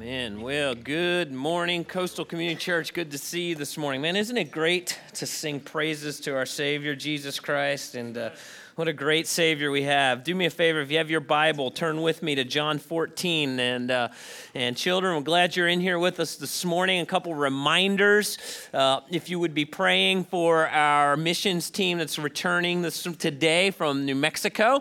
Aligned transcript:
Amen. 0.00 0.40
Well, 0.40 0.74
good 0.74 1.30
morning, 1.30 1.84
Coastal 1.84 2.24
Community 2.24 2.58
Church. 2.58 2.94
Good 2.94 3.10
to 3.10 3.18
see 3.18 3.50
you 3.50 3.54
this 3.54 3.76
morning. 3.76 4.00
Man, 4.00 4.16
isn't 4.16 4.38
it 4.38 4.50
great 4.50 4.98
to 5.12 5.26
sing 5.26 5.60
praises 5.60 6.20
to 6.20 6.34
our 6.34 6.46
Savior, 6.46 6.96
Jesus 6.96 7.38
Christ? 7.38 7.94
And 7.94 8.16
uh, 8.16 8.30
what 8.76 8.88
a 8.88 8.92
great 8.92 9.26
Savior 9.26 9.70
we 9.70 9.82
have. 9.82 10.22
Do 10.22 10.34
me 10.34 10.46
a 10.46 10.50
favor, 10.50 10.80
if 10.80 10.90
you 10.90 10.98
have 10.98 11.10
your 11.10 11.20
Bible, 11.20 11.70
turn 11.70 12.02
with 12.02 12.22
me 12.22 12.36
to 12.36 12.44
John 12.44 12.78
14. 12.78 13.58
And, 13.58 13.90
uh, 13.90 14.08
and 14.54 14.76
children, 14.76 15.16
we're 15.16 15.22
glad 15.22 15.56
you're 15.56 15.68
in 15.68 15.80
here 15.80 15.98
with 15.98 16.20
us 16.20 16.36
this 16.36 16.64
morning. 16.64 17.00
A 17.00 17.06
couple 17.06 17.34
reminders. 17.34 18.38
Uh, 18.72 19.00
if 19.10 19.28
you 19.28 19.40
would 19.40 19.54
be 19.54 19.64
praying 19.64 20.24
for 20.24 20.68
our 20.68 21.16
missions 21.16 21.70
team 21.70 21.98
that's 21.98 22.18
returning 22.18 22.82
this, 22.82 23.02
today 23.02 23.70
from 23.70 24.04
New 24.04 24.14
Mexico, 24.14 24.80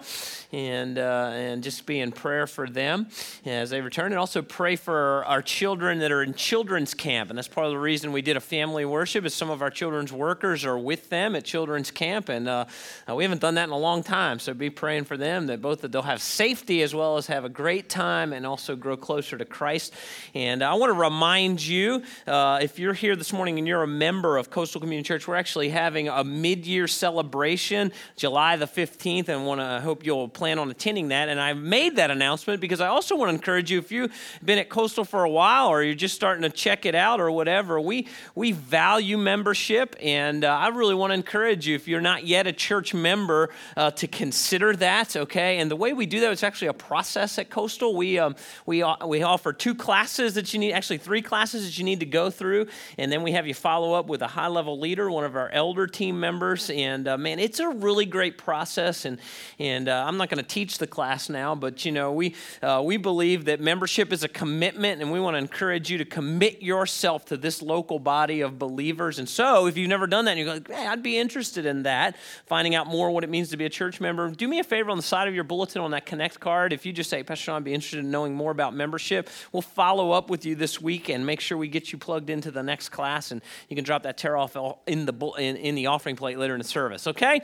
and, 0.52 0.98
uh, 0.98 1.32
and 1.34 1.64
just 1.64 1.86
be 1.86 2.00
in 2.00 2.12
prayer 2.12 2.48
for 2.48 2.68
them 2.68 3.08
as 3.46 3.70
they 3.70 3.82
return. 3.82 4.12
And 4.12 4.20
also 4.20 4.42
pray 4.42 4.76
for 4.76 5.24
our 5.26 5.42
children 5.42 6.00
that 6.00 6.12
are 6.12 6.24
in 6.24 6.34
children's 6.34 6.94
camp. 6.94 7.30
And 7.30 7.38
that's 7.38 7.48
part 7.48 7.68
of 7.68 7.72
the 7.72 7.80
reason 7.80 8.12
we 8.12 8.22
did 8.22 8.38
a 8.38 8.42
family 8.42 8.86
worship 8.86 9.26
is 9.26 9.34
some 9.34 9.50
of 9.50 9.62
our 9.62 9.70
children's 9.70 10.12
workers 10.12 10.66
are 10.66 10.78
with 10.78 11.10
them 11.10 11.36
at 11.36 11.44
children's 11.44 11.92
camp. 11.92 12.30
And 12.30 12.48
uh, 12.48 12.66
we 13.14 13.24
haven't 13.24 13.42
done 13.42 13.56
that 13.56 13.66
in 13.66 13.72
a 13.72 13.79
long 13.80 14.04
time. 14.04 14.40
So 14.40 14.54
be 14.54 14.70
praying 14.70 15.06
for 15.06 15.18
them 15.18 15.48
that 15.48 15.62
both 15.62 15.82
that 15.82 15.92
they'll 15.92 16.02
have 16.02 16.22
safety 16.22 16.84
as 16.84 16.94
well 16.94 17.18
as 17.18 17.28
have 17.28 17.46
a 17.46 17.50
great 17.50 17.90
time 17.90 18.34
and 18.34 18.46
also 18.46 18.76
grow 18.76 18.98
closer 18.98 19.38
to 19.38 19.46
Christ. 19.46 19.94
And 20.36 20.64
I 20.64 20.74
want 20.76 20.92
to 20.92 21.00
remind 21.00 21.66
you, 21.66 22.04
uh, 22.28 22.60
if 22.62 22.78
you're 22.78 22.94
here 22.94 23.16
this 23.16 23.34
morning 23.34 23.58
and 23.58 23.68
you're 23.68 23.84
a 23.84 23.88
member 23.88 24.38
of 24.38 24.50
Coastal 24.50 24.82
Community 24.82 25.08
Church, 25.08 25.28
we're 25.28 25.36
actually 25.36 25.70
having 25.70 26.08
a 26.10 26.24
mid-year 26.24 26.88
celebration, 26.88 27.92
July 28.16 28.56
the 28.58 28.68
15th, 28.68 29.30
and 29.30 29.42
I 29.42 29.44
want 29.44 29.62
to 29.62 29.82
hope 29.82 30.06
you'll 30.06 30.28
plan 30.28 30.60
on 30.60 30.70
attending 30.70 31.08
that. 31.10 31.30
And 31.30 31.40
I 31.40 31.54
made 31.54 31.96
that 31.96 32.12
announcement 32.12 32.62
because 32.62 32.82
I 32.82 32.88
also 32.88 33.16
want 33.16 33.30
to 33.30 33.36
encourage 33.36 33.72
you 33.72 33.80
if 33.80 33.92
you've 33.92 34.14
been 34.44 34.60
at 34.60 34.70
Coastal 34.70 35.06
for 35.06 35.24
a 35.24 35.30
while 35.30 35.70
or 35.70 35.84
you're 35.84 35.96
just 35.96 36.16
starting 36.16 36.44
to 36.44 36.50
check 36.50 36.86
it 36.86 36.96
out 36.96 37.20
or 37.20 37.32
whatever, 37.32 37.80
we 37.80 38.08
we 38.36 38.52
value 38.52 39.18
membership, 39.18 39.96
and 40.02 40.44
uh, 40.44 40.50
I 40.50 40.70
really 40.70 40.96
want 40.96 41.12
to 41.12 41.16
encourage 41.16 41.68
you 41.68 41.76
if 41.76 41.88
you're 41.88 42.02
not 42.02 42.26
yet 42.26 42.48
a 42.48 42.54
church 42.54 42.94
member 42.94 43.50
uh, 43.78 43.92
to 43.92 44.08
consider 44.08 44.76
that, 44.76 45.16
okay? 45.16 45.60
And 45.60 45.70
the 45.70 45.76
way 45.76 45.94
we 45.94 46.06
do 46.06 46.20
that 46.22 46.32
is 46.32 46.44
actually 46.44 46.68
a 46.70 46.74
process 46.74 47.40
at 47.40 47.50
Coastal. 47.50 47.96
We, 47.96 48.20
um, 48.20 48.36
we, 48.66 48.84
uh, 48.84 49.06
we 49.06 49.24
offer 49.24 49.54
two 49.54 49.76
classes 49.76 50.34
that 50.36 50.54
you 50.54 50.60
need, 50.60 50.74
actually 50.74 50.98
three 50.98 51.22
classes 51.22 51.66
that 51.66 51.78
you 51.78 51.84
need 51.84 52.00
to 52.00 52.06
go 52.06 52.30
through, 52.30 52.68
and 52.98 53.12
then 53.12 53.24
we 53.24 53.32
have 53.34 53.48
you 53.48 53.54
follow 53.54 53.94
up 53.94 54.08
with 54.08 54.22
a 54.22 54.28
high 54.28 54.48
level 54.48 54.80
leader, 54.80 55.10
one 55.10 55.24
of 55.24 55.36
our 55.36 55.50
elder 55.50 55.88
team 55.88 56.20
members. 56.20 56.70
And 56.70 57.08
uh, 57.08 57.18
man, 57.18 57.40
it's 57.40 57.60
a 57.60 57.70
really 57.70 58.06
great 58.06 58.38
process. 58.38 59.06
And, 59.06 59.20
and 59.60 59.90
uh, 59.90 60.04
I'm 60.08 60.18
not 60.18 60.30
going 60.30 60.44
to 60.44 60.48
teach 60.48 60.78
the 60.78 60.88
class 60.88 61.30
now, 61.30 61.56
but 61.56 61.86
you 61.86 61.92
know, 61.92 62.12
we, 62.12 62.36
uh, 62.62 62.82
we 62.84 62.98
believe 62.98 63.46
that 63.46 63.60
membership 63.60 64.12
is 64.12 64.24
a 64.24 64.28
commitment, 64.28 65.02
and 65.02 65.12
we 65.12 65.20
want 65.20 65.36
to 65.36 65.40
encourage 65.40 65.90
you 65.90 65.98
to 65.98 66.06
commit 66.06 66.62
yourself 66.62 67.26
to 67.26 67.38
this 67.38 67.62
local 67.62 68.00
body 68.00 68.42
of 68.42 68.58
believers. 68.60 69.20
And 69.20 69.28
so, 69.28 69.68
if 69.68 69.78
you've 69.78 69.90
never 69.90 70.08
done 70.08 70.26
that, 70.26 70.38
and 70.38 70.40
you 70.40 70.46
go, 70.46 70.74
hey, 70.74 70.88
I'd 70.88 71.04
be 71.04 71.18
interested 71.18 71.66
in 71.66 71.84
that, 71.84 72.16
finding 72.46 72.76
out 72.76 72.88
more 72.88 73.12
what 73.12 73.24
it 73.24 73.30
means 73.30 73.50
to 73.50 73.58
be 73.60 73.66
a 73.66 73.70
church 73.70 74.02
member, 74.02 74.30
do 74.32 74.48
me 74.48 74.60
a 74.60 74.64
favor 74.64 74.90
on 74.90 74.98
the 74.98 75.04
side 75.04 75.28
of 75.28 75.36
your 75.36 75.44
bulletin 75.44 75.82
on 75.82 75.92
that 75.92 76.06
Connect 76.06 76.40
card. 76.40 76.74
If 76.74 76.86
you 76.86 76.92
just 76.92 77.10
say, 77.10 77.22
Pastor 77.24 77.44
Sean, 77.44 77.58
I'd 77.58 77.64
be 77.64 77.74
interested 77.74 78.00
in 78.00 78.10
knowing 78.10 78.34
more 78.34 78.52
about 78.52 78.74
membership, 78.74 79.30
we'll 79.52 79.62
follow 79.62 80.12
up 80.12 80.30
with 80.30 80.46
you 80.46 80.56
this 80.56 80.82
week 80.82 81.10
and 81.10 81.26
make 81.26 81.40
sure 81.40 81.58
we 81.58 81.68
get 81.68 81.92
you 81.92 81.98
plugged 81.98 82.30
into 82.30 82.50
the 82.50 82.64
next 82.64 82.90
class. 82.90 83.32
And 83.32 83.42
you 83.68 83.76
can 83.76 83.86
drop 83.86 84.04
that 84.04 84.18
tear 84.18 84.36
off 84.36 84.58
in 84.88 85.06
the, 85.06 85.14
in, 85.38 85.56
in 85.58 85.76
the 85.76 85.88
offering 85.88 86.16
plate 86.16 86.40
later 86.40 86.56
in 86.56 86.60
the 86.60 86.68
service, 86.68 87.06
okay? 87.08 87.42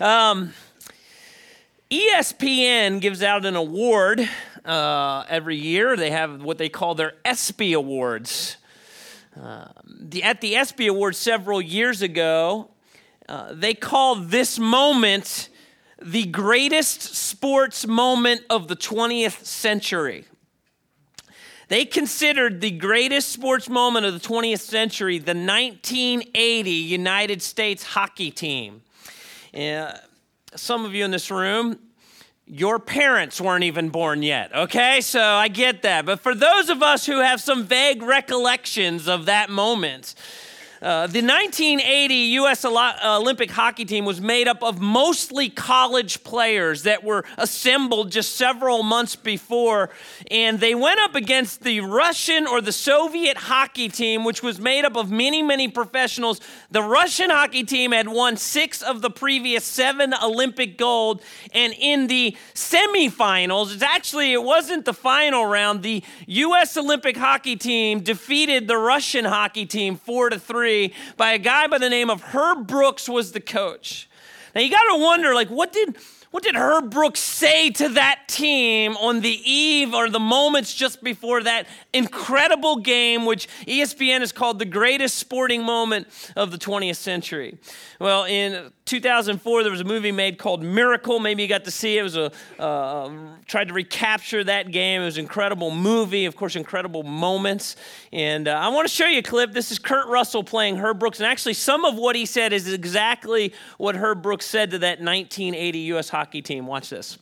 Um, 0.00 0.54
ESPN 1.90 3.00
gives 3.00 3.22
out 3.22 3.44
an 3.44 3.54
award 3.54 4.28
uh, 4.64 5.24
every 5.28 5.56
year. 5.56 5.96
They 5.96 6.10
have 6.10 6.42
what 6.42 6.58
they 6.58 6.68
call 6.68 6.94
their 6.94 7.12
ESPY 7.24 7.74
Awards. 7.74 8.56
Uh, 9.40 9.68
the, 9.86 10.22
at 10.22 10.40
the 10.40 10.56
ESPY 10.56 10.88
Awards 10.88 11.18
several 11.18 11.60
years 11.60 12.02
ago, 12.02 12.70
uh, 13.28 13.52
they 13.52 13.74
called 13.74 14.30
this 14.30 14.58
moment 14.58 15.48
the 16.00 16.26
greatest 16.26 17.14
sports 17.14 17.86
moment 17.86 18.42
of 18.50 18.68
the 18.68 18.76
20th 18.76 19.44
century. 19.44 20.24
They 21.68 21.84
considered 21.84 22.60
the 22.60 22.70
greatest 22.70 23.30
sports 23.30 23.68
moment 23.68 24.06
of 24.06 24.14
the 24.14 24.28
20th 24.28 24.60
century 24.60 25.18
the 25.18 25.34
1980 25.34 26.70
United 26.70 27.42
States 27.42 27.82
hockey 27.82 28.30
team. 28.30 28.82
Uh, 29.52 29.92
some 30.54 30.84
of 30.84 30.94
you 30.94 31.04
in 31.04 31.10
this 31.10 31.30
room, 31.30 31.78
your 32.46 32.78
parents 32.78 33.40
weren't 33.40 33.64
even 33.64 33.88
born 33.88 34.22
yet, 34.22 34.54
okay? 34.54 35.00
So 35.00 35.20
I 35.20 35.48
get 35.48 35.82
that. 35.82 36.06
But 36.06 36.20
for 36.20 36.34
those 36.34 36.68
of 36.68 36.82
us 36.82 37.04
who 37.04 37.18
have 37.18 37.40
some 37.40 37.64
vague 37.64 38.02
recollections 38.02 39.08
of 39.08 39.26
that 39.26 39.50
moment, 39.50 40.14
uh, 40.82 41.06
the 41.06 41.22
1980 41.22 42.14
U.S. 42.14 42.64
Olympic 42.64 43.50
hockey 43.50 43.86
team 43.86 44.04
was 44.04 44.20
made 44.20 44.46
up 44.46 44.62
of 44.62 44.78
mostly 44.78 45.48
college 45.48 46.22
players 46.22 46.82
that 46.82 47.02
were 47.02 47.24
assembled 47.38 48.10
just 48.10 48.36
several 48.36 48.82
months 48.82 49.16
before, 49.16 49.88
and 50.30 50.60
they 50.60 50.74
went 50.74 51.00
up 51.00 51.14
against 51.14 51.62
the 51.62 51.80
Russian 51.80 52.46
or 52.46 52.60
the 52.60 52.72
Soviet 52.72 53.38
hockey 53.38 53.88
team, 53.88 54.22
which 54.22 54.42
was 54.42 54.60
made 54.60 54.84
up 54.84 54.96
of 54.96 55.10
many, 55.10 55.40
many 55.42 55.68
professionals. 55.68 56.40
The 56.70 56.82
Russian 56.82 57.30
hockey 57.30 57.64
team 57.64 57.92
had 57.92 58.08
won 58.08 58.36
six 58.36 58.82
of 58.82 59.00
the 59.00 59.10
previous 59.10 59.64
seven 59.64 60.12
Olympic 60.22 60.76
gold, 60.76 61.22
and 61.52 61.72
in 61.78 62.06
the 62.06 62.36
semifinals, 62.52 63.72
it's 63.72 63.82
actually 63.82 64.34
it 64.34 64.42
wasn't 64.42 64.84
the 64.84 64.94
final 64.94 65.46
round. 65.46 65.82
The 65.82 66.04
U.S. 66.26 66.76
Olympic 66.76 67.16
hockey 67.16 67.56
team 67.56 68.00
defeated 68.00 68.68
the 68.68 68.76
Russian 68.76 69.24
hockey 69.24 69.64
team 69.64 69.96
four 69.96 70.28
to 70.28 70.38
three 70.38 70.65
by 71.16 71.32
a 71.32 71.38
guy 71.38 71.66
by 71.66 71.78
the 71.78 71.90
name 71.90 72.10
of 72.10 72.20
Herb 72.22 72.66
Brooks 72.66 73.08
was 73.08 73.32
the 73.32 73.40
coach. 73.40 74.08
Now 74.54 74.60
you 74.60 74.70
got 74.70 74.84
to 74.94 75.00
wonder 75.00 75.34
like 75.34 75.48
what 75.48 75.72
did 75.72 75.96
what 76.30 76.42
did 76.42 76.54
Herb 76.54 76.90
Brooks 76.90 77.20
say 77.20 77.70
to 77.70 77.88
that 77.90 78.28
team 78.28 78.96
on 78.98 79.20
the 79.20 79.40
eve 79.50 79.94
or 79.94 80.10
the 80.10 80.20
moments 80.20 80.74
just 80.74 81.02
before 81.02 81.42
that 81.44 81.66
incredible 81.94 82.76
game, 82.76 83.24
which 83.24 83.48
ESPN 83.66 84.20
has 84.20 84.32
called 84.32 84.58
the 84.58 84.66
greatest 84.66 85.16
sporting 85.16 85.62
moment 85.62 86.08
of 86.36 86.50
the 86.50 86.58
20th 86.58 86.96
century? 86.96 87.56
Well, 87.98 88.24
in 88.24 88.70
2004, 88.86 89.62
there 89.62 89.72
was 89.72 89.80
a 89.80 89.84
movie 89.84 90.12
made 90.12 90.38
called 90.38 90.62
Miracle. 90.62 91.18
Maybe 91.18 91.42
you 91.42 91.48
got 91.48 91.64
to 91.64 91.70
see 91.72 91.98
it. 91.98 92.00
It 92.00 92.02
was 92.04 92.16
a 92.16 92.32
uh, 92.58 93.10
tried 93.44 93.68
to 93.68 93.74
recapture 93.74 94.44
that 94.44 94.70
game. 94.70 95.02
It 95.02 95.04
was 95.04 95.18
an 95.18 95.24
incredible 95.24 95.72
movie, 95.72 96.24
of 96.24 96.36
course, 96.36 96.54
incredible 96.54 97.02
moments. 97.02 97.74
And 98.12 98.46
uh, 98.46 98.52
I 98.52 98.68
want 98.68 98.88
to 98.88 98.94
show 98.94 99.06
you 99.06 99.18
a 99.18 99.22
clip. 99.22 99.52
This 99.52 99.72
is 99.72 99.78
Kurt 99.80 100.06
Russell 100.06 100.44
playing 100.44 100.76
Herb 100.76 101.00
Brooks, 101.00 101.18
and 101.18 101.26
actually, 101.26 101.54
some 101.54 101.84
of 101.84 101.96
what 101.96 102.14
he 102.16 102.24
said 102.26 102.52
is 102.52 102.72
exactly 102.72 103.52
what 103.76 103.96
Herb 103.96 104.22
Brooks 104.22 104.46
said 104.46 104.70
to 104.70 104.78
that 104.78 105.00
1980 105.00 105.78
U.S. 105.78 106.08
hockey 106.08 106.40
team. 106.40 106.66
Watch 106.66 106.90
this. 106.90 107.18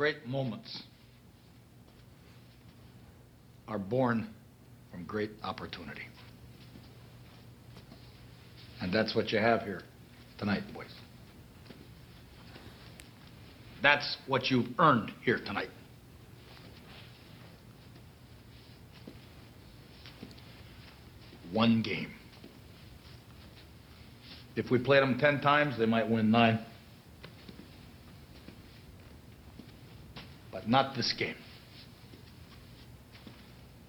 Great 0.00 0.26
moments 0.26 0.84
are 3.68 3.78
born 3.78 4.30
from 4.90 5.04
great 5.04 5.30
opportunity. 5.42 6.06
And 8.80 8.90
that's 8.90 9.14
what 9.14 9.30
you 9.30 9.38
have 9.38 9.60
here 9.60 9.82
tonight, 10.38 10.62
boys. 10.72 10.86
That's 13.82 14.16
what 14.26 14.50
you've 14.50 14.68
earned 14.78 15.12
here 15.22 15.36
tonight. 15.36 15.68
One 21.52 21.82
game. 21.82 22.10
If 24.56 24.70
we 24.70 24.78
played 24.78 25.02
them 25.02 25.18
10 25.18 25.42
times, 25.42 25.78
they 25.78 25.84
might 25.84 26.08
win 26.08 26.30
nine. 26.30 26.64
But 30.52 30.68
not 30.68 30.96
this 30.96 31.14
game. 31.18 31.36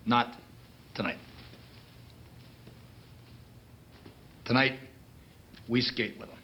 Not 0.06 0.36
tonight. 0.96 1.18
Tonight, 4.46 4.74
we 5.68 5.82
skate 5.82 6.20
with 6.20 6.30
them. 6.30 6.38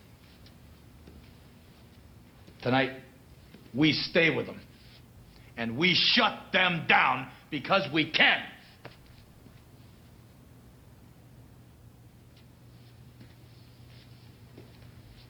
Tonight, 2.61 2.91
we 3.73 3.93
stay 3.93 4.33
with 4.35 4.45
them. 4.45 4.59
And 5.57 5.77
we 5.77 5.95
shut 5.95 6.33
them 6.53 6.85
down 6.87 7.27
because 7.49 7.83
we 7.93 8.09
can. 8.11 8.43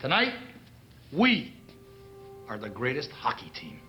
Tonight, 0.01 0.33
we 1.11 1.53
are 2.47 2.57
the 2.57 2.69
greatest 2.69 3.09
hockey 3.09 3.51
team 3.59 3.79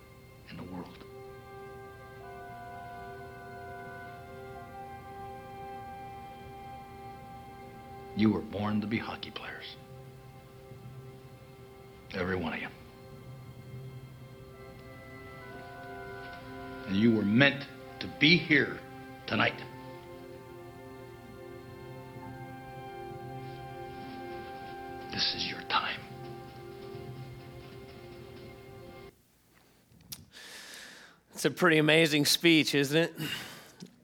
You 8.19 8.29
were 8.31 8.41
born 8.41 8.81
to 8.81 8.87
be 8.87 8.97
hockey 8.97 9.31
players. 9.31 9.77
Every 12.13 12.35
one 12.35 12.51
of 12.51 12.59
you. 12.59 12.67
And 16.87 16.97
you 16.97 17.13
were 17.15 17.23
meant 17.23 17.63
to 17.99 18.07
be 18.19 18.35
here 18.35 18.77
tonight. 19.25 19.53
This 25.13 25.33
is 25.33 25.47
your 25.47 25.61
time. 25.69 26.01
It's 31.33 31.45
a 31.45 31.51
pretty 31.51 31.77
amazing 31.77 32.25
speech, 32.25 32.75
isn't 32.75 32.97
it? 32.97 33.15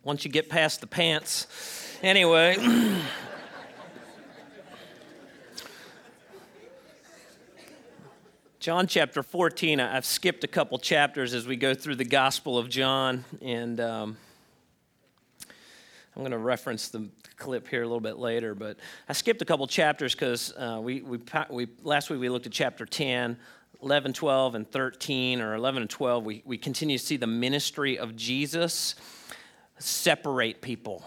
Once 0.06 0.24
you 0.24 0.32
get 0.32 0.48
past 0.48 0.80
the 0.80 0.88
pants. 0.88 1.48
Anyway. 2.02 2.56
John 8.66 8.88
chapter 8.88 9.22
14, 9.22 9.80
I've 9.80 10.08
skipped 10.08 10.44
a 10.44 10.48
couple 10.48 10.80
chapters 10.80 11.36
as 11.36 11.46
we 11.46 11.56
go 11.56 11.76
through 11.76 11.98
the 11.98 12.04
Gospel 12.04 12.58
of 12.58 12.68
John, 12.68 13.24
and 13.40 13.80
um, 13.80 14.18
I'm 16.16 16.24
going 16.24 16.32
to 16.32 16.40
reference 16.40 16.88
the 16.88 17.08
clip 17.38 17.68
here 17.68 17.84
a 17.84 17.86
little 17.86 18.00
bit 18.00 18.18
later. 18.18 18.56
But 18.56 18.78
I 19.08 19.14
skipped 19.14 19.44
a 19.44 19.46
couple 19.46 19.68
chapters 19.68 20.16
because 20.16 20.52
uh, 20.58 20.80
we, 20.82 21.02
we, 21.02 21.20
we, 21.52 21.68
last 21.84 22.10
week 22.10 22.20
we 22.20 22.28
looked 22.28 22.48
at 22.48 22.54
chapter 22.54 22.88
10, 22.88 23.38
11, 23.84 24.14
12, 24.14 24.56
and 24.56 24.72
13, 24.72 25.42
or 25.42 25.54
11 25.54 25.84
and 25.84 25.90
12. 25.92 26.26
We, 26.26 26.42
we 26.44 26.58
continue 26.58 26.98
to 26.98 27.06
see 27.06 27.18
the 27.18 27.28
ministry 27.28 28.00
of 28.00 28.16
Jesus 28.16 28.96
separate 29.78 30.62
people. 30.62 31.06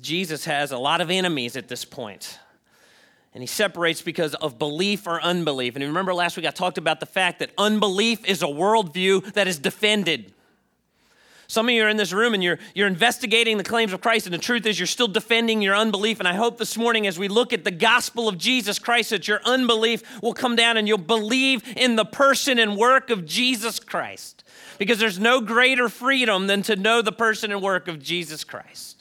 Jesus 0.00 0.44
has 0.44 0.70
a 0.70 0.78
lot 0.78 1.00
of 1.00 1.10
enemies 1.10 1.56
at 1.56 1.66
this 1.66 1.84
point. 1.84 2.38
And 3.38 3.42
he 3.44 3.46
separates 3.46 4.02
because 4.02 4.34
of 4.34 4.58
belief 4.58 5.06
or 5.06 5.22
unbelief. 5.22 5.76
And 5.76 5.84
remember 5.84 6.12
last 6.12 6.36
week 6.36 6.44
I 6.44 6.50
talked 6.50 6.76
about 6.76 6.98
the 6.98 7.06
fact 7.06 7.38
that 7.38 7.52
unbelief 7.56 8.24
is 8.24 8.42
a 8.42 8.46
worldview 8.46 9.32
that 9.34 9.46
is 9.46 9.60
defended. 9.60 10.34
Some 11.46 11.68
of 11.68 11.72
you 11.72 11.84
are 11.84 11.88
in 11.88 11.96
this 11.96 12.12
room 12.12 12.34
and 12.34 12.42
you're, 12.42 12.58
you're 12.74 12.88
investigating 12.88 13.56
the 13.56 13.62
claims 13.62 13.92
of 13.92 14.00
Christ, 14.00 14.26
and 14.26 14.34
the 14.34 14.38
truth 14.38 14.66
is 14.66 14.80
you're 14.80 14.88
still 14.88 15.06
defending 15.06 15.62
your 15.62 15.76
unbelief. 15.76 16.18
And 16.18 16.26
I 16.26 16.34
hope 16.34 16.58
this 16.58 16.76
morning, 16.76 17.06
as 17.06 17.16
we 17.16 17.28
look 17.28 17.52
at 17.52 17.62
the 17.62 17.70
gospel 17.70 18.26
of 18.26 18.38
Jesus 18.38 18.80
Christ, 18.80 19.10
that 19.10 19.28
your 19.28 19.40
unbelief 19.44 20.20
will 20.20 20.34
come 20.34 20.56
down 20.56 20.76
and 20.76 20.88
you'll 20.88 20.98
believe 20.98 21.62
in 21.76 21.94
the 21.94 22.04
person 22.04 22.58
and 22.58 22.76
work 22.76 23.08
of 23.08 23.24
Jesus 23.24 23.78
Christ. 23.78 24.42
Because 24.78 24.98
there's 24.98 25.20
no 25.20 25.40
greater 25.40 25.88
freedom 25.88 26.48
than 26.48 26.62
to 26.62 26.74
know 26.74 27.02
the 27.02 27.12
person 27.12 27.52
and 27.52 27.62
work 27.62 27.86
of 27.86 28.02
Jesus 28.02 28.42
Christ. 28.42 28.97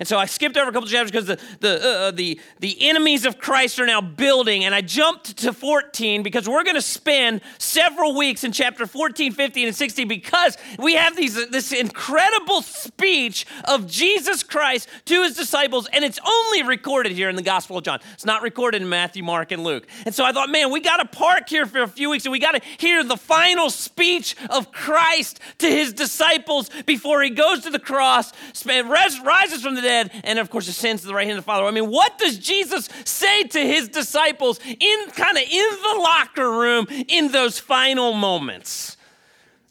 And 0.00 0.08
so 0.08 0.16
I 0.16 0.24
skipped 0.24 0.56
over 0.56 0.70
a 0.70 0.72
couple 0.72 0.88
chapters 0.88 1.10
because 1.10 1.26
the, 1.26 1.38
the, 1.60 1.84
uh, 1.84 2.08
uh, 2.08 2.10
the, 2.10 2.40
the 2.58 2.88
enemies 2.88 3.26
of 3.26 3.38
Christ 3.38 3.78
are 3.78 3.84
now 3.84 4.00
building. 4.00 4.64
And 4.64 4.74
I 4.74 4.80
jumped 4.80 5.36
to 5.36 5.52
14 5.52 6.22
because 6.22 6.48
we're 6.48 6.64
going 6.64 6.74
to 6.76 6.82
spend 6.82 7.42
several 7.58 8.16
weeks 8.16 8.42
in 8.42 8.50
chapter 8.50 8.86
14, 8.86 9.32
15, 9.32 9.66
and 9.66 9.76
16 9.76 10.08
because 10.08 10.56
we 10.78 10.94
have 10.94 11.16
these, 11.16 11.50
this 11.50 11.72
incredible 11.72 12.62
speech 12.62 13.44
of 13.64 13.86
Jesus 13.86 14.42
Christ 14.42 14.88
to 15.04 15.22
his 15.22 15.36
disciples. 15.36 15.86
And 15.92 16.02
it's 16.02 16.18
only 16.26 16.62
recorded 16.62 17.12
here 17.12 17.28
in 17.28 17.36
the 17.36 17.42
Gospel 17.42 17.76
of 17.76 17.84
John. 17.84 18.00
It's 18.14 18.24
not 18.24 18.40
recorded 18.40 18.80
in 18.80 18.88
Matthew, 18.88 19.22
Mark, 19.22 19.52
and 19.52 19.62
Luke. 19.62 19.86
And 20.06 20.14
so 20.14 20.24
I 20.24 20.32
thought, 20.32 20.48
man, 20.48 20.72
we 20.72 20.80
got 20.80 20.96
to 20.96 21.18
park 21.18 21.46
here 21.50 21.66
for 21.66 21.82
a 21.82 21.88
few 21.88 22.08
weeks 22.08 22.24
and 22.24 22.32
we 22.32 22.38
got 22.38 22.52
to 22.52 22.62
hear 22.78 23.04
the 23.04 23.18
final 23.18 23.68
speech 23.68 24.34
of 24.48 24.72
Christ 24.72 25.40
to 25.58 25.68
his 25.68 25.92
disciples 25.92 26.70
before 26.86 27.22
he 27.22 27.28
goes 27.28 27.60
to 27.64 27.70
the 27.70 27.78
cross, 27.78 28.32
rises 28.64 29.60
from 29.60 29.74
the 29.74 29.82
dead 29.82 29.89
and 29.90 30.38
of 30.38 30.50
course 30.50 30.68
ascends 30.68 31.02
to 31.02 31.08
the 31.08 31.14
right 31.14 31.26
hand 31.26 31.38
of 31.38 31.44
the 31.44 31.46
Father. 31.46 31.64
I 31.64 31.70
mean, 31.70 31.90
what 31.90 32.18
does 32.18 32.38
Jesus 32.38 32.88
say 33.04 33.44
to 33.44 33.60
his 33.60 33.88
disciples 33.88 34.60
in 34.64 35.10
kind 35.10 35.36
of 35.36 35.42
in 35.42 35.68
the 35.82 35.98
locker 35.98 36.50
room 36.50 36.86
in 37.08 37.32
those 37.32 37.58
final 37.58 38.12
moments? 38.12 38.96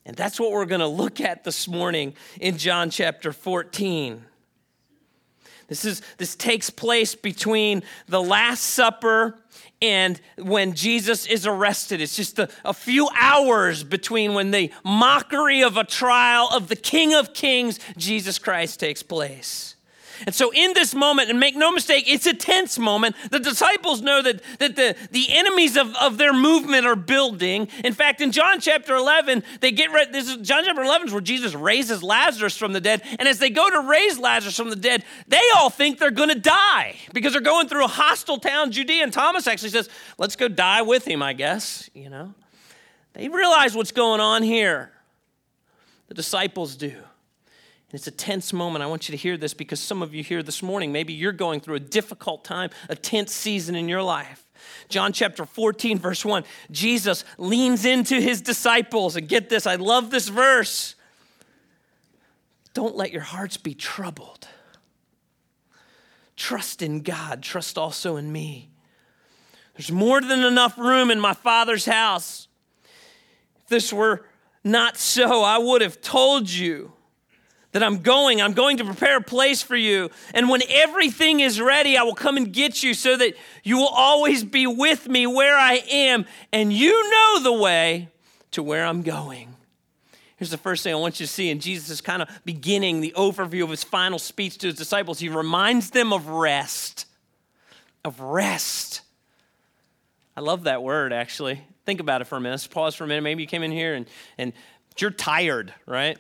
And 0.06 0.18
that's 0.18 0.40
what 0.40 0.52
we're 0.52 0.66
going 0.66 0.82
to 0.82 0.88
look 0.88 1.22
at 1.22 1.44
this 1.44 1.68
morning 1.68 2.14
in 2.40 2.58
John 2.58 2.90
chapter 2.90 3.32
14. 3.32 4.26
This, 5.68 5.86
is, 5.86 6.02
this 6.18 6.36
takes 6.36 6.72
place 6.72 7.14
between 7.14 7.84
the 8.08 8.22
Last 8.22 8.62
Supper 8.62 9.40
and 9.82 10.20
when 10.38 10.74
Jesus 10.74 11.28
is 11.28 11.46
arrested. 11.46 12.02
It's 12.02 12.16
just 12.16 12.40
a, 12.40 12.50
a, 12.66 12.74
few 12.74 13.08
hours 13.18 13.84
between 13.84 14.34
when 14.34 14.52
the 14.52 14.72
mockery 14.84 15.62
of 15.62 15.78
a 15.78 15.84
trial 15.84 16.50
of 16.52 16.68
the 16.68 16.76
King 16.76 17.14
of 17.14 17.34
Kings, 17.34 17.80
Jesus 17.96 18.40
Christ, 18.40 18.80
takes 18.80 19.04
place. 19.04 19.76
And 20.26 20.36
so, 20.36 20.52
in 20.54 20.74
this 20.74 20.94
moment, 20.94 21.30
and 21.30 21.40
make 21.40 21.56
no 21.56 21.72
mistake, 21.72 22.06
it's 22.08 22.26
a 22.26 22.34
tense 22.34 22.78
moment. 22.78 23.16
The 23.32 23.40
disciples 23.40 24.02
know 24.02 24.22
that, 24.22 24.42
that 24.60 24.76
the, 24.76 24.96
the 25.12 25.28
enemies 25.30 25.78
of, 25.78 25.96
of 25.96 26.18
their 26.18 26.34
movement 26.34 26.86
are 26.86 26.96
building. 26.96 27.68
In 27.84 27.94
fact, 27.94 28.22
in 28.22 28.32
John 28.32 28.60
chapter 28.60 28.96
11, 28.96 29.44
they 29.62 29.72
get 29.72 29.92
ready. 29.92 30.12
This 30.12 30.30
is 30.30 30.38
John 30.38 30.64
chapter 30.66 30.82
11 30.82 31.08
is 31.08 31.14
where 31.14 31.22
Jesus 31.22 31.54
raises 31.54 32.04
Lazarus 32.04 32.58
from 32.58 32.74
the 32.74 32.82
dead. 32.82 33.02
And 33.18 33.28
as 33.28 33.40
they 33.40 33.50
go 33.50 33.70
to 33.70 33.88
raise 33.88 34.20
Lazarus 34.20 34.56
from 34.56 34.70
the 34.70 34.76
dead, 34.76 35.04
they 35.28 35.42
all 35.56 35.70
think 35.70 36.00
they're 36.00 36.12
going 36.12 36.30
to 36.30 36.40
die 36.40 36.96
because 37.14 37.34
they're 37.34 37.42
going 37.42 37.68
through 37.68 37.86
a 37.86 37.90
hostile 37.90 38.38
town, 38.38 38.72
Judea. 38.72 39.04
And 39.04 39.14
Thomas 39.14 39.48
actually 39.48 39.70
says, 39.70 39.90
Let's 40.18 40.36
go 40.36 40.48
die 40.48 40.82
with 40.82 41.08
him, 41.08 41.24
I 41.24 41.34
guess. 41.34 41.90
You 41.94 42.10
know, 42.10 42.34
they 43.14 43.30
realize 43.30 43.76
what's 43.76 43.92
going 43.92 44.20
on 44.20 44.44
here. 44.44 44.92
The 46.08 46.14
disciples 46.16 46.76
do. 46.76 46.96
It's 47.92 48.08
a 48.08 48.12
tense 48.12 48.54
moment. 48.54 48.84
I 48.84 48.88
want 48.88 49.10
you 49.10 49.14
to 49.14 49.18
hear 49.18 49.36
this 49.36 49.54
because 49.54 49.80
some 49.80 50.02
of 50.02 50.14
you 50.14 50.24
here 50.24 50.44
this 50.44 50.62
morning, 50.62 50.92
maybe 50.92 51.14
you're 51.14 51.32
going 51.32 51.60
through 51.60 51.76
a 51.76 51.80
difficult 51.80 52.44
time, 52.44 52.70
a 52.88 52.96
tense 52.96 53.34
season 53.34 53.76
in 53.76 53.90
your 53.90 54.04
life. 54.04 54.46
John 54.90 55.12
chapter 55.12 55.46
14, 55.46 55.98
verse 55.98 56.24
1, 56.24 56.44
Jesus 56.70 57.24
leans 57.38 57.86
into 57.86 58.22
his 58.22 58.42
disciples. 58.42 59.16
And 59.16 59.28
get 59.28 59.50
this, 59.50 59.66
I 59.66 59.76
love 59.76 60.12
this 60.12 60.28
verse. 60.28 60.96
Don't 62.74 62.96
let 62.96 63.12
your 63.12 63.24
hearts 63.24 63.58
be 63.58 63.74
troubled. 63.74 64.48
Trust 66.36 66.82
in 66.82 67.02
God, 67.02 67.42
trust 67.42 67.78
also 67.78 68.16
in 68.16 68.32
me. 68.32 68.70
There's 69.76 69.92
more 69.92 70.22
than 70.22 70.44
enough 70.44 70.78
room 70.78 71.10
in 71.10 71.20
my 71.20 71.34
Father's 71.34 71.86
house. 71.86 72.48
If 73.62 73.68
this 73.68 73.92
were 73.92 74.26
not 74.64 74.98
so, 74.98 75.42
I 75.42 75.58
would 75.58 75.82
have 75.82 76.02
told 76.02 76.50
you 76.50 76.94
that 77.72 77.84
I'm 77.84 78.00
going. 78.00 78.42
I'm 78.42 78.54
going 78.54 78.78
to 78.78 78.86
prepare 78.86 79.18
a 79.18 79.24
place 79.24 79.62
for 79.62 79.76
you. 79.76 80.10
And 80.34 80.50
when 80.50 80.62
everything 80.70 81.40
is 81.40 81.62
ready, 81.62 81.98
I 81.98 82.04
will 82.04 82.16
come 82.16 82.38
and 82.38 82.52
get 82.52 82.82
you 82.82 82.94
so 82.94 83.16
that 83.18 83.36
you 83.64 83.78
will 83.78 83.88
always 83.88 84.44
be 84.44 84.66
with 84.66 85.08
me 85.08 85.28
where 85.28 85.58
I 85.58 85.84
am. 85.92 86.26
And 86.52 86.74
you 86.74 87.12
know 87.12 87.40
the 87.44 87.54
way 87.54 88.10
to 88.52 88.64
where 88.64 88.86
I'm 88.86 89.04
going. 89.04 89.56
Here's 90.38 90.50
the 90.50 90.58
first 90.58 90.84
thing 90.84 90.94
I 90.94 90.98
want 90.98 91.20
you 91.20 91.26
to 91.26 91.32
see. 91.32 91.52
And 91.52 91.62
Jesus 91.62 91.90
is 91.90 92.02
kind 92.02 92.22
of 92.22 92.30
beginning 92.46 93.02
the 93.02 93.14
overview 93.16 93.64
of 93.64 93.70
his 93.70 93.84
final 93.84 94.18
speech 94.18 94.58
to 94.60 94.68
his 94.68 94.76
disciples. 94.76 95.20
He 95.20 95.30
reminds 95.30 95.92
them 95.92 96.12
of 96.12 96.28
rest. 96.28 97.06
Of 98.04 98.20
rest. 98.20 99.02
I 100.36 100.42
love 100.42 100.64
that 100.64 100.82
word, 100.82 101.12
actually. 101.12 101.62
Think 101.86 102.00
about 102.00 102.22
it 102.22 102.26
for 102.26 102.38
a 102.38 102.40
minute. 102.40 102.54
Let's 102.54 102.68
pause 102.68 102.96
for 102.96 103.04
a 103.04 103.08
minute. 103.08 103.22
Maybe 103.22 103.44
you 103.44 103.48
came 103.48 103.62
in 103.62 103.72
here 103.72 103.94
and, 103.94 104.08
and 104.38 104.54
you're 104.98 105.12
tired, 105.12 105.74
right? 105.86 106.18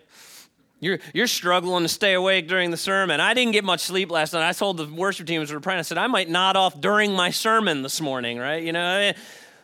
You're, 0.81 0.99
you're 1.13 1.27
struggling 1.27 1.83
to 1.83 1.89
stay 1.89 2.13
awake 2.13 2.47
during 2.47 2.71
the 2.71 2.77
sermon. 2.77 3.19
I 3.19 3.33
didn't 3.33 3.51
get 3.51 3.65
much 3.65 3.81
sleep 3.81 4.09
last 4.09 4.33
night. 4.33 4.47
I 4.47 4.53
told 4.53 4.77
the 4.77 4.85
worship 4.85 5.27
team 5.27 5.41
as 5.41 5.49
we 5.49 5.55
were 5.55 5.61
praying, 5.61 5.79
I 5.79 5.81
said, 5.81 5.97
I 5.97 6.07
might 6.07 6.29
nod 6.29 6.55
off 6.55 6.79
during 6.79 7.13
my 7.13 7.31
sermon 7.31 7.81
this 7.81 7.99
morning, 7.99 8.37
right? 8.37 8.63
You 8.63 8.71
know, 8.71 9.11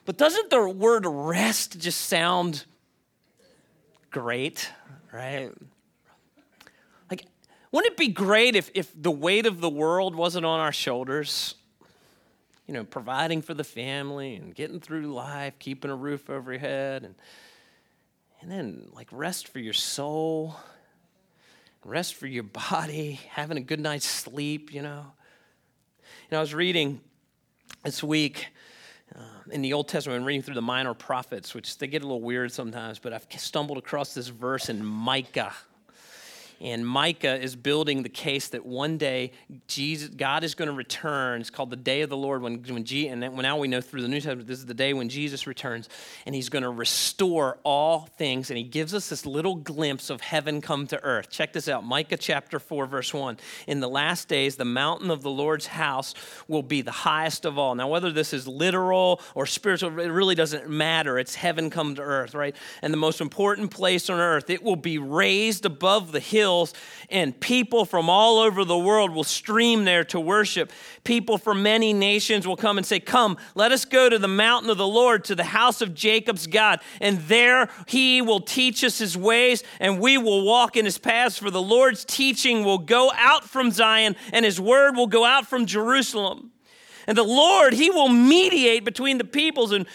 but 0.03 0.17
doesn't 0.17 0.49
the 0.49 0.67
word 0.67 1.05
rest 1.05 1.79
just 1.79 2.01
sound 2.01 2.65
great, 4.11 4.69
right? 5.13 5.51
Like, 7.09 7.25
wouldn't 7.71 7.93
it 7.93 7.97
be 7.97 8.09
great 8.09 8.57
if, 8.57 8.69
if 8.73 8.91
the 8.93 9.11
weight 9.11 9.45
of 9.45 9.61
the 9.61 9.69
world 9.69 10.15
wasn't 10.15 10.45
on 10.45 10.59
our 10.59 10.73
shoulders? 10.73 11.55
You 12.67 12.73
know, 12.73 12.83
providing 12.83 13.41
for 13.41 13.53
the 13.53 13.63
family 13.63 14.35
and 14.35 14.53
getting 14.53 14.81
through 14.81 15.13
life, 15.13 15.53
keeping 15.59 15.91
a 15.91 15.95
roof 15.95 16.29
over 16.29 16.51
your 16.51 16.59
head, 16.59 17.03
and, 17.03 17.15
and 18.41 18.51
then 18.51 18.89
like 18.91 19.07
rest 19.11 19.47
for 19.47 19.59
your 19.59 19.73
soul 19.73 20.57
rest 21.85 22.15
for 22.15 22.27
your 22.27 22.43
body, 22.43 23.19
having 23.29 23.57
a 23.57 23.61
good 23.61 23.79
night's 23.79 24.07
sleep, 24.07 24.73
you 24.73 24.81
know. 24.81 25.05
Know, 26.31 26.39
I 26.39 26.41
was 26.41 26.55
reading 26.55 27.01
this 27.83 28.03
week 28.03 28.47
uh, 29.15 29.19
in 29.51 29.61
the 29.61 29.73
Old 29.73 29.87
Testament, 29.87 30.25
reading 30.25 30.41
through 30.41 30.55
the 30.55 30.61
minor 30.61 30.95
prophets, 30.95 31.53
which 31.53 31.77
they 31.77 31.85
get 31.85 32.01
a 32.01 32.05
little 32.05 32.21
weird 32.21 32.51
sometimes, 32.51 32.97
but 32.97 33.13
I've 33.13 33.27
stumbled 33.37 33.77
across 33.77 34.15
this 34.15 34.27
verse 34.27 34.67
in 34.69 34.83
Micah. 34.83 35.53
And 36.61 36.87
Micah 36.87 37.35
is 37.41 37.55
building 37.55 38.03
the 38.03 38.09
case 38.09 38.47
that 38.49 38.65
one 38.65 38.97
day 38.97 39.31
Jesus, 39.67 40.09
God 40.09 40.43
is 40.43 40.55
going 40.55 40.69
to 40.69 40.73
return. 40.73 41.41
It's 41.41 41.49
called 41.49 41.69
the 41.69 41.75
day 41.75 42.01
of 42.01 42.09
the 42.09 42.17
Lord. 42.17 42.41
When, 42.41 42.63
when 42.63 42.83
G, 42.85 43.07
and 43.07 43.19
now 43.19 43.57
we 43.57 43.67
know 43.67 43.81
through 43.81 44.01
the 44.01 44.07
New 44.07 44.21
Testament, 44.21 44.47
this 44.47 44.59
is 44.59 44.65
the 44.65 44.73
day 44.73 44.93
when 44.93 45.09
Jesus 45.09 45.47
returns, 45.47 45.89
and 46.25 46.33
He's 46.33 46.49
going 46.49 46.63
to 46.63 46.69
restore 46.69 47.59
all 47.63 48.09
things. 48.17 48.49
And 48.49 48.57
He 48.57 48.63
gives 48.63 48.93
us 48.93 49.09
this 49.09 49.25
little 49.25 49.55
glimpse 49.55 50.09
of 50.09 50.21
heaven 50.21 50.61
come 50.61 50.87
to 50.87 51.03
earth. 51.03 51.29
Check 51.29 51.53
this 51.53 51.67
out 51.67 51.83
Micah 51.83 52.17
chapter 52.17 52.59
4, 52.59 52.85
verse 52.85 53.13
1. 53.13 53.37
In 53.67 53.79
the 53.79 53.89
last 53.89 54.27
days, 54.27 54.55
the 54.55 54.65
mountain 54.65 55.11
of 55.11 55.23
the 55.23 55.31
Lord's 55.31 55.67
house 55.67 56.13
will 56.47 56.63
be 56.63 56.81
the 56.81 56.91
highest 56.91 57.45
of 57.45 57.57
all. 57.57 57.75
Now, 57.75 57.89
whether 57.89 58.11
this 58.11 58.33
is 58.33 58.47
literal 58.47 59.21
or 59.33 59.45
spiritual, 59.45 59.99
it 59.99 60.07
really 60.07 60.35
doesn't 60.35 60.69
matter. 60.69 61.19
It's 61.19 61.35
heaven 61.35 61.69
come 61.69 61.95
to 61.95 62.01
earth, 62.01 62.33
right? 62.33 62.55
And 62.81 62.93
the 62.93 62.97
most 62.97 63.19
important 63.19 63.71
place 63.71 64.09
on 64.09 64.19
earth, 64.19 64.49
it 64.49 64.63
will 64.63 64.75
be 64.75 64.97
raised 64.97 65.65
above 65.65 66.11
the 66.11 66.19
hill 66.19 66.44
hills, 66.45 66.75
and 67.09 67.37
people 67.39 67.85
from 67.85 68.07
all 68.07 68.37
over 68.37 68.63
the 68.63 68.77
world 68.77 69.09
will 69.11 69.23
stream 69.23 69.83
there 69.83 70.03
to 70.03 70.19
worship. 70.19 70.71
People 71.03 71.39
from 71.39 71.63
many 71.63 71.91
nations 71.91 72.45
will 72.47 72.55
come 72.55 72.77
and 72.77 72.85
say, 72.85 72.99
Come, 72.99 73.37
let 73.55 73.71
us 73.71 73.83
go 73.83 74.09
to 74.09 74.19
the 74.19 74.27
mountain 74.27 74.69
of 74.69 74.77
the 74.77 74.87
Lord, 74.87 75.23
to 75.25 75.35
the 75.35 75.43
house 75.43 75.81
of 75.81 75.95
Jacob's 75.95 76.45
God, 76.45 76.81
and 77.01 77.19
there 77.21 77.69
he 77.87 78.21
will 78.21 78.41
teach 78.41 78.83
us 78.83 78.99
his 78.99 79.17
ways, 79.17 79.63
and 79.79 79.99
we 79.99 80.19
will 80.19 80.45
walk 80.45 80.77
in 80.77 80.85
his 80.85 80.99
paths. 80.99 81.39
For 81.39 81.49
the 81.49 81.61
Lord's 81.61 82.05
teaching 82.05 82.63
will 82.63 82.77
go 82.77 83.11
out 83.15 83.43
from 83.43 83.71
Zion, 83.71 84.15
and 84.31 84.45
his 84.45 84.61
word 84.61 84.95
will 84.95 85.07
go 85.07 85.25
out 85.25 85.47
from 85.47 85.65
Jerusalem. 85.65 86.51
And 87.07 87.17
the 87.17 87.23
Lord, 87.23 87.73
He 87.73 87.89
will 87.91 88.09
mediate 88.09 88.83
between 88.83 89.17
the 89.17 89.23
peoples 89.23 89.71
and 89.71 89.85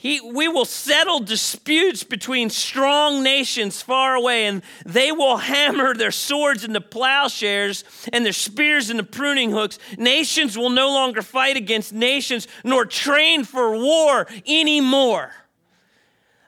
he, 0.00 0.20
we 0.20 0.46
will 0.46 0.64
settle 0.64 1.18
disputes 1.18 2.04
between 2.04 2.50
strong 2.50 3.24
nations 3.24 3.82
far 3.82 4.14
away, 4.14 4.46
and 4.46 4.62
they 4.86 5.10
will 5.10 5.36
hammer 5.38 5.92
their 5.92 6.12
swords 6.12 6.62
into 6.62 6.80
plowshares 6.80 7.82
and 8.12 8.24
their 8.24 8.32
spears 8.32 8.90
into 8.90 9.02
pruning 9.02 9.50
hooks. 9.50 9.80
Nations 9.98 10.56
will 10.56 10.70
no 10.70 10.88
longer 10.88 11.20
fight 11.20 11.56
against 11.56 11.92
nations, 11.92 12.46
nor 12.62 12.86
train 12.86 13.42
for 13.42 13.72
war 13.72 14.28
anymore. 14.46 15.32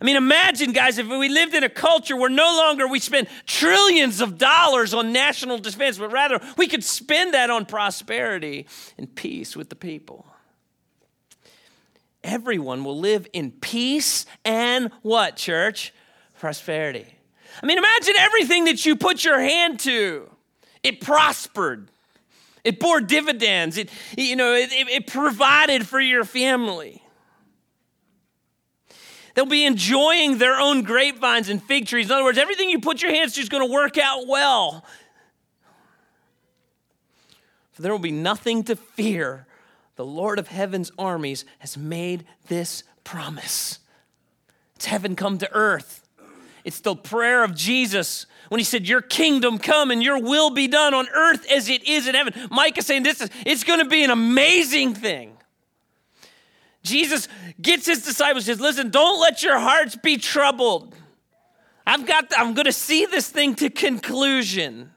I 0.01 0.05
mean, 0.05 0.17
imagine, 0.17 0.71
guys, 0.71 0.99
if 0.99 1.09
we 1.09 1.29
lived 1.29 1.53
in 1.53 1.65
a 1.65 1.69
culture 1.69 2.17
where 2.17 2.31
no 2.31 2.57
longer 2.57 2.87
we 2.87 3.01
spend 3.01 3.27
trillions 3.47 4.21
of 4.21 4.39
dollars 4.39 4.95
on 4.95 5.13
national 5.13 5.59
defense, 5.59 5.99
but 5.99 6.13
rather 6.13 6.41
we 6.57 6.69
could 6.69 6.85
spend 6.85 7.35
that 7.35 7.51
on 7.51 7.67
prosperity 7.67 8.69
and 8.97 9.13
peace 9.13 9.57
with 9.57 9.71
the 9.71 9.77
people 9.77 10.30
everyone 12.25 12.85
will 12.85 12.99
live 12.99 13.27
in 13.33 13.51
peace 13.51 14.27
and 14.45 14.91
what, 15.03 15.37
church? 15.37 15.93
Prosperity. 16.39 17.07
I 17.63 17.67
mean, 17.67 17.79
imagine 17.79 18.15
everything 18.19 18.65
that 18.67 18.87
you 18.87 18.97
put 18.97 19.25
your 19.25 19.39
hand 19.41 19.81
to, 19.81 20.31
it 20.83 21.01
prospered. 21.01 21.91
It 22.63 22.79
bore 22.79 23.01
dividends. 23.01 23.79
It, 23.79 23.89
you 24.17 24.37
know, 24.37 24.53
it, 24.55 24.71
it 24.73 25.07
provided 25.07 25.87
for 25.87 26.01
your 26.01 26.25
family. 26.25 27.03
They'll 29.35 29.47
be 29.47 29.65
enjoying 29.65 30.39
their 30.39 30.57
own 30.57 30.83
grapevines 30.83 31.49
and 31.49 31.63
fig 31.63 31.87
trees. 31.87 32.07
In 32.07 32.13
other 32.13 32.25
words, 32.25 32.39
everything 32.39 32.69
you 32.69 32.81
put 32.81 33.01
your 33.01 33.13
hands 33.13 33.35
to 33.35 33.41
is 33.41 33.49
going 33.49 33.67
to 33.67 33.73
work 33.73 33.97
out 33.97 34.27
well. 34.27 34.85
For 37.73 37.83
there 37.83 37.93
will 37.93 37.99
be 37.99 38.11
nothing 38.11 38.65
to 38.65 38.77
fear 38.77 39.47
the 40.01 40.07
Lord 40.07 40.39
of 40.39 40.49
heaven's 40.49 40.91
armies 40.99 41.45
has 41.59 41.77
made 41.77 42.25
this 42.49 42.85
promise. 43.05 43.81
It's 44.77 44.87
heaven 44.87 45.15
come 45.15 45.37
to 45.37 45.53
earth. 45.53 46.09
It's 46.65 46.81
the 46.81 46.97
prayer 46.97 47.45
of 47.45 47.55
Jesus 47.55 48.25
when 48.49 48.61
he 48.61 48.65
said, 48.65 48.89
Your 48.89 49.03
kingdom 49.03 49.59
come 49.59 49.91
and 49.91 50.03
your 50.03 50.19
will 50.19 50.49
be 50.49 50.69
done 50.69 50.95
on 50.95 51.07
earth 51.11 51.45
as 51.53 51.69
it 51.69 51.87
is 51.87 52.09
in 52.09 52.15
heaven. 52.15 52.33
Micah 52.51 52.81
saying 52.81 53.03
this 53.03 53.21
is 53.21 53.29
it's 53.45 53.63
going 53.63 53.81
to 53.81 53.85
be 53.85 54.03
an 54.03 54.11
amazing 54.11 54.95
thing. 54.95 55.37
Jesus 56.83 57.29
gets 57.61 57.85
his 57.85 58.03
disciples, 58.03 58.47
says, 58.47 58.59
Listen, 58.59 58.89
don't 58.89 59.21
let 59.21 59.43
your 59.43 59.59
hearts 59.59 59.97
be 59.97 60.17
troubled. 60.17 60.95
I've 61.87 62.07
got, 62.07 62.33
I'm 62.39 62.55
going 62.55 62.65
to 62.65 62.73
see 62.73 63.05
this 63.05 63.29
thing 63.29 63.55
to 63.57 63.69
conclusion. 63.69 64.93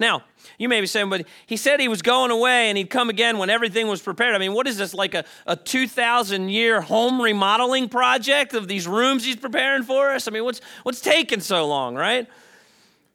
Now, 0.00 0.22
you 0.62 0.68
may 0.68 0.80
be 0.80 0.86
saying, 0.86 1.10
but 1.10 1.26
he 1.46 1.56
said 1.56 1.80
he 1.80 1.88
was 1.88 2.02
going 2.02 2.30
away 2.30 2.68
and 2.68 2.78
he'd 2.78 2.88
come 2.88 3.10
again 3.10 3.38
when 3.38 3.50
everything 3.50 3.88
was 3.88 4.00
prepared. 4.00 4.34
I 4.34 4.38
mean, 4.38 4.54
what 4.54 4.68
is 4.68 4.78
this, 4.78 4.94
like 4.94 5.14
a, 5.14 5.24
a 5.46 5.56
2,000 5.56 6.48
year 6.48 6.80
home 6.80 7.20
remodeling 7.20 7.88
project 7.88 8.54
of 8.54 8.68
these 8.68 8.86
rooms 8.86 9.24
he's 9.24 9.36
preparing 9.36 9.82
for 9.82 10.10
us? 10.10 10.28
I 10.28 10.30
mean, 10.30 10.44
what's, 10.44 10.60
what's 10.84 11.00
taking 11.00 11.40
so 11.40 11.66
long, 11.66 11.94
right? 11.96 12.28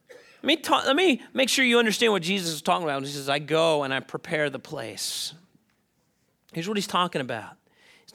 Let 0.09 0.47
me, 0.47 0.57
talk, 0.57 0.85
let 0.85 0.95
me 0.95 1.21
make 1.33 1.49
sure 1.49 1.65
you 1.65 1.79
understand 1.79 2.11
what 2.13 2.21
Jesus 2.21 2.53
is 2.53 2.61
talking 2.61 2.83
about. 2.83 3.01
He 3.03 3.09
says, 3.09 3.29
I 3.29 3.39
go 3.39 3.83
and 3.83 3.93
I 3.93 4.01
prepare 4.01 4.49
the 4.49 4.59
place. 4.59 5.33
Here's 6.53 6.67
what 6.67 6.77
he's 6.77 6.87
talking 6.87 7.21
about 7.21 7.56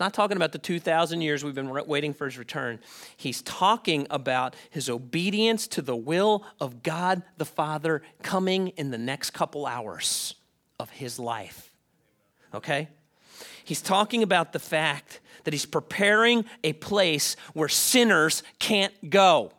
not 0.02 0.12
talking 0.12 0.36
about 0.36 0.50
the 0.50 0.58
2,000 0.58 1.20
years 1.20 1.44
we've 1.44 1.54
been 1.54 1.70
waiting 1.86 2.12
for 2.12 2.24
his 2.24 2.36
return. 2.36 2.80
He's 3.16 3.40
talking 3.42 4.08
about 4.10 4.56
his 4.68 4.90
obedience 4.90 5.68
to 5.68 5.80
the 5.80 5.94
will 5.94 6.44
of 6.60 6.82
God 6.82 7.22
the 7.36 7.44
Father 7.44 8.02
coming 8.20 8.68
in 8.70 8.90
the 8.90 8.98
next 8.98 9.30
couple 9.30 9.64
hours 9.64 10.34
of 10.80 10.90
his 10.90 11.20
life. 11.20 11.72
Okay? 12.52 12.88
He's 13.64 13.80
talking 13.80 14.24
about 14.24 14.52
the 14.52 14.58
fact 14.58 15.20
that 15.44 15.54
he's 15.54 15.66
preparing 15.66 16.46
a 16.64 16.72
place 16.72 17.36
where 17.52 17.68
sinners 17.68 18.42
can't 18.58 19.08
go 19.08 19.52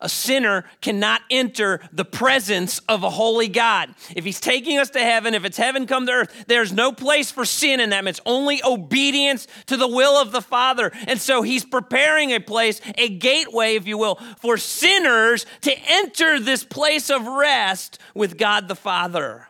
a 0.00 0.08
sinner 0.08 0.64
cannot 0.80 1.22
enter 1.30 1.80
the 1.92 2.04
presence 2.04 2.78
of 2.88 3.02
a 3.02 3.10
holy 3.10 3.48
God. 3.48 3.94
If 4.14 4.24
he's 4.24 4.40
taking 4.40 4.78
us 4.78 4.90
to 4.90 5.00
heaven, 5.00 5.34
if 5.34 5.44
it's 5.44 5.56
heaven 5.56 5.86
come 5.86 6.06
to 6.06 6.12
earth, 6.12 6.44
there's 6.46 6.72
no 6.72 6.92
place 6.92 7.30
for 7.30 7.44
sin 7.44 7.80
in 7.80 7.90
that. 7.90 8.06
It's 8.06 8.20
only 8.26 8.62
obedience 8.64 9.46
to 9.66 9.76
the 9.76 9.88
will 9.88 10.20
of 10.20 10.32
the 10.32 10.42
Father. 10.42 10.92
And 11.06 11.20
so 11.20 11.42
he's 11.42 11.64
preparing 11.64 12.32
a 12.32 12.40
place, 12.40 12.80
a 12.96 13.08
gateway, 13.08 13.74
if 13.74 13.86
you 13.86 13.98
will, 13.98 14.16
for 14.40 14.56
sinners 14.56 15.46
to 15.62 15.74
enter 15.86 16.38
this 16.38 16.64
place 16.64 17.10
of 17.10 17.26
rest 17.26 17.98
with 18.14 18.38
God 18.38 18.68
the 18.68 18.76
Father. 18.76 19.48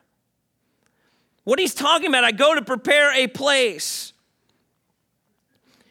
What 1.44 1.58
he's 1.60 1.74
talking 1.74 2.08
about, 2.08 2.24
I 2.24 2.32
go 2.32 2.54
to 2.54 2.62
prepare 2.62 3.12
a 3.14 3.28
place. 3.28 4.12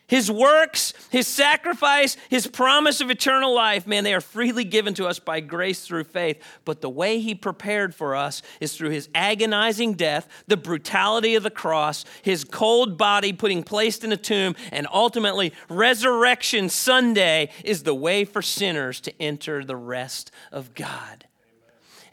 His 0.08 0.30
works, 0.30 0.94
his 1.10 1.28
sacrifice, 1.28 2.16
his 2.30 2.46
promise 2.46 3.02
of 3.02 3.10
eternal 3.10 3.56
life, 3.56 3.88
man, 3.88 4.04
they 4.04 4.14
are 4.14 4.22
freely 4.22 4.64
given 4.64 4.94
to 4.96 5.08
us 5.08 5.18
by 5.18 5.40
grace 5.40 5.86
through 5.86 6.04
faith. 6.04 6.42
But 6.64 6.82
the 6.82 6.90
way 6.90 7.20
he 7.20 7.34
prepared 7.34 7.96
for 7.96 8.16
us 8.16 8.44
is 8.60 8.78
through 8.78 8.92
his 8.92 9.10
agonizing 9.16 9.94
death, 9.94 10.28
the 10.48 10.58
brutality 10.58 11.34
of 11.34 11.42
the 11.42 11.50
cross, 11.50 12.06
his 12.22 12.44
cold 12.44 13.00
body 13.00 13.34
putting 13.34 13.64
placed 13.64 14.04
in 14.04 14.12
a 14.12 14.18
tomb, 14.18 14.56
and 14.72 14.88
ultimately 14.94 15.54
resurrection 15.70 16.70
Sunday 16.70 17.50
is 17.64 17.82
the 17.82 17.96
way 17.96 18.26
for 18.26 18.44
sinners 18.44 19.00
to 19.02 19.22
enter 19.22 19.66
the 19.66 19.76
rest 19.76 20.30
of 20.52 20.76
God. 20.76 21.26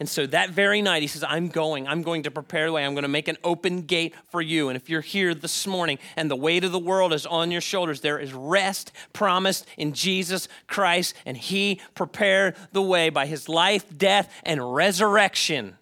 And 0.02 0.08
so 0.08 0.26
that 0.26 0.50
very 0.50 0.82
night, 0.82 1.02
he 1.02 1.06
says, 1.06 1.22
I'm 1.22 1.46
going. 1.46 1.86
I'm 1.86 2.02
going 2.02 2.24
to 2.24 2.30
prepare 2.32 2.66
the 2.66 2.72
way. 2.72 2.84
I'm 2.84 2.94
going 2.94 3.02
to 3.02 3.08
make 3.08 3.28
an 3.28 3.36
open 3.44 3.82
gate 3.82 4.16
for 4.30 4.42
you. 4.42 4.68
And 4.68 4.74
if 4.76 4.90
you're 4.90 5.00
here 5.00 5.32
this 5.32 5.64
morning 5.64 6.00
and 6.16 6.28
the 6.28 6.34
weight 6.34 6.64
of 6.64 6.72
the 6.72 6.78
world 6.80 7.12
is 7.12 7.24
on 7.24 7.52
your 7.52 7.60
shoulders, 7.60 8.00
there 8.00 8.18
is 8.18 8.32
rest 8.32 8.90
promised 9.12 9.64
in 9.76 9.92
Jesus 9.92 10.48
Christ. 10.66 11.14
And 11.24 11.36
he 11.36 11.80
prepared 11.94 12.56
the 12.72 12.82
way 12.82 13.10
by 13.10 13.26
his 13.26 13.48
life, 13.48 13.96
death, 13.96 14.28
and 14.42 14.74
resurrection. 14.74 15.66
And 15.66 15.76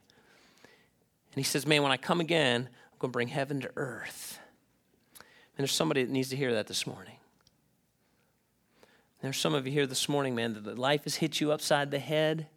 he 1.34 1.42
says, 1.42 1.66
Man, 1.66 1.82
when 1.82 1.90
I 1.90 1.96
come 1.96 2.20
again, 2.20 2.68
I'm 2.92 2.98
going 2.98 3.12
to 3.12 3.16
bring 3.16 3.28
heaven 3.28 3.62
to 3.62 3.70
earth. 3.76 4.38
And 5.18 5.64
there's 5.64 5.72
somebody 5.72 6.04
that 6.04 6.12
needs 6.12 6.28
to 6.28 6.36
hear 6.36 6.52
that 6.52 6.66
this 6.66 6.86
morning. 6.86 7.16
There's 9.22 9.38
some 9.38 9.54
of 9.54 9.66
you 9.66 9.72
here 9.72 9.86
this 9.86 10.10
morning, 10.10 10.34
man, 10.34 10.62
that 10.62 10.78
life 10.78 11.04
has 11.04 11.14
hit 11.14 11.40
you 11.40 11.52
upside 11.52 11.90
the 11.90 11.98
head 11.98 12.48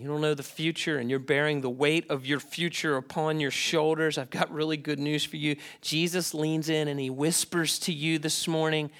you 0.00 0.08
don't 0.08 0.20
know 0.22 0.34
the 0.34 0.42
future 0.42 0.98
and 0.98 1.10
you're 1.10 1.18
bearing 1.18 1.60
the 1.60 1.70
weight 1.70 2.10
of 2.10 2.24
your 2.24 2.40
future 2.40 2.96
upon 2.96 3.38
your 3.38 3.50
shoulders, 3.50 4.16
I've 4.16 4.30
got 4.30 4.50
really 4.50 4.78
good 4.78 4.98
news 4.98 5.24
for 5.24 5.36
you. 5.36 5.56
Jesus 5.82 6.32
leans 6.32 6.70
in 6.70 6.88
and 6.88 6.98
he 6.98 7.10
whispers 7.10 7.78
to 7.80 7.92
you 7.92 8.18
this 8.18 8.48
morning 8.48 8.90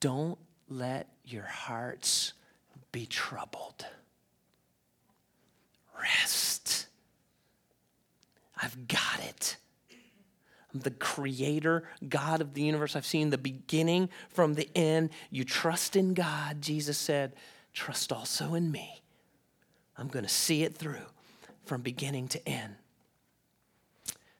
Don't 0.00 0.38
let 0.68 1.08
your 1.24 1.44
hearts 1.44 2.32
be 2.90 3.04
troubled. 3.04 3.84
Rest. 6.00 6.86
I've 8.60 8.88
got 8.88 9.20
it. 9.20 9.56
I'm 10.72 10.80
the 10.80 10.90
creator, 10.90 11.84
God 12.08 12.40
of 12.40 12.54
the 12.54 12.62
universe. 12.62 12.96
I've 12.96 13.04
seen 13.04 13.28
the 13.28 13.38
beginning 13.38 14.08
from 14.30 14.54
the 14.54 14.70
end. 14.74 15.10
You 15.30 15.44
trust 15.44 15.96
in 15.96 16.14
God, 16.14 16.62
Jesus 16.62 16.96
said 16.96 17.34
trust 17.74 18.12
also 18.12 18.54
in 18.54 18.70
me. 18.70 19.01
I'm 20.02 20.08
going 20.08 20.24
to 20.24 20.28
see 20.28 20.64
it 20.64 20.76
through 20.76 21.06
from 21.64 21.80
beginning 21.80 22.26
to 22.26 22.48
end. 22.48 22.74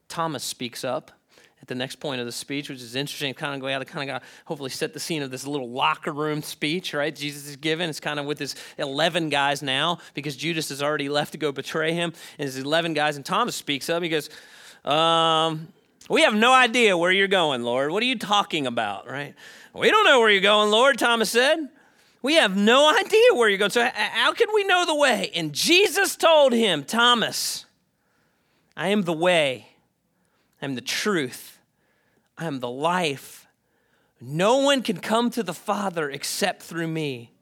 Thomas 0.09 0.43
speaks 0.43 0.83
up 0.83 1.13
at 1.61 1.69
the 1.69 1.77
next 1.77 2.01
point 2.01 2.19
of 2.19 2.27
the 2.27 2.33
speech, 2.33 2.69
which 2.69 2.83
is 2.83 2.97
interesting. 2.97 3.33
Kind 3.33 3.55
of 3.55 3.61
go 3.61 3.69
out, 3.69 3.87
kind 3.87 4.11
of 4.11 4.23
hopefully 4.45 4.71
set 4.71 4.93
the 4.93 4.99
scene 4.99 5.23
of 5.23 5.31
this 5.31 5.47
little 5.47 5.71
locker 5.71 6.11
room 6.11 6.43
speech, 6.43 6.95
right? 6.95 7.15
Jesus 7.15 7.47
is 7.47 7.55
given. 7.55 7.89
It's 7.89 8.01
kind 8.01 8.19
of 8.19 8.27
with 8.27 8.41
his 8.41 8.57
11 8.77 9.29
guys 9.29 9.63
now 9.63 9.99
because 10.15 10.35
Judas 10.35 10.69
has 10.71 10.83
already 10.83 11.09
left 11.09 11.31
to 11.31 11.39
go 11.39 11.53
betray 11.53 11.93
him. 11.93 12.13
And 12.41 12.47
his 12.47 12.59
11 12.59 12.95
guys, 12.95 13.15
and 13.15 13.25
Thomas 13.25 13.55
speaks 13.55 13.89
up. 13.89 14.03
He 14.03 14.09
goes, 14.09 14.31
um, 14.85 15.69
We 16.09 16.23
have 16.23 16.35
no 16.35 16.53
idea 16.53 16.99
where 16.99 17.13
you're 17.13 17.29
going, 17.29 17.63
Lord. 17.63 17.93
What 17.93 18.03
are 18.03 18.07
you 18.07 18.19
talking 18.19 18.67
about, 18.67 19.09
right? 19.09 19.37
We 19.73 19.93
don't 19.93 20.05
know 20.07 20.19
where 20.19 20.31
you're 20.31 20.41
going, 20.41 20.73
Lord, 20.73 20.99
Thomas 20.99 21.31
said. 21.31 21.69
We 22.23 22.37
have 22.37 22.57
no 22.57 22.89
idea 22.99 23.35
where 23.35 23.49
you're 23.49 23.59
going. 23.59 23.71
So, 23.71 23.89
how 23.95 24.33
can 24.33 24.49
we 24.55 24.65
know 24.65 24.87
the 24.87 24.95
way? 24.95 25.31
And 25.35 25.53
Jesus 25.53 26.17
told 26.17 26.53
him, 26.53 26.85
Thomas, 26.85 27.67
I 28.77 28.89
am 28.89 29.03
the 29.03 29.13
way, 29.13 29.69
I 30.61 30.65
am 30.65 30.75
the 30.75 30.81
truth, 30.81 31.59
I 32.39 32.47
am 32.47 32.61
the 32.61 32.71
life. 32.71 33.47
No 34.21 34.59
one 34.59 34.83
can 34.83 34.99
come 34.99 35.31
to 35.31 35.43
the 35.43 35.53
Father 35.53 36.09
except 36.09 36.63
through 36.63 36.87
me. 36.87 37.33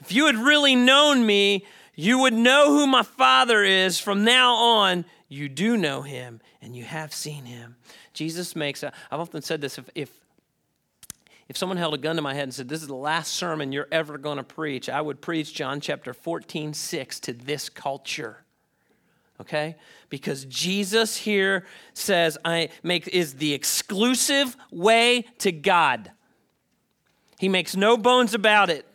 If 0.00 0.10
you 0.10 0.26
had 0.26 0.34
really 0.34 0.74
known 0.74 1.24
me, 1.24 1.64
you 1.94 2.18
would 2.18 2.34
know 2.34 2.72
who 2.72 2.88
my 2.88 3.04
Father 3.04 3.62
is. 3.62 4.00
From 4.00 4.24
now 4.24 4.54
on, 4.54 5.04
you 5.28 5.48
do 5.48 5.76
know 5.76 6.02
him 6.02 6.40
and 6.60 6.74
you 6.74 6.82
have 6.82 7.14
seen 7.14 7.44
him. 7.44 7.76
Jesus 8.14 8.56
makes, 8.56 8.82
a, 8.82 8.92
I've 9.12 9.20
often 9.20 9.42
said 9.42 9.60
this 9.60 9.78
if, 9.78 9.88
if, 9.94 10.10
if 11.48 11.56
someone 11.56 11.76
held 11.78 11.94
a 11.94 11.98
gun 11.98 12.16
to 12.16 12.22
my 12.22 12.34
head 12.34 12.44
and 12.44 12.54
said, 12.54 12.68
This 12.68 12.82
is 12.82 12.88
the 12.88 12.94
last 12.94 13.32
sermon 13.32 13.72
you're 13.72 13.88
ever 13.92 14.18
going 14.18 14.38
to 14.38 14.44
preach, 14.44 14.88
I 14.88 15.00
would 15.00 15.20
preach 15.20 15.54
John 15.54 15.80
chapter 15.80 16.14
14, 16.14 16.74
6 16.74 17.20
to 17.20 17.32
this 17.32 17.68
culture 17.68 18.44
okay? 19.40 19.76
Because 20.08 20.44
jesus 20.44 21.16
here 21.16 21.66
says 21.94 22.38
i 22.44 22.68
make 22.82 23.08
is 23.08 23.34
the 23.34 23.52
exclusive 23.52 24.56
way 24.70 25.24
to 25.38 25.52
god. 25.52 26.12
He 27.38 27.48
makes 27.48 27.74
no 27.76 27.96
bones 27.96 28.34
about 28.34 28.70
it 28.70 28.86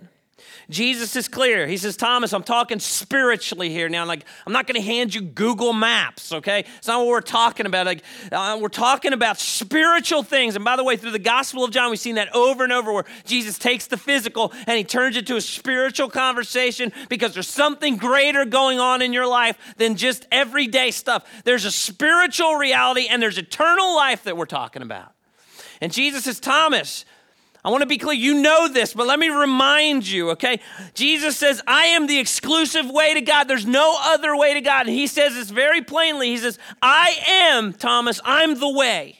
Jesus 0.69 1.15
is 1.15 1.29
clear. 1.29 1.65
He 1.65 1.77
says, 1.77 1.95
Thomas, 1.95 2.33
I'm 2.33 2.43
talking 2.43 2.79
spiritually 2.79 3.69
here 3.69 3.87
now. 3.87 4.05
Like, 4.05 4.25
I'm 4.45 4.51
not 4.51 4.67
going 4.67 4.75
to 4.75 4.85
hand 4.85 5.15
you 5.15 5.21
Google 5.21 5.71
Maps, 5.71 6.33
okay? 6.33 6.65
It's 6.77 6.87
not 6.87 6.99
what 6.99 7.07
we're 7.07 7.21
talking 7.21 7.65
about. 7.65 7.85
Like, 7.85 8.03
uh, 8.33 8.57
we're 8.61 8.67
talking 8.67 9.13
about 9.13 9.39
spiritual 9.39 10.23
things. 10.23 10.57
And 10.57 10.65
by 10.65 10.75
the 10.75 10.83
way, 10.83 10.97
through 10.97 11.11
the 11.11 11.19
Gospel 11.19 11.63
of 11.63 11.71
John, 11.71 11.89
we've 11.89 11.99
seen 11.99 12.15
that 12.15 12.35
over 12.35 12.65
and 12.65 12.73
over 12.73 12.91
where 12.91 13.05
Jesus 13.23 13.57
takes 13.57 13.87
the 13.87 13.95
physical 13.95 14.51
and 14.65 14.77
he 14.77 14.83
turns 14.83 15.15
it 15.15 15.25
to 15.27 15.37
a 15.37 15.41
spiritual 15.41 16.09
conversation 16.09 16.91
because 17.07 17.33
there's 17.33 17.49
something 17.49 17.95
greater 17.95 18.43
going 18.43 18.79
on 18.79 19.01
in 19.01 19.13
your 19.13 19.27
life 19.27 19.57
than 19.77 19.95
just 19.95 20.27
everyday 20.33 20.91
stuff. 20.91 21.25
There's 21.45 21.63
a 21.63 21.71
spiritual 21.71 22.55
reality 22.55 23.07
and 23.09 23.21
there's 23.21 23.37
eternal 23.37 23.95
life 23.95 24.23
that 24.23 24.35
we're 24.35 24.45
talking 24.45 24.81
about. 24.81 25.13
And 25.79 25.93
Jesus 25.93 26.25
says, 26.25 26.39
Thomas, 26.39 27.05
I 27.67 27.69
want 27.69 27.81
to 27.81 27.85
be 27.85 27.97
clear. 27.97 28.15
You 28.15 28.35
know 28.35 28.69
this, 28.69 28.93
but 28.93 29.07
let 29.07 29.19
me 29.19 29.27
remind 29.27 30.07
you, 30.07 30.29
okay? 30.29 30.61
Jesus 30.93 31.35
says, 31.35 31.61
I 31.67 31.87
am 31.87 32.07
the 32.07 32.17
exclusive 32.17 32.89
way 32.89 33.13
to 33.13 33.19
God. 33.19 33.49
There's 33.49 33.65
no 33.65 33.97
other 34.01 34.37
way 34.37 34.53
to 34.53 34.61
God. 34.61 34.87
And 34.87 34.95
he 34.95 35.05
says 35.05 35.33
this 35.33 35.49
very 35.49 35.81
plainly. 35.81 36.29
He 36.29 36.37
says, 36.37 36.57
I 36.81 37.17
am, 37.27 37.73
Thomas, 37.73 38.21
I'm 38.23 38.57
the 38.57 38.71
way. 38.71 39.19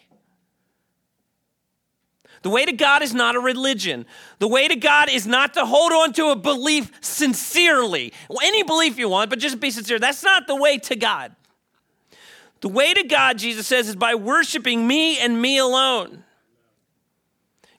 The 2.44 2.50
way 2.50 2.64
to 2.64 2.72
God 2.72 3.02
is 3.02 3.14
not 3.14 3.36
a 3.36 3.42
religion. 3.42 4.06
The 4.40 4.48
way 4.48 4.70
to 4.70 4.78
God 4.78 5.10
is 5.10 5.28
not 5.28 5.56
to 5.56 5.66
hold 5.66 5.92
on 5.92 6.14
to 6.14 6.28
a 6.28 6.36
belief 6.38 6.90
sincerely. 7.02 8.14
Well, 8.30 8.40
any 8.44 8.64
belief 8.64 8.98
you 8.98 9.10
want, 9.10 9.30
but 9.30 9.40
just 9.40 9.60
be 9.60 9.72
sincere. 9.72 10.00
That's 10.00 10.24
not 10.24 10.48
the 10.48 10.56
way 10.56 10.78
to 10.78 10.96
God. 10.96 11.36
The 12.62 12.70
way 12.70 12.94
to 12.94 13.04
God, 13.04 13.40
Jesus 13.40 13.68
says, 13.68 13.90
is 13.90 13.98
by 13.98 14.16
worshiping 14.16 14.88
me 14.88 15.20
and 15.20 15.42
me 15.42 15.58
alone. 15.58 16.24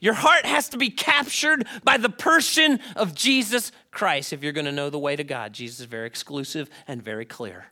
Your 0.01 0.15
heart 0.15 0.47
has 0.47 0.69
to 0.71 0.79
be 0.79 0.91
captured 0.91 1.67
by 1.83 1.97
the 1.97 2.09
person 2.09 2.79
of 2.95 3.15
Jesus 3.15 3.73
Christ 3.91 4.33
if 4.33 4.43
you're 4.43 4.53
going 4.53 4.67
to 4.67 4.73
know 4.73 4.91
the 4.91 4.99
way 4.99 5.17
to 5.17 5.25
God. 5.25 5.53
Jesus 5.53 5.81
is 5.81 5.87
very 5.87 6.07
exclusive 6.07 6.71
and 6.87 7.03
very 7.03 7.25
clear. 7.25 7.67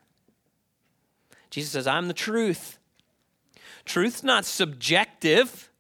Jesus 1.51 1.71
says, 1.73 1.87
I'm 1.87 2.09
the 2.09 2.15
truth. 2.15 2.79
Truth's 3.85 4.25
not 4.25 4.45
subjective. 4.45 5.71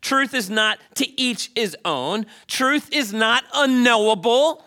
Truth 0.00 0.32
is 0.32 0.48
not 0.48 0.78
to 0.94 1.20
each 1.20 1.50
his 1.56 1.76
own. 1.84 2.26
Truth 2.46 2.90
is 2.92 3.12
not 3.12 3.42
unknowable. 3.52 4.64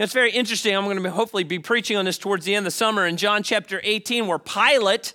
It's 0.00 0.14
very 0.14 0.32
interesting. 0.32 0.74
I'm 0.74 0.84
going 0.84 1.02
to 1.02 1.10
hopefully 1.10 1.44
be 1.44 1.58
preaching 1.58 1.96
on 1.96 2.06
this 2.06 2.18
towards 2.18 2.46
the 2.46 2.54
end 2.54 2.66
of 2.66 2.72
the 2.72 2.76
summer 2.76 3.06
in 3.06 3.18
John 3.18 3.42
chapter 3.42 3.80
18, 3.84 4.26
where 4.26 4.38
Pilate 4.38 5.12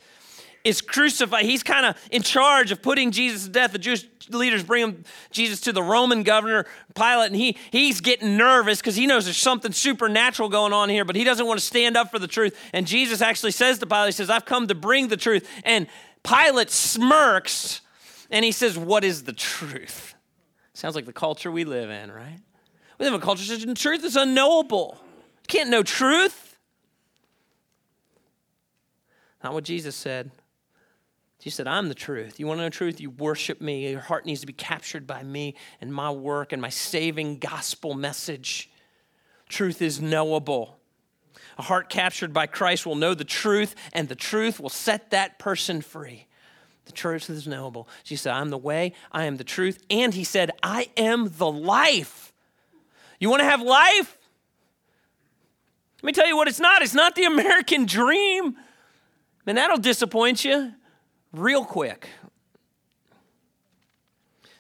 is 0.64 0.82
crucified. 0.82 1.46
He's 1.46 1.64
kind 1.64 1.86
of 1.86 1.96
in 2.12 2.22
charge 2.22 2.72
of 2.72 2.82
putting 2.82 3.12
Jesus 3.12 3.46
to 3.46 3.50
death. 3.50 3.72
The 3.72 3.80
Jewish 3.80 4.06
leaders 4.30 4.64
bring 4.64 4.84
him, 4.84 5.04
Jesus 5.32 5.62
to 5.62 5.72
the 5.72 5.82
Roman 5.82 6.24
governor, 6.24 6.66
Pilate, 6.96 7.28
and 7.28 7.36
he, 7.36 7.58
he's 7.72 8.02
getting 8.02 8.38
nervous 8.38 8.80
because 8.80 8.96
he 8.96 9.08
knows 9.08 9.26
there's 9.26 9.38
something 9.38 9.72
supernatural 9.72 10.50
going 10.50 10.74
on 10.74 10.90
here, 10.90 11.06
but 11.06 11.16
he 11.16 11.24
doesn't 11.24 11.46
want 11.46 11.60
to 11.60 11.66
stand 11.66 11.98
up 11.98 12.12
for 12.12 12.20
the 12.20 12.28
truth. 12.28 12.58
And 12.74 12.86
Jesus 12.86 13.22
actually 13.22 13.52
says 13.52 13.80
to 13.80 13.88
Pilate, 13.88 14.08
He 14.08 14.12
says, 14.14 14.30
I've 14.30 14.46
come 14.46 14.68
to 14.68 14.76
bring 14.76 15.08
the 15.08 15.18
truth. 15.18 15.48
And 15.64 15.88
Pilate 16.24 16.70
smirks 16.70 17.82
and 18.30 18.46
he 18.46 18.52
says, 18.52 18.78
What 18.78 19.04
is 19.04 19.24
the 19.24 19.34
truth? 19.34 20.16
Sounds 20.74 20.96
like 20.96 21.06
the 21.06 21.14
culture 21.14 21.52
we 21.52 21.66
live 21.66 21.90
in, 21.90 22.12
right? 22.12 22.40
We 22.98 23.06
live 23.06 23.14
in 23.14 23.22
a 23.22 23.24
culture 23.24 23.58
that 23.58 23.78
truth 23.78 24.04
is 24.04 24.16
unknowable. 24.16 24.98
You 25.02 25.48
can't 25.48 25.70
know 25.70 25.84
truth. 25.84 26.58
Not 29.44 29.54
what 29.54 29.64
Jesus 29.64 29.96
said. 29.96 30.32
She 31.40 31.50
said, 31.50 31.68
I'm 31.68 31.88
the 31.88 31.96
truth. 31.96 32.38
You 32.40 32.48
want 32.48 32.58
to 32.58 32.64
know 32.64 32.70
the 32.70 32.76
truth? 32.76 33.00
You 33.00 33.12
worship 33.12 33.62
me. 33.62 33.90
Your 33.90 34.02
heart 34.02 34.26
needs 34.26 34.42
to 34.42 34.48
be 34.48 34.54
captured 34.54 35.08
by 35.08 35.24
me 35.24 35.56
and 35.80 35.94
my 35.94 36.12
work 36.12 36.52
and 36.52 36.62
my 36.62 36.70
saving 36.70 37.38
gospel 37.40 37.94
message. 37.94 38.70
Truth 39.48 39.82
is 39.82 40.02
knowable. 40.02 40.78
A 41.58 41.62
heart 41.62 41.90
captured 41.90 42.34
by 42.34 42.46
Christ 42.46 42.86
will 42.86 42.96
know 42.96 43.14
the 43.14 43.24
truth, 43.24 43.76
and 43.94 44.08
the 44.08 44.16
truth 44.16 44.60
will 44.60 44.70
set 44.70 45.12
that 45.12 45.40
person 45.40 45.82
free. 45.82 46.28
The 46.86 46.92
truth 46.92 47.30
is 47.30 47.48
knowable. 47.48 47.88
She 48.04 48.16
said, 48.16 48.34
I'm 48.34 48.50
the 48.50 48.58
way, 48.58 48.94
I 49.12 49.26
am 49.26 49.38
the 49.38 49.44
truth. 49.44 49.82
And 49.90 50.14
he 50.14 50.24
said, 50.24 50.52
I 50.62 50.90
am 50.98 51.32
the 51.38 51.50
life. 51.50 52.34
You 53.20 53.30
want 53.30 53.42
to 53.42 53.46
have 53.46 53.62
life? 53.62 54.18
Let 56.02 56.08
me 56.08 56.14
tell 56.14 56.28
you 56.28 56.36
what 56.36 56.48
it's 56.48 56.60
not. 56.60 56.82
It's 56.82 56.94
not 56.94 57.16
the 57.16 57.26
American 57.26 57.86
dream. 57.86 58.58
And 59.46 59.58
that'll 59.58 59.78
disappoint 59.78 60.46
you 60.46 60.74
real 61.34 61.66
quick. 61.66 62.08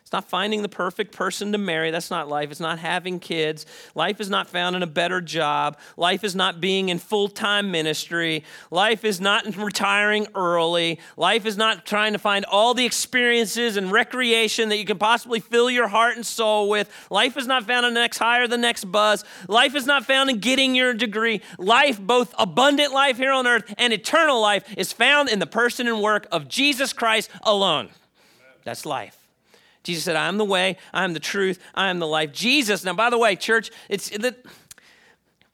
It's 0.09 0.13
not 0.13 0.27
finding 0.27 0.63
the 0.63 0.69
perfect 0.69 1.11
person 1.11 1.51
to 1.51 1.59
marry. 1.59 1.91
That's 1.91 2.09
not 2.09 2.27
life. 2.27 2.49
It's 2.49 2.59
not 2.59 2.79
having 2.79 3.19
kids. 3.19 3.67
Life 3.93 4.19
is 4.19 4.27
not 4.27 4.47
found 4.47 4.75
in 4.75 4.81
a 4.81 4.87
better 4.87 5.21
job. 5.21 5.77
Life 5.97 6.23
is 6.23 6.33
not 6.35 6.59
being 6.59 6.89
in 6.89 6.97
full 6.97 7.27
time 7.27 7.69
ministry. 7.69 8.43
Life 8.71 9.05
is 9.05 9.21
not 9.21 9.55
retiring 9.55 10.25
early. 10.33 10.99
Life 11.15 11.45
is 11.45 11.57
not 11.57 11.85
trying 11.85 12.13
to 12.13 12.17
find 12.17 12.43
all 12.45 12.73
the 12.73 12.87
experiences 12.87 13.77
and 13.77 13.91
recreation 13.91 14.69
that 14.69 14.77
you 14.77 14.85
can 14.85 14.97
possibly 14.97 15.39
fill 15.39 15.69
your 15.69 15.87
heart 15.87 16.15
and 16.15 16.25
soul 16.25 16.69
with. 16.69 16.91
Life 17.11 17.37
is 17.37 17.45
not 17.45 17.65
found 17.65 17.85
in 17.85 17.93
the 17.93 17.99
next 17.99 18.19
or 18.19 18.47
the 18.47 18.57
next 18.57 18.85
buzz. 18.85 19.23
Life 19.47 19.75
is 19.75 19.85
not 19.85 20.05
found 20.05 20.31
in 20.31 20.39
getting 20.39 20.73
your 20.73 20.95
degree. 20.95 21.39
Life, 21.59 22.01
both 22.01 22.33
abundant 22.39 22.91
life 22.91 23.17
here 23.17 23.31
on 23.31 23.45
earth 23.45 23.71
and 23.77 23.93
eternal 23.93 24.41
life, 24.41 24.63
is 24.75 24.91
found 24.91 25.29
in 25.29 25.37
the 25.37 25.45
person 25.45 25.87
and 25.87 26.01
work 26.01 26.25
of 26.31 26.47
Jesus 26.47 26.93
Christ 26.93 27.29
alone. 27.43 27.89
That's 28.63 28.87
life. 28.87 29.28
Jesus 29.83 30.03
said, 30.03 30.15
I 30.15 30.27
am 30.27 30.37
the 30.37 30.45
way, 30.45 30.77
I 30.93 31.03
am 31.03 31.13
the 31.13 31.19
truth, 31.19 31.59
I 31.73 31.89
am 31.89 31.99
the 31.99 32.07
life. 32.07 32.33
Jesus, 32.33 32.83
now 32.83 32.93
by 32.93 33.09
the 33.09 33.17
way, 33.17 33.35
church, 33.35 33.71
it's 33.87 34.09
the, 34.09 34.35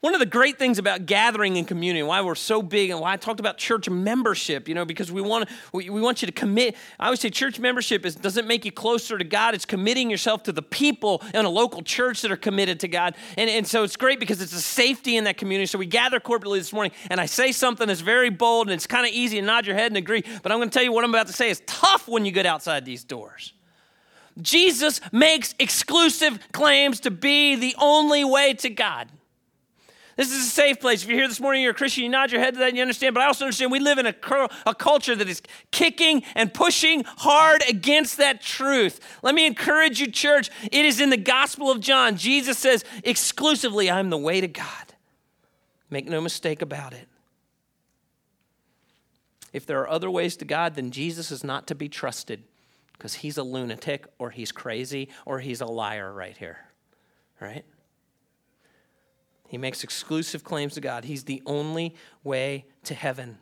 one 0.06 0.14
of 0.14 0.20
the 0.20 0.26
great 0.26 0.56
things 0.56 0.78
about 0.78 1.06
gathering 1.06 1.56
in 1.56 1.64
community, 1.64 2.00
why 2.02 2.20
we're 2.20 2.36
so 2.36 2.62
big, 2.62 2.90
and 2.90 3.00
why 3.00 3.14
I 3.14 3.16
talked 3.16 3.40
about 3.40 3.58
church 3.58 3.88
membership, 3.88 4.68
you 4.68 4.74
know, 4.76 4.84
because 4.84 5.10
we 5.10 5.20
want 5.20 5.48
we, 5.72 5.90
we 5.90 6.00
want 6.00 6.22
you 6.22 6.26
to 6.26 6.32
commit. 6.32 6.76
I 7.00 7.06
always 7.06 7.18
say 7.18 7.28
church 7.28 7.58
membership 7.58 8.06
is, 8.06 8.14
doesn't 8.14 8.46
make 8.46 8.64
you 8.64 8.70
closer 8.70 9.18
to 9.18 9.24
God. 9.24 9.54
It's 9.54 9.64
committing 9.64 10.08
yourself 10.08 10.44
to 10.44 10.52
the 10.52 10.62
people 10.62 11.24
in 11.34 11.44
a 11.44 11.48
local 11.48 11.82
church 11.82 12.22
that 12.22 12.30
are 12.30 12.36
committed 12.36 12.78
to 12.80 12.88
God. 12.88 13.16
And, 13.36 13.50
and 13.50 13.66
so 13.66 13.82
it's 13.82 13.96
great 13.96 14.20
because 14.20 14.40
it's 14.40 14.52
a 14.52 14.60
safety 14.60 15.16
in 15.16 15.24
that 15.24 15.38
community. 15.38 15.66
So 15.66 15.76
we 15.76 15.86
gather 15.86 16.20
corporately 16.20 16.58
this 16.58 16.72
morning, 16.72 16.92
and 17.10 17.20
I 17.20 17.26
say 17.26 17.50
something 17.50 17.88
that's 17.88 18.00
very 18.00 18.30
bold, 18.30 18.68
and 18.68 18.74
it's 18.74 18.86
kind 18.86 19.06
of 19.06 19.12
easy 19.12 19.40
to 19.40 19.44
nod 19.44 19.66
your 19.66 19.74
head 19.74 19.90
and 19.90 19.96
agree. 19.96 20.22
But 20.42 20.52
I'm 20.52 20.58
going 20.58 20.70
to 20.70 20.74
tell 20.74 20.84
you 20.84 20.92
what 20.92 21.02
I'm 21.02 21.10
about 21.10 21.26
to 21.26 21.32
say 21.32 21.50
is 21.50 21.62
tough 21.66 22.06
when 22.06 22.24
you 22.24 22.30
get 22.30 22.46
outside 22.46 22.84
these 22.84 23.02
doors. 23.02 23.54
Jesus 24.40 25.00
makes 25.12 25.54
exclusive 25.58 26.38
claims 26.52 27.00
to 27.00 27.10
be 27.10 27.56
the 27.56 27.74
only 27.78 28.24
way 28.24 28.54
to 28.54 28.68
God. 28.70 29.08
This 30.16 30.32
is 30.32 30.46
a 30.46 30.50
safe 30.50 30.80
place. 30.80 31.02
If 31.02 31.10
you're 31.10 31.18
here 31.18 31.28
this 31.28 31.40
morning, 31.40 31.62
you're 31.62 31.72
a 31.72 31.74
Christian, 31.74 32.04
you 32.04 32.08
nod 32.08 32.32
your 32.32 32.40
head 32.40 32.54
to 32.54 32.60
that 32.60 32.68
and 32.68 32.76
you 32.76 32.82
understand. 32.82 33.14
But 33.14 33.22
I 33.22 33.26
also 33.26 33.44
understand 33.44 33.70
we 33.70 33.80
live 33.80 33.98
in 33.98 34.06
a, 34.06 34.14
a 34.64 34.74
culture 34.74 35.14
that 35.14 35.28
is 35.28 35.42
kicking 35.70 36.22
and 36.34 36.52
pushing 36.52 37.04
hard 37.04 37.62
against 37.68 38.16
that 38.16 38.40
truth. 38.40 38.98
Let 39.22 39.34
me 39.34 39.46
encourage 39.46 40.00
you, 40.00 40.10
church. 40.10 40.48
It 40.72 40.86
is 40.86 41.00
in 41.00 41.10
the 41.10 41.18
Gospel 41.18 41.70
of 41.70 41.80
John. 41.80 42.16
Jesus 42.16 42.56
says 42.56 42.82
exclusively, 43.04 43.90
I'm 43.90 44.08
the 44.08 44.16
way 44.16 44.40
to 44.40 44.48
God. 44.48 44.94
Make 45.90 46.08
no 46.08 46.22
mistake 46.22 46.62
about 46.62 46.94
it. 46.94 47.08
if 49.52 49.66
there 49.66 49.80
are 49.80 49.88
other 49.88 50.10
ways 50.10 50.36
to 50.36 50.44
God, 50.44 50.74
then 50.74 50.90
Jesus 50.90 51.30
is 51.30 51.44
not 51.44 51.66
to 51.66 51.74
be 51.74 51.88
trusted 51.88 52.42
because 52.96 53.14
he's 53.14 53.36
a 53.36 53.42
lunatic 53.42 54.06
or 54.18 54.30
he's 54.30 54.52
crazy 54.52 55.08
or 55.24 55.40
he's 55.40 55.60
a 55.60 55.66
liar 55.66 56.12
right 56.12 56.36
here. 56.36 56.58
Right? 57.40 57.64
He 59.48 59.58
makes 59.58 59.84
exclusive 59.84 60.42
claims 60.42 60.74
to 60.74 60.80
God. 60.80 61.04
He's 61.04 61.24
the 61.24 61.42
only 61.46 61.94
way 62.24 62.66
to 62.84 62.94
heaven. 62.94 63.38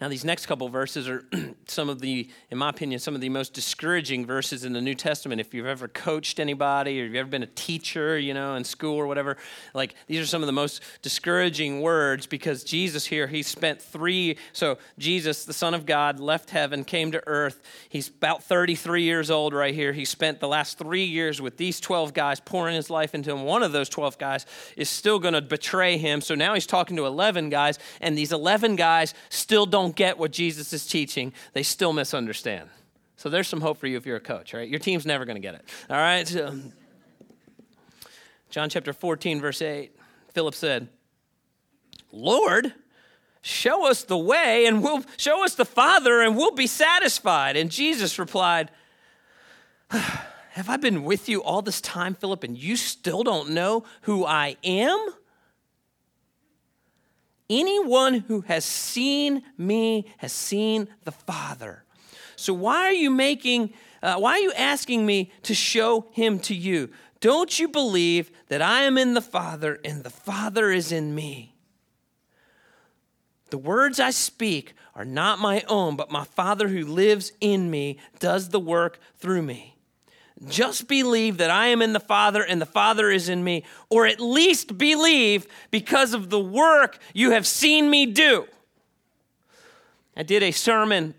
Now, 0.00 0.08
these 0.08 0.24
next 0.24 0.46
couple 0.46 0.66
verses 0.70 1.08
are 1.08 1.26
some 1.66 1.90
of 1.90 2.00
the, 2.00 2.26
in 2.50 2.56
my 2.56 2.70
opinion, 2.70 3.00
some 3.00 3.14
of 3.14 3.20
the 3.20 3.28
most 3.28 3.52
discouraging 3.52 4.24
verses 4.24 4.64
in 4.64 4.72
the 4.72 4.80
New 4.80 4.94
Testament. 4.94 5.42
If 5.42 5.52
you've 5.52 5.66
ever 5.66 5.88
coached 5.88 6.40
anybody 6.40 7.00
or 7.00 7.04
you've 7.04 7.16
ever 7.16 7.28
been 7.28 7.42
a 7.42 7.48
teacher, 7.48 8.18
you 8.18 8.32
know, 8.32 8.54
in 8.54 8.64
school 8.64 8.96
or 8.96 9.06
whatever, 9.06 9.36
like 9.74 9.94
these 10.06 10.18
are 10.18 10.26
some 10.26 10.42
of 10.42 10.46
the 10.46 10.52
most 10.52 10.80
discouraging 11.02 11.82
words 11.82 12.26
because 12.26 12.64
Jesus 12.64 13.04
here, 13.04 13.26
he 13.26 13.42
spent 13.42 13.82
three, 13.82 14.38
so 14.54 14.78
Jesus, 14.98 15.44
the 15.44 15.52
Son 15.52 15.74
of 15.74 15.84
God, 15.84 16.18
left 16.18 16.48
heaven, 16.48 16.82
came 16.82 17.12
to 17.12 17.22
earth. 17.26 17.60
He's 17.90 18.08
about 18.08 18.42
33 18.42 19.02
years 19.02 19.30
old 19.30 19.52
right 19.52 19.74
here. 19.74 19.92
He 19.92 20.06
spent 20.06 20.40
the 20.40 20.48
last 20.48 20.78
three 20.78 21.04
years 21.04 21.42
with 21.42 21.58
these 21.58 21.78
12 21.78 22.14
guys 22.14 22.40
pouring 22.40 22.74
his 22.74 22.88
life 22.88 23.14
into 23.14 23.30
him. 23.30 23.42
One 23.42 23.62
of 23.62 23.72
those 23.72 23.90
12 23.90 24.16
guys 24.16 24.46
is 24.78 24.88
still 24.88 25.18
going 25.18 25.34
to 25.34 25.42
betray 25.42 25.98
him. 25.98 26.22
So 26.22 26.34
now 26.34 26.54
he's 26.54 26.66
talking 26.66 26.96
to 26.96 27.04
11 27.04 27.50
guys, 27.50 27.78
and 28.00 28.16
these 28.16 28.32
11 28.32 28.76
guys 28.76 29.12
still 29.28 29.66
don't 29.66 29.89
don't 29.90 29.96
get 29.96 30.18
what 30.18 30.30
Jesus 30.30 30.72
is 30.72 30.86
teaching, 30.86 31.32
they 31.52 31.64
still 31.64 31.92
misunderstand. 31.92 32.68
So 33.16 33.28
there's 33.28 33.48
some 33.48 33.60
hope 33.60 33.78
for 33.78 33.86
you 33.86 33.96
if 33.96 34.06
you're 34.06 34.16
a 34.16 34.20
coach, 34.20 34.54
right? 34.54 34.68
Your 34.68 34.78
team's 34.78 35.04
never 35.04 35.24
going 35.24 35.34
to 35.34 35.40
get 35.40 35.54
it. 35.54 35.64
All 35.90 35.96
right? 35.96 36.26
So, 36.26 36.54
John 38.50 38.70
chapter 38.70 38.92
14, 38.92 39.40
verse 39.40 39.60
8, 39.60 39.94
Philip 40.32 40.54
said, 40.54 40.88
Lord, 42.12 42.72
show 43.42 43.88
us 43.88 44.04
the 44.04 44.16
way 44.16 44.66
and 44.66 44.82
we'll 44.82 45.04
show 45.16 45.44
us 45.44 45.54
the 45.54 45.64
Father 45.64 46.20
and 46.20 46.36
we'll 46.36 46.54
be 46.54 46.66
satisfied. 46.66 47.56
And 47.56 47.70
Jesus 47.70 48.18
replied, 48.18 48.70
Have 49.90 50.68
I 50.68 50.76
been 50.76 51.02
with 51.02 51.28
you 51.28 51.42
all 51.42 51.62
this 51.62 51.80
time, 51.80 52.14
Philip, 52.14 52.44
and 52.44 52.56
you 52.56 52.76
still 52.76 53.22
don't 53.22 53.50
know 53.50 53.84
who 54.02 54.24
I 54.24 54.56
am? 54.64 55.14
Anyone 57.50 58.20
who 58.28 58.42
has 58.42 58.64
seen 58.64 59.42
me 59.58 60.06
has 60.18 60.32
seen 60.32 60.86
the 61.02 61.10
Father. 61.10 61.82
So 62.36 62.54
why 62.54 62.84
are 62.84 62.92
you 62.92 63.10
making, 63.10 63.74
uh, 64.02 64.14
why 64.14 64.34
are 64.34 64.38
you 64.38 64.52
asking 64.52 65.04
me 65.04 65.32
to 65.42 65.54
show 65.54 66.06
him 66.12 66.38
to 66.40 66.54
you? 66.54 66.90
Don't 67.18 67.58
you 67.58 67.68
believe 67.68 68.30
that 68.48 68.62
I 68.62 68.82
am 68.82 68.96
in 68.96 69.14
the 69.14 69.20
Father 69.20 69.80
and 69.84 70.04
the 70.04 70.10
Father 70.10 70.70
is 70.70 70.92
in 70.92 71.12
me? 71.14 71.56
The 73.50 73.58
words 73.58 73.98
I 73.98 74.10
speak 74.10 74.74
are 74.94 75.04
not 75.04 75.40
my 75.40 75.64
own, 75.66 75.96
but 75.96 76.10
my 76.10 76.24
Father 76.24 76.68
who 76.68 76.86
lives 76.86 77.32
in 77.40 77.68
me 77.68 77.98
does 78.20 78.50
the 78.50 78.60
work 78.60 79.00
through 79.16 79.42
me. 79.42 79.76
Just 80.48 80.88
believe 80.88 81.36
that 81.36 81.50
I 81.50 81.66
am 81.66 81.82
in 81.82 81.92
the 81.92 82.00
Father 82.00 82.42
and 82.42 82.60
the 82.60 82.66
Father 82.66 83.10
is 83.10 83.28
in 83.28 83.44
me, 83.44 83.64
or 83.90 84.06
at 84.06 84.20
least 84.20 84.78
believe 84.78 85.46
because 85.70 86.14
of 86.14 86.30
the 86.30 86.40
work 86.40 86.98
you 87.12 87.32
have 87.32 87.46
seen 87.46 87.90
me 87.90 88.06
do. 88.06 88.46
I 90.16 90.22
did 90.22 90.42
a 90.42 90.50
sermon 90.50 91.14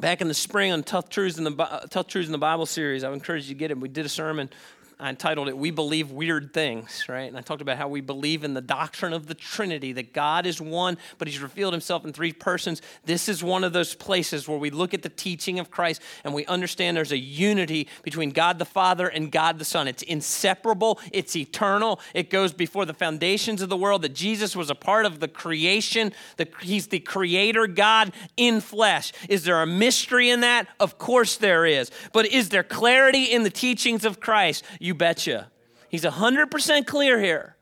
back 0.00 0.20
in 0.20 0.28
the 0.28 0.34
spring 0.34 0.72
on 0.72 0.82
tough 0.82 1.08
truths 1.08 1.38
in 1.38 1.44
the 1.44 1.86
tough 1.90 2.06
truths 2.06 2.28
in 2.28 2.32
the 2.32 2.38
Bible 2.38 2.66
series. 2.66 3.02
I 3.02 3.08
would 3.08 3.14
encourage 3.14 3.48
you 3.48 3.54
to 3.54 3.58
get 3.58 3.70
it. 3.70 3.78
We 3.78 3.88
did 3.88 4.06
a 4.06 4.10
sermon 4.10 4.50
I 4.98 5.10
entitled 5.10 5.48
it, 5.48 5.58
We 5.58 5.70
Believe 5.70 6.10
Weird 6.10 6.54
Things, 6.54 7.04
right? 7.06 7.28
And 7.28 7.36
I 7.36 7.42
talked 7.42 7.60
about 7.60 7.76
how 7.76 7.86
we 7.86 8.00
believe 8.00 8.44
in 8.44 8.54
the 8.54 8.62
doctrine 8.62 9.12
of 9.12 9.26
the 9.26 9.34
Trinity, 9.34 9.92
that 9.92 10.14
God 10.14 10.46
is 10.46 10.58
one, 10.58 10.96
but 11.18 11.28
He's 11.28 11.38
revealed 11.38 11.74
Himself 11.74 12.06
in 12.06 12.14
three 12.14 12.32
persons. 12.32 12.80
This 13.04 13.28
is 13.28 13.44
one 13.44 13.62
of 13.62 13.74
those 13.74 13.94
places 13.94 14.48
where 14.48 14.56
we 14.56 14.70
look 14.70 14.94
at 14.94 15.02
the 15.02 15.10
teaching 15.10 15.58
of 15.58 15.70
Christ 15.70 16.00
and 16.24 16.32
we 16.32 16.46
understand 16.46 16.96
there's 16.96 17.12
a 17.12 17.18
unity 17.18 17.88
between 18.04 18.30
God 18.30 18.58
the 18.58 18.64
Father 18.64 19.06
and 19.06 19.30
God 19.30 19.58
the 19.58 19.66
Son. 19.66 19.86
It's 19.86 20.02
inseparable, 20.02 20.98
it's 21.12 21.36
eternal, 21.36 22.00
it 22.14 22.30
goes 22.30 22.54
before 22.54 22.86
the 22.86 22.94
foundations 22.94 23.60
of 23.60 23.68
the 23.68 23.76
world, 23.76 24.00
that 24.00 24.14
Jesus 24.14 24.56
was 24.56 24.70
a 24.70 24.74
part 24.74 25.04
of 25.04 25.20
the 25.20 25.28
creation, 25.28 26.10
that 26.38 26.48
He's 26.62 26.86
the 26.86 27.00
Creator 27.00 27.66
God 27.66 28.14
in 28.38 28.62
flesh. 28.62 29.12
Is 29.28 29.44
there 29.44 29.60
a 29.60 29.66
mystery 29.66 30.30
in 30.30 30.40
that? 30.40 30.68
Of 30.80 30.96
course 30.96 31.36
there 31.36 31.66
is. 31.66 31.90
But 32.14 32.24
is 32.24 32.48
there 32.48 32.62
clarity 32.62 33.24
in 33.24 33.42
the 33.42 33.50
teachings 33.50 34.06
of 34.06 34.20
Christ? 34.20 34.64
You 34.86 34.94
betcha. 34.94 35.50
He's 35.88 36.04
100% 36.04 36.86
clear 36.86 37.20
here. 37.20 37.56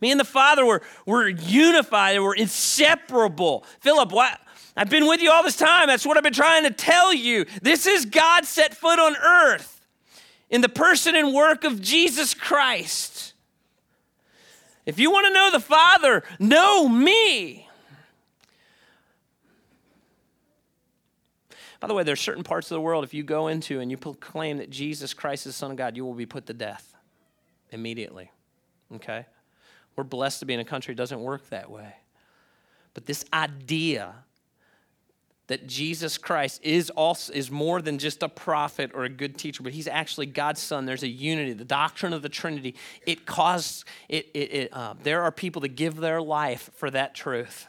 Me 0.00 0.10
and 0.10 0.18
the 0.18 0.24
Father 0.24 0.64
were, 0.64 0.80
were 1.04 1.28
unified, 1.28 2.18
we're 2.20 2.34
inseparable. 2.34 3.64
Philip? 3.80 4.12
I've 4.74 4.88
been 4.88 5.06
with 5.06 5.20
you 5.20 5.30
all 5.30 5.42
this 5.42 5.56
time. 5.56 5.88
That's 5.88 6.06
what 6.06 6.16
I've 6.16 6.22
been 6.22 6.32
trying 6.32 6.62
to 6.62 6.70
tell 6.70 7.12
you. 7.12 7.44
This 7.60 7.86
is 7.86 8.06
God 8.06 8.46
set 8.46 8.74
foot 8.74 8.98
on 8.98 9.16
earth 9.16 9.86
in 10.48 10.62
the 10.62 10.68
person 10.70 11.14
and 11.14 11.34
work 11.34 11.64
of 11.64 11.82
Jesus 11.82 12.32
Christ. 12.32 13.34
If 14.86 14.98
you 14.98 15.10
want 15.10 15.26
to 15.26 15.32
know 15.34 15.50
the 15.50 15.60
Father, 15.60 16.22
know 16.38 16.88
me. 16.88 17.67
By 21.80 21.86
the 21.86 21.94
way, 21.94 22.02
there 22.02 22.12
are 22.12 22.16
certain 22.16 22.42
parts 22.42 22.70
of 22.70 22.74
the 22.74 22.80
world, 22.80 23.04
if 23.04 23.14
you 23.14 23.22
go 23.22 23.48
into 23.48 23.80
and 23.80 23.90
you 23.90 23.96
proclaim 23.96 24.58
that 24.58 24.70
Jesus 24.70 25.14
Christ 25.14 25.46
is 25.46 25.54
the 25.54 25.58
Son 25.58 25.70
of 25.70 25.76
God, 25.76 25.96
you 25.96 26.04
will 26.04 26.14
be 26.14 26.26
put 26.26 26.46
to 26.46 26.52
death 26.52 26.96
immediately. 27.70 28.32
Okay? 28.96 29.26
We're 29.94 30.04
blessed 30.04 30.40
to 30.40 30.46
be 30.46 30.54
in 30.54 30.60
a 30.60 30.64
country 30.64 30.94
that 30.94 30.98
doesn't 30.98 31.20
work 31.20 31.48
that 31.50 31.70
way. 31.70 31.94
But 32.94 33.06
this 33.06 33.24
idea 33.32 34.14
that 35.46 35.66
Jesus 35.66 36.18
Christ 36.18 36.60
is 36.62 36.90
also 36.90 37.32
is 37.32 37.50
more 37.50 37.80
than 37.80 37.98
just 37.98 38.22
a 38.22 38.28
prophet 38.28 38.90
or 38.92 39.04
a 39.04 39.08
good 39.08 39.38
teacher, 39.38 39.62
but 39.62 39.72
he's 39.72 39.88
actually 39.88 40.26
God's 40.26 40.60
son. 40.60 40.84
There's 40.84 41.02
a 41.02 41.08
unity, 41.08 41.54
the 41.54 41.64
doctrine 41.64 42.12
of 42.12 42.22
the 42.22 42.28
Trinity. 42.28 42.74
It 43.06 43.24
caused 43.24 43.84
it. 44.08 44.28
it, 44.34 44.52
it 44.52 44.72
uh, 44.72 44.94
there 45.02 45.22
are 45.22 45.32
people 45.32 45.60
that 45.62 45.68
give 45.68 45.96
their 45.96 46.20
life 46.20 46.70
for 46.74 46.90
that 46.90 47.14
truth 47.14 47.66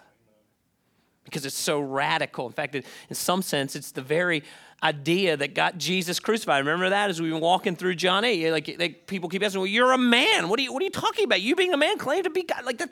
because 1.29 1.45
it's 1.45 1.57
so 1.57 1.79
radical. 1.79 2.47
In 2.47 2.53
fact, 2.53 2.75
in 2.75 2.83
some 3.11 3.41
sense, 3.41 3.75
it's 3.75 3.91
the 3.91 4.01
very 4.01 4.43
idea 4.81 5.37
that 5.37 5.53
got 5.53 5.77
Jesus 5.77 6.19
crucified. 6.19 6.59
Remember 6.65 6.89
that 6.89 7.09
as 7.09 7.21
we've 7.21 7.31
been 7.31 7.41
walking 7.41 7.75
through 7.75 7.95
John 7.95 8.23
8? 8.23 8.51
Like, 8.51 8.75
like, 8.79 9.07
people 9.07 9.29
keep 9.29 9.43
asking, 9.43 9.61
well, 9.61 9.67
you're 9.67 9.91
a 9.91 9.97
man. 9.97 10.49
What 10.49 10.59
are 10.59 10.63
you, 10.63 10.73
what 10.73 10.81
are 10.81 10.85
you 10.85 10.91
talking 10.91 11.25
about? 11.25 11.41
You 11.41 11.55
being 11.55 11.73
a 11.73 11.77
man 11.77 11.97
claim 11.97 12.23
to 12.23 12.29
be 12.29 12.43
God. 12.43 12.65
Like 12.65 12.77
that, 12.79 12.89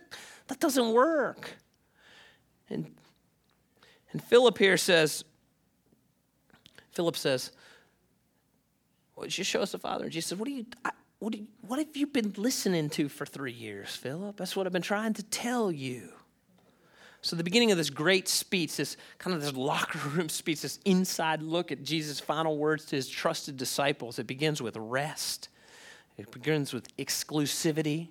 that 0.47 0.59
doesn't 0.59 0.91
work. 0.91 1.51
And, 2.69 2.93
and 4.11 4.23
Philip 4.23 4.57
here 4.57 4.77
says, 4.77 5.23
Philip 6.91 7.15
says, 7.15 7.51
well, 9.15 9.27
just 9.27 9.49
show 9.49 9.61
us 9.61 9.71
the 9.71 9.79
Father. 9.79 10.05
And 10.05 10.13
Jesus 10.13 10.29
says, 10.29 10.37
what, 10.37 10.47
do 10.47 10.53
you, 10.53 10.65
I, 10.83 10.91
what, 11.19 11.33
you, 11.35 11.47
what 11.61 11.79
have 11.79 11.95
you 11.95 12.07
been 12.07 12.33
listening 12.37 12.89
to 12.91 13.09
for 13.09 13.25
three 13.25 13.51
years, 13.51 13.95
Philip? 13.95 14.37
That's 14.37 14.55
what 14.55 14.67
I've 14.67 14.73
been 14.73 14.81
trying 14.81 15.13
to 15.13 15.23
tell 15.23 15.71
you. 15.71 16.11
So, 17.27 17.35
the 17.35 17.43
beginning 17.43 17.71
of 17.71 17.77
this 17.77 17.89
great 17.89 18.29
speech, 18.29 18.77
this 18.77 18.95
kind 19.17 19.35
of 19.35 19.41
this 19.41 19.51
locker 19.51 19.99
room 20.07 20.29
speech, 20.29 20.61
this 20.61 20.79
inside 20.85 21.41
look 21.41 21.73
at 21.73 21.83
Jesus' 21.83 22.21
final 22.21 22.57
words 22.57 22.85
to 22.85 22.95
his 22.95 23.09
trusted 23.09 23.57
disciples, 23.57 24.17
it 24.17 24.27
begins 24.27 24.61
with 24.61 24.77
rest. 24.77 25.49
It 26.17 26.31
begins 26.31 26.71
with 26.71 26.95
exclusivity. 26.95 28.03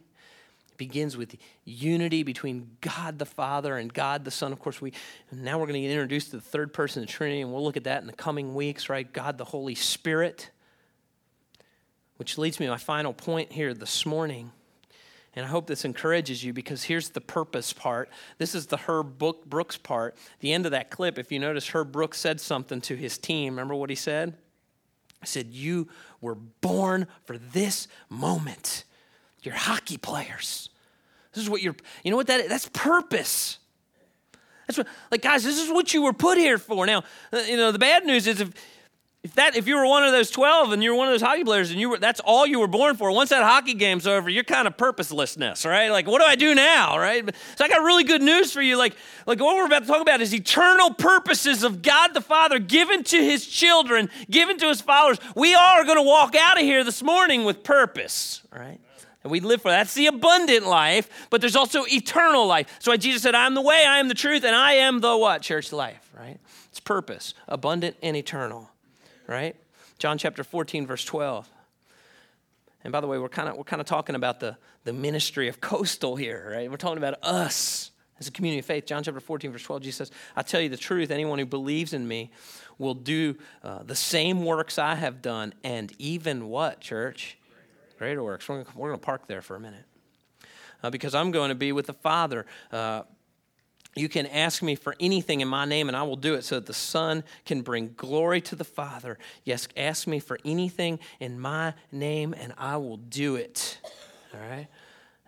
It 0.70 0.76
begins 0.76 1.16
with 1.16 1.34
unity 1.64 2.24
between 2.24 2.76
God 2.82 3.18
the 3.18 3.24
Father 3.24 3.78
and 3.78 3.90
God 3.90 4.26
the 4.26 4.30
Son. 4.30 4.52
Of 4.52 4.58
course, 4.58 4.82
we 4.82 4.92
now 5.32 5.58
we're 5.58 5.64
going 5.64 5.80
to 5.80 5.88
get 5.88 5.92
introduced 5.92 6.32
to 6.32 6.36
the 6.36 6.42
third 6.42 6.74
person 6.74 7.02
of 7.02 7.08
the 7.08 7.12
Trinity, 7.14 7.40
and 7.40 7.50
we'll 7.50 7.64
look 7.64 7.78
at 7.78 7.84
that 7.84 8.02
in 8.02 8.06
the 8.06 8.12
coming 8.12 8.54
weeks, 8.54 8.90
right? 8.90 9.10
God 9.10 9.38
the 9.38 9.46
Holy 9.46 9.74
Spirit. 9.74 10.50
Which 12.18 12.36
leads 12.36 12.60
me 12.60 12.66
to 12.66 12.72
my 12.72 12.76
final 12.76 13.14
point 13.14 13.50
here 13.50 13.72
this 13.72 14.04
morning. 14.04 14.52
And 15.36 15.44
I 15.44 15.48
hope 15.48 15.66
this 15.66 15.84
encourages 15.84 16.42
you 16.42 16.54
because 16.54 16.84
here's 16.84 17.10
the 17.10 17.20
purpose 17.20 17.74
part. 17.74 18.08
This 18.38 18.54
is 18.54 18.66
the 18.66 18.78
Herb 18.78 19.18
Brooks 19.18 19.76
part. 19.76 20.16
The 20.40 20.54
end 20.54 20.64
of 20.64 20.72
that 20.72 20.90
clip, 20.90 21.18
if 21.18 21.30
you 21.30 21.38
notice, 21.38 21.68
Herb 21.68 21.92
Brooks 21.92 22.18
said 22.18 22.40
something 22.40 22.80
to 22.80 22.96
his 22.96 23.18
team. 23.18 23.52
Remember 23.52 23.74
what 23.74 23.90
he 23.90 23.96
said? 23.96 24.34
He 25.20 25.26
said, 25.26 25.48
You 25.48 25.88
were 26.22 26.34
born 26.34 27.06
for 27.24 27.36
this 27.36 27.86
moment. 28.08 28.84
You're 29.42 29.54
hockey 29.54 29.98
players. 29.98 30.70
This 31.34 31.44
is 31.44 31.50
what 31.50 31.60
you're, 31.60 31.76
you 32.02 32.10
know 32.10 32.16
what 32.16 32.28
that 32.28 32.40
is? 32.40 32.48
That's 32.48 32.70
purpose. 32.70 33.58
That's 34.66 34.78
what, 34.78 34.86
like, 35.10 35.20
guys, 35.20 35.44
this 35.44 35.62
is 35.62 35.70
what 35.70 35.92
you 35.92 36.02
were 36.02 36.14
put 36.14 36.38
here 36.38 36.56
for. 36.56 36.86
Now, 36.86 37.04
uh, 37.32 37.38
you 37.46 37.56
know, 37.58 37.72
the 37.72 37.78
bad 37.78 38.04
news 38.04 38.26
is 38.26 38.40
if, 38.40 38.52
if 39.26 39.34
that 39.34 39.56
if 39.56 39.66
you 39.66 39.76
were 39.76 39.86
one 39.86 40.04
of 40.04 40.12
those 40.12 40.30
12 40.30 40.70
and 40.70 40.84
you 40.84 40.92
were 40.92 40.96
one 40.96 41.08
of 41.08 41.12
those 41.12 41.20
hockey 41.20 41.42
players 41.42 41.72
and 41.72 41.80
you 41.80 41.90
were 41.90 41.98
that's 41.98 42.20
all 42.20 42.46
you 42.46 42.60
were 42.60 42.68
born 42.68 42.96
for 42.96 43.10
once 43.10 43.30
that 43.30 43.42
hockey 43.42 43.74
game's 43.74 44.06
over 44.06 44.30
you're 44.30 44.44
kind 44.44 44.68
of 44.68 44.76
purposelessness 44.76 45.64
right 45.66 45.90
like 45.90 46.06
what 46.06 46.20
do 46.20 46.26
i 46.26 46.36
do 46.36 46.54
now 46.54 46.96
right 46.96 47.28
so 47.56 47.64
i 47.64 47.68
got 47.68 47.82
really 47.82 48.04
good 48.04 48.22
news 48.22 48.52
for 48.52 48.62
you 48.62 48.76
like 48.76 48.94
like 49.26 49.40
what 49.40 49.56
we're 49.56 49.66
about 49.66 49.82
to 49.82 49.88
talk 49.88 50.00
about 50.00 50.20
is 50.20 50.32
eternal 50.32 50.94
purposes 50.94 51.64
of 51.64 51.82
god 51.82 52.14
the 52.14 52.20
father 52.20 52.60
given 52.60 53.02
to 53.02 53.16
his 53.16 53.44
children 53.44 54.08
given 54.30 54.56
to 54.58 54.68
his 54.68 54.80
followers 54.80 55.18
we 55.34 55.56
are 55.56 55.84
going 55.84 55.98
to 55.98 56.02
walk 56.02 56.36
out 56.36 56.56
of 56.56 56.62
here 56.62 56.84
this 56.84 57.02
morning 57.02 57.44
with 57.44 57.64
purpose 57.64 58.42
right 58.52 58.78
And 59.24 59.32
we 59.32 59.40
live 59.40 59.60
for 59.60 59.70
that. 59.72 59.78
That's 59.78 59.94
the 59.94 60.06
abundant 60.06 60.68
life, 60.68 61.26
but 61.30 61.40
there's 61.40 61.56
also 61.56 61.84
eternal 61.90 62.46
life. 62.46 62.68
So 62.78 62.92
why 62.92 62.96
Jesus 62.96 63.22
said, 63.22 63.34
I'm 63.34 63.54
the 63.54 63.60
way, 63.60 63.84
I 63.84 63.98
am 63.98 64.06
the 64.06 64.14
truth, 64.14 64.44
and 64.44 64.54
I 64.54 64.74
am 64.74 65.00
the 65.00 65.16
what? 65.16 65.42
Church 65.42 65.72
life, 65.72 66.08
right? 66.16 66.38
It's 66.70 66.78
purpose, 66.78 67.34
abundant 67.48 67.96
and 68.04 68.16
eternal, 68.16 68.70
right? 69.26 69.56
John 69.98 70.18
chapter 70.18 70.44
14, 70.44 70.86
verse 70.86 71.04
12. 71.04 71.48
And 72.84 72.92
by 72.92 73.00
the 73.00 73.06
way, 73.06 73.18
we're 73.18 73.28
kind 73.28 73.48
of 73.48 73.56
we're 73.56 73.64
kind 73.64 73.80
of 73.80 73.86
talking 73.86 74.14
about 74.14 74.40
the, 74.40 74.56
the 74.84 74.92
ministry 74.92 75.48
of 75.48 75.60
coastal 75.60 76.14
here, 76.16 76.52
right? 76.52 76.70
We're 76.70 76.76
talking 76.76 76.98
about 76.98 77.18
us 77.22 77.90
as 78.20 78.28
a 78.28 78.30
community 78.30 78.60
of 78.60 78.66
faith. 78.66 78.86
John 78.86 79.02
chapter 79.02 79.20
14, 79.20 79.52
verse 79.52 79.62
12, 79.62 79.82
Jesus 79.82 80.08
says, 80.08 80.10
I 80.36 80.42
tell 80.42 80.60
you 80.60 80.68
the 80.68 80.76
truth, 80.76 81.10
anyone 81.10 81.38
who 81.38 81.46
believes 81.46 81.92
in 81.92 82.06
me 82.06 82.30
will 82.78 82.94
do 82.94 83.36
uh, 83.62 83.82
the 83.82 83.96
same 83.96 84.44
works 84.44 84.78
I 84.78 84.94
have 84.94 85.22
done, 85.22 85.54
and 85.64 85.92
even 85.98 86.48
what, 86.48 86.80
church? 86.80 87.38
Greater 87.98 88.22
works. 88.22 88.48
We're 88.48 88.62
going 88.62 88.92
to 88.92 88.98
park 88.98 89.26
there 89.26 89.42
for 89.42 89.56
a 89.56 89.60
minute. 89.60 89.84
Uh, 90.82 90.90
because 90.90 91.14
I'm 91.14 91.30
going 91.30 91.48
to 91.48 91.54
be 91.54 91.72
with 91.72 91.86
the 91.86 91.94
Father. 91.94 92.44
Uh, 92.70 93.02
you 93.96 94.08
can 94.08 94.26
ask 94.26 94.62
me 94.62 94.74
for 94.74 94.94
anything 95.00 95.40
in 95.40 95.48
my 95.48 95.64
name, 95.64 95.88
and 95.88 95.96
I 95.96 96.02
will 96.02 96.16
do 96.16 96.34
it 96.34 96.44
so 96.44 96.56
that 96.56 96.66
the 96.66 96.74
Son 96.74 97.24
can 97.46 97.62
bring 97.62 97.94
glory 97.96 98.42
to 98.42 98.54
the 98.54 98.64
Father. 98.64 99.18
Yes, 99.44 99.68
ask 99.76 100.06
me 100.06 100.20
for 100.20 100.38
anything 100.44 100.98
in 101.18 101.40
my 101.40 101.72
name, 101.90 102.34
and 102.38 102.52
I 102.58 102.76
will 102.76 102.98
do 102.98 103.36
it. 103.36 103.78
All 104.34 104.40
right? 104.40 104.68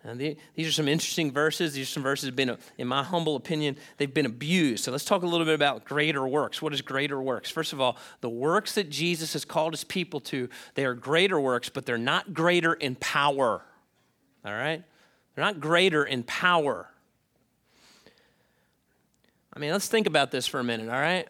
And 0.03 0.19
the, 0.19 0.37
these 0.53 0.67
are 0.67 0.71
some 0.71 0.87
interesting 0.87 1.31
verses. 1.31 1.73
These 1.73 1.89
are 1.89 1.91
some 1.91 2.03
verses 2.03 2.25
that 2.25 2.29
have 2.29 2.35
been, 2.35 2.57
in 2.77 2.87
my 2.87 3.03
humble 3.03 3.35
opinion, 3.35 3.75
they've 3.97 4.13
been 4.13 4.25
abused. 4.25 4.83
So 4.83 4.91
let's 4.91 5.03
talk 5.03 5.23
a 5.23 5.27
little 5.27 5.45
bit 5.45 5.55
about 5.55 5.83
greater 5.83 6.25
works. 6.27 6.61
What 6.61 6.71
is 6.73 6.81
greater 6.81 7.21
works? 7.21 7.49
First 7.49 7.73
of 7.73 7.81
all, 7.81 7.97
the 8.21 8.29
works 8.29 8.75
that 8.75 8.89
Jesus 8.89 9.33
has 9.33 9.43
called 9.43 9.73
his 9.73 9.83
people 9.83 10.19
to, 10.21 10.47
they 10.75 10.85
are 10.85 10.93
greater 10.93 11.39
works, 11.39 11.69
but 11.69 11.85
they're 11.85 11.97
not 11.97 12.33
greater 12.33 12.73
in 12.73 12.95
power. 12.95 13.61
All 14.45 14.53
right? 14.53 14.83
They're 15.35 15.43
not 15.43 15.59
greater 15.59 16.05
in 16.05 16.23
power. 16.23 16.87
I 19.53 19.59
mean, 19.59 19.71
let's 19.71 19.87
think 19.87 20.07
about 20.07 20.31
this 20.31 20.47
for 20.47 20.59
a 20.59 20.63
minute, 20.63 20.89
all 20.89 20.99
right? 20.99 21.27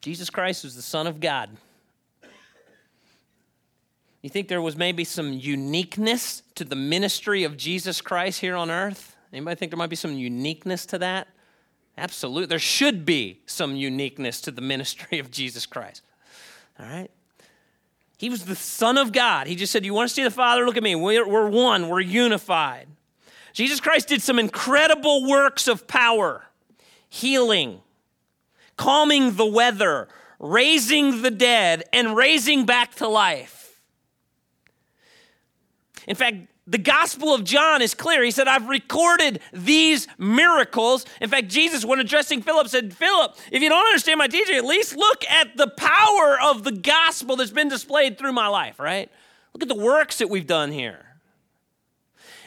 Jesus 0.00 0.30
Christ 0.30 0.64
was 0.64 0.74
the 0.74 0.82
Son 0.82 1.06
of 1.06 1.20
God. 1.20 1.50
You 4.22 4.30
think 4.30 4.48
there 4.48 4.62
was 4.62 4.76
maybe 4.76 5.04
some 5.04 5.32
uniqueness 5.32 6.42
to 6.54 6.64
the 6.64 6.76
ministry 6.76 7.44
of 7.44 7.56
Jesus 7.56 8.00
Christ 8.00 8.40
here 8.40 8.54
on 8.54 8.70
earth? 8.70 9.16
Anybody 9.32 9.56
think 9.56 9.72
there 9.72 9.78
might 9.78 9.90
be 9.90 9.96
some 9.96 10.12
uniqueness 10.12 10.86
to 10.86 10.98
that? 10.98 11.28
Absolutely. 11.98 12.46
There 12.46 12.58
should 12.58 13.04
be 13.04 13.40
some 13.46 13.76
uniqueness 13.76 14.40
to 14.42 14.50
the 14.50 14.60
ministry 14.60 15.18
of 15.18 15.30
Jesus 15.30 15.66
Christ. 15.66 16.02
All 16.78 16.86
right? 16.86 17.10
He 18.16 18.30
was 18.30 18.44
the 18.44 18.54
Son 18.54 18.98
of 18.98 19.12
God. 19.12 19.48
He 19.48 19.56
just 19.56 19.72
said, 19.72 19.84
You 19.84 19.94
want 19.94 20.08
to 20.08 20.14
see 20.14 20.22
the 20.22 20.30
Father? 20.30 20.64
Look 20.64 20.76
at 20.76 20.82
me. 20.82 20.94
We're, 20.94 21.26
we're 21.26 21.48
one, 21.48 21.88
we're 21.88 22.00
unified. 22.00 22.86
Jesus 23.52 23.80
Christ 23.80 24.08
did 24.08 24.22
some 24.22 24.38
incredible 24.38 25.28
works 25.28 25.68
of 25.68 25.86
power 25.86 26.46
healing, 27.08 27.80
calming 28.76 29.36
the 29.36 29.46
weather, 29.46 30.08
raising 30.38 31.20
the 31.20 31.30
dead, 31.30 31.84
and 31.92 32.16
raising 32.16 32.64
back 32.64 32.94
to 32.94 33.06
life. 33.06 33.80
In 36.06 36.16
fact, 36.16 36.36
the 36.66 36.78
Gospel 36.78 37.34
of 37.34 37.44
John 37.44 37.82
is 37.82 37.92
clear. 37.92 38.22
He 38.22 38.30
said, 38.30 38.48
I've 38.48 38.68
recorded 38.68 39.40
these 39.52 40.06
miracles. 40.16 41.04
In 41.20 41.28
fact, 41.28 41.48
Jesus, 41.48 41.84
when 41.84 41.98
addressing 41.98 42.40
Philip, 42.40 42.68
said, 42.68 42.94
Philip, 42.94 43.36
if 43.50 43.62
you 43.62 43.68
don't 43.68 43.86
understand 43.86 44.18
my 44.18 44.28
teaching, 44.28 44.56
at 44.56 44.64
least 44.64 44.96
look 44.96 45.24
at 45.28 45.56
the 45.56 45.68
power 45.68 46.38
of 46.40 46.62
the 46.62 46.72
gospel 46.72 47.36
that's 47.36 47.50
been 47.50 47.68
displayed 47.68 48.16
through 48.16 48.32
my 48.32 48.46
life, 48.46 48.78
right? 48.78 49.10
Look 49.52 49.62
at 49.62 49.68
the 49.68 49.74
works 49.74 50.18
that 50.18 50.30
we've 50.30 50.46
done 50.46 50.72
here. 50.72 51.11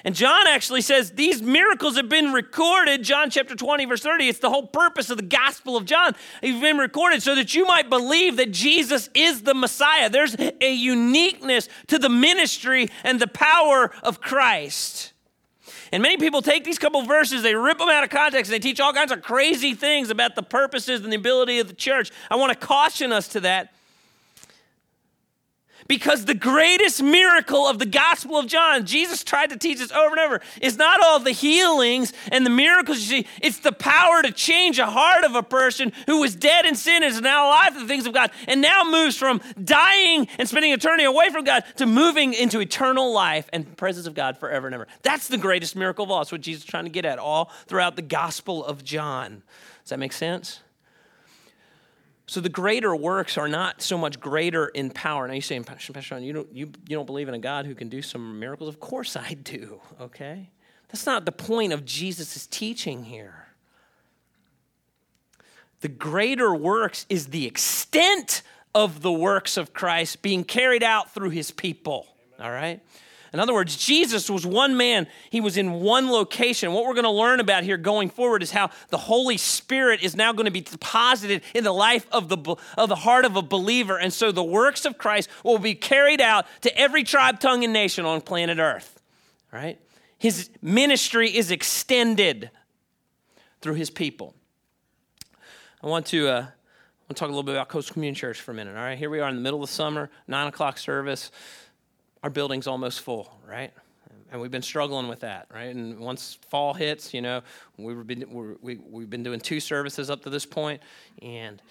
And 0.05 0.13
John 0.13 0.45
actually 0.45 0.81
says 0.81 1.11
these 1.11 1.41
miracles 1.41 1.97
have 1.97 2.07
been 2.07 2.31
recorded. 2.31 3.01
John 3.01 3.31
chapter 3.31 3.55
20, 3.55 3.85
verse 3.85 4.01
30. 4.01 4.29
It's 4.29 4.39
the 4.39 4.51
whole 4.51 4.67
purpose 4.67 5.09
of 5.09 5.17
the 5.17 5.23
Gospel 5.23 5.75
of 5.75 5.85
John. 5.85 6.15
They've 6.43 6.61
been 6.61 6.77
recorded 6.77 7.23
so 7.23 7.33
that 7.33 7.55
you 7.55 7.65
might 7.65 7.89
believe 7.89 8.37
that 8.37 8.51
Jesus 8.51 9.09
is 9.15 9.41
the 9.41 9.55
Messiah. 9.55 10.11
There's 10.11 10.35
a 10.39 10.71
uniqueness 10.71 11.67
to 11.87 11.97
the 11.97 12.07
ministry 12.07 12.89
and 13.03 13.19
the 13.19 13.27
power 13.27 13.91
of 14.03 14.21
Christ. 14.21 15.13
And 15.91 16.03
many 16.03 16.17
people 16.17 16.43
take 16.43 16.65
these 16.65 16.77
couple 16.77 17.01
verses, 17.03 17.41
they 17.41 17.55
rip 17.55 17.79
them 17.79 17.89
out 17.89 18.03
of 18.03 18.09
context, 18.09 18.51
and 18.51 18.61
they 18.61 18.67
teach 18.67 18.79
all 18.79 18.93
kinds 18.93 19.11
of 19.11 19.23
crazy 19.23 19.73
things 19.73 20.09
about 20.09 20.35
the 20.35 20.43
purposes 20.43 21.01
and 21.01 21.11
the 21.11 21.17
ability 21.17 21.59
of 21.59 21.67
the 21.67 21.73
church. 21.73 22.11
I 22.29 22.35
want 22.35 22.51
to 22.51 22.67
caution 22.67 23.11
us 23.11 23.27
to 23.29 23.39
that 23.41 23.74
because 25.87 26.25
the 26.25 26.33
greatest 26.33 27.01
miracle 27.01 27.67
of 27.67 27.79
the 27.79 27.85
Gospel 27.85 28.37
of 28.37 28.47
John, 28.47 28.85
Jesus 28.85 29.23
tried 29.23 29.51
to 29.51 29.57
teach 29.57 29.79
us 29.79 29.91
over 29.91 30.15
and 30.15 30.19
over, 30.19 30.41
is 30.61 30.77
not 30.77 31.01
all 31.01 31.19
the 31.19 31.31
healings 31.31 32.13
and 32.31 32.45
the 32.45 32.49
miracles 32.49 32.99
you 32.99 33.23
see. 33.23 33.27
It's 33.41 33.59
the 33.59 33.71
power 33.71 34.21
to 34.21 34.31
change 34.31 34.79
a 34.79 34.87
heart 34.87 35.23
of 35.23 35.35
a 35.35 35.43
person 35.43 35.91
who 36.07 36.21
was 36.21 36.35
dead 36.35 36.65
in 36.65 36.75
sin 36.75 37.03
and 37.03 37.13
is 37.13 37.21
now 37.21 37.47
alive 37.47 37.73
to 37.73 37.79
the 37.79 37.87
things 37.87 38.07
of 38.07 38.13
God 38.13 38.31
and 38.47 38.61
now 38.61 38.83
moves 38.83 39.17
from 39.17 39.41
dying 39.63 40.27
and 40.39 40.49
spending 40.49 40.71
eternity 40.71 41.03
away 41.03 41.29
from 41.29 41.43
God 41.43 41.63
to 41.77 41.85
moving 41.85 42.33
into 42.33 42.59
eternal 42.59 43.13
life 43.13 43.47
and 43.53 43.77
presence 43.77 44.07
of 44.07 44.15
God 44.15 44.37
forever 44.37 44.67
and 44.67 44.73
ever. 44.73 44.87
That's 45.03 45.27
the 45.27 45.37
greatest 45.37 45.75
miracle 45.75 46.05
of 46.05 46.11
all. 46.11 46.19
That's 46.19 46.31
what 46.31 46.41
Jesus 46.41 46.63
is 46.63 46.69
trying 46.69 46.85
to 46.85 46.89
get 46.89 47.05
at 47.05 47.19
all 47.19 47.51
throughout 47.67 47.95
the 47.95 48.01
Gospel 48.01 48.65
of 48.65 48.83
John. 48.83 49.43
Does 49.83 49.89
that 49.89 49.99
make 49.99 50.13
sense? 50.13 50.61
So 52.27 52.41
the 52.41 52.49
greater 52.49 52.95
works 52.95 53.37
are 53.37 53.47
not 53.47 53.81
so 53.81 53.97
much 53.97 54.19
greater 54.19 54.67
in 54.67 54.89
power. 54.89 55.27
Now 55.27 55.35
you 55.35 55.41
say, 55.41 55.59
Pastor 55.59 55.93
John, 55.93 56.23
you 56.23 56.33
don't, 56.33 56.51
you, 56.51 56.71
you 56.87 56.95
don't 56.95 57.05
believe 57.05 57.27
in 57.27 57.35
a 57.35 57.39
God 57.39 57.65
who 57.65 57.75
can 57.75 57.87
do 57.87 58.01
some 58.01 58.39
miracles? 58.39 58.67
Of 58.67 58.79
course 58.79 59.15
I 59.15 59.33
do, 59.33 59.79
okay? 60.01 60.49
That's 60.89 61.05
not 61.05 61.25
the 61.25 61.31
point 61.31 61.71
of 61.71 61.85
Jesus' 61.85 62.47
teaching 62.47 63.03
here. 63.03 63.47
The 65.81 65.87
greater 65.87 66.55
works 66.55 67.05
is 67.09 67.27
the 67.27 67.45
extent 67.45 68.41
of 68.73 69.01
the 69.01 69.11
works 69.11 69.55
of 69.55 69.73
Christ 69.73 70.21
being 70.21 70.43
carried 70.43 70.83
out 70.83 71.13
through 71.13 71.29
his 71.29 71.51
people, 71.51 72.07
all 72.39 72.51
right? 72.51 72.81
In 73.35 73.41
other 73.41 73.53
words, 73.53 73.75
Jesus 73.75 74.29
was 74.29 74.45
one 74.45 74.77
man, 74.77 75.07
he 75.29 75.41
was 75.41 75.57
in 75.57 75.81
one 75.81 76.09
location. 76.09 76.71
What 76.71 76.85
we're 76.85 76.93
going 76.93 77.03
to 77.03 77.11
learn 77.11 77.41
about 77.41 77.65
here 77.65 77.75
going 77.75 78.09
forward 78.09 78.41
is 78.41 78.51
how 78.51 78.69
the 78.91 78.97
Holy 78.97 79.35
Spirit 79.35 80.01
is 80.01 80.15
now 80.15 80.31
going 80.31 80.45
to 80.45 80.51
be 80.51 80.61
deposited 80.61 81.41
in 81.53 81.65
the 81.65 81.73
life 81.73 82.07
of 82.13 82.29
the, 82.29 82.55
of 82.77 82.87
the 82.87 82.95
heart 82.95 83.25
of 83.25 83.35
a 83.35 83.41
believer. 83.41 83.97
And 83.99 84.13
so 84.13 84.31
the 84.31 84.41
works 84.41 84.85
of 84.85 84.97
Christ 84.97 85.27
will 85.43 85.59
be 85.59 85.75
carried 85.75 86.21
out 86.21 86.45
to 86.61 86.77
every 86.77 87.03
tribe, 87.03 87.41
tongue, 87.41 87.65
and 87.65 87.73
nation 87.73 88.05
on 88.05 88.21
planet 88.21 88.57
Earth. 88.57 89.01
Right? 89.51 89.81
His 90.17 90.49
ministry 90.61 91.35
is 91.35 91.51
extended 91.51 92.51
through 93.59 93.75
his 93.75 93.89
people. 93.89 94.33
I 95.83 95.87
want 95.87 96.05
to. 96.05 96.29
Uh, 96.29 96.45
I 97.05 97.09
want 97.09 97.17
to 97.17 97.19
talk 97.19 97.27
a 97.27 97.31
little 97.33 97.43
bit 97.43 97.53
about 97.53 97.67
Coastal 97.67 97.93
Community 97.93 98.19
Church 98.19 98.41
for 98.41 98.49
a 98.49 98.55
minute. 98.55 98.75
All 98.75 98.81
right, 98.81 98.97
here 98.97 99.11
we 99.11 99.19
are 99.19 99.29
in 99.29 99.35
the 99.35 99.41
middle 99.41 99.61
of 99.61 99.69
the 99.69 99.75
summer, 99.75 100.09
nine 100.27 100.47
o'clock 100.47 100.79
service 100.79 101.29
our 102.25 102.31
building's 102.31 102.65
almost 102.65 103.01
full, 103.01 103.31
right? 103.47 103.71
And 104.31 104.41
we've 104.41 104.49
been 104.49 104.63
struggling 104.63 105.07
with 105.07 105.19
that, 105.19 105.45
right? 105.53 105.75
And 105.75 105.99
once 105.99 106.39
fall 106.49 106.73
hits, 106.73 107.13
you 107.13 107.21
know, 107.21 107.43
we've 107.77 108.07
been 108.07 108.57
we 108.61 108.77
we've 108.77 109.11
been 109.11 109.21
doing 109.21 109.39
two 109.39 109.59
services 109.59 110.09
up 110.09 110.23
to 110.23 110.31
this 110.31 110.43
point, 110.43 110.81
and 111.21 111.61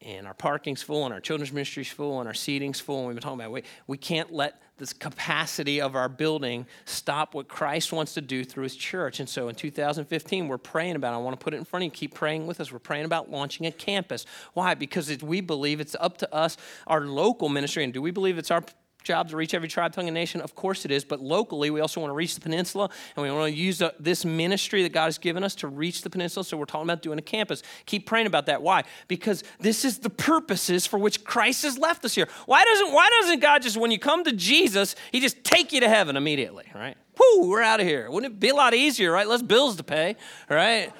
and 0.00 0.26
our 0.26 0.32
parking's 0.32 0.80
full, 0.80 1.04
and 1.04 1.12
our 1.12 1.20
children's 1.20 1.52
ministry's 1.52 1.90
full, 1.90 2.18
and 2.20 2.26
our 2.26 2.32
seating's 2.32 2.80
full. 2.80 3.00
And 3.00 3.08
we've 3.08 3.16
been 3.16 3.22
talking 3.22 3.40
about 3.40 3.52
we 3.52 3.62
we 3.86 3.98
can't 3.98 4.32
let 4.32 4.62
this 4.78 4.94
capacity 4.94 5.82
of 5.82 5.94
our 5.94 6.08
building 6.08 6.66
stop 6.86 7.34
what 7.34 7.48
Christ 7.48 7.92
wants 7.92 8.14
to 8.14 8.22
do 8.22 8.42
through 8.42 8.62
His 8.62 8.76
church. 8.76 9.20
And 9.20 9.28
so 9.28 9.48
in 9.48 9.54
2015, 9.54 10.48
we're 10.48 10.56
praying 10.56 10.96
about. 10.96 11.12
It. 11.12 11.16
I 11.16 11.18
want 11.18 11.38
to 11.38 11.44
put 11.44 11.52
it 11.52 11.58
in 11.58 11.66
front 11.66 11.82
of 11.82 11.84
you. 11.84 11.90
Keep 11.90 12.14
praying 12.14 12.46
with 12.46 12.58
us. 12.58 12.72
We're 12.72 12.78
praying 12.78 13.04
about 13.04 13.30
launching 13.30 13.66
a 13.66 13.70
campus. 13.70 14.24
Why? 14.54 14.72
Because 14.72 15.22
we 15.22 15.42
believe 15.42 15.78
it's 15.78 15.94
up 16.00 16.16
to 16.18 16.34
us, 16.34 16.56
our 16.86 17.02
local 17.02 17.50
ministry, 17.50 17.84
and 17.84 17.92
do 17.92 18.00
we 18.00 18.10
believe 18.10 18.38
it's 18.38 18.50
our 18.50 18.64
job 19.02 19.28
to 19.30 19.36
reach 19.36 19.54
every 19.54 19.68
tribe, 19.68 19.92
tongue, 19.92 20.08
and 20.08 20.14
nation? 20.14 20.40
Of 20.40 20.54
course 20.54 20.84
it 20.84 20.90
is. 20.90 21.04
But 21.04 21.20
locally, 21.20 21.70
we 21.70 21.80
also 21.80 22.00
want 22.00 22.10
to 22.10 22.14
reach 22.14 22.34
the 22.34 22.40
peninsula, 22.40 22.90
and 23.16 23.22
we 23.22 23.30
want 23.30 23.52
to 23.52 23.58
use 23.58 23.82
uh, 23.82 23.90
this 23.98 24.24
ministry 24.24 24.82
that 24.82 24.92
God 24.92 25.06
has 25.06 25.18
given 25.18 25.44
us 25.44 25.54
to 25.56 25.68
reach 25.68 26.02
the 26.02 26.10
peninsula. 26.10 26.44
So 26.44 26.56
we're 26.56 26.64
talking 26.64 26.86
about 26.86 27.02
doing 27.02 27.18
a 27.18 27.22
campus. 27.22 27.62
Keep 27.86 28.06
praying 28.06 28.26
about 28.26 28.46
that. 28.46 28.62
Why? 28.62 28.84
Because 29.08 29.42
this 29.58 29.84
is 29.84 29.98
the 29.98 30.10
purposes 30.10 30.86
for 30.86 30.98
which 30.98 31.24
Christ 31.24 31.62
has 31.62 31.78
left 31.78 32.04
us 32.04 32.14
here. 32.14 32.28
Why 32.46 32.64
doesn't 32.64 32.92
Why 32.92 33.08
doesn't 33.20 33.40
God 33.40 33.62
just, 33.62 33.76
when 33.76 33.90
you 33.90 33.98
come 33.98 34.24
to 34.24 34.32
Jesus, 34.32 34.94
He 35.12 35.20
just 35.20 35.42
take 35.44 35.72
you 35.72 35.80
to 35.80 35.88
heaven 35.88 36.16
immediately? 36.16 36.64
Right? 36.74 36.96
Whoo, 37.18 37.50
we're 37.50 37.62
out 37.62 37.80
of 37.80 37.86
here. 37.86 38.10
Wouldn't 38.10 38.34
it 38.34 38.40
be 38.40 38.48
a 38.48 38.54
lot 38.54 38.74
easier, 38.74 39.12
right? 39.12 39.28
Less 39.28 39.42
bills 39.42 39.76
to 39.76 39.82
pay, 39.82 40.16
right? 40.48 40.92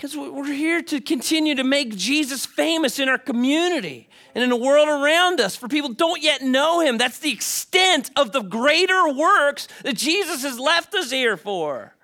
Because 0.00 0.16
we're 0.16 0.46
here 0.46 0.80
to 0.80 0.98
continue 0.98 1.54
to 1.56 1.62
make 1.62 1.94
Jesus 1.94 2.46
famous 2.46 2.98
in 2.98 3.10
our 3.10 3.18
community 3.18 4.08
and 4.34 4.42
in 4.42 4.48
the 4.48 4.56
world 4.56 4.88
around 4.88 5.42
us 5.42 5.56
for 5.56 5.68
people 5.68 5.92
don't 5.92 6.22
yet 6.22 6.40
know 6.40 6.80
him. 6.80 6.96
That's 6.96 7.18
the 7.18 7.30
extent 7.30 8.10
of 8.16 8.32
the 8.32 8.40
greater 8.40 9.12
works 9.12 9.68
that 9.82 9.96
Jesus 9.96 10.42
has 10.42 10.58
left 10.58 10.94
us 10.94 11.10
here 11.10 11.36
for 11.36 11.94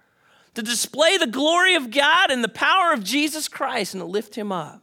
to 0.56 0.62
display 0.62 1.16
the 1.16 1.26
glory 1.26 1.74
of 1.74 1.90
God 1.90 2.30
and 2.30 2.44
the 2.44 2.50
power 2.50 2.92
of 2.92 3.02
Jesus 3.02 3.48
Christ 3.48 3.94
and 3.94 4.02
to 4.02 4.06
lift 4.06 4.34
him 4.34 4.52
up. 4.52 4.82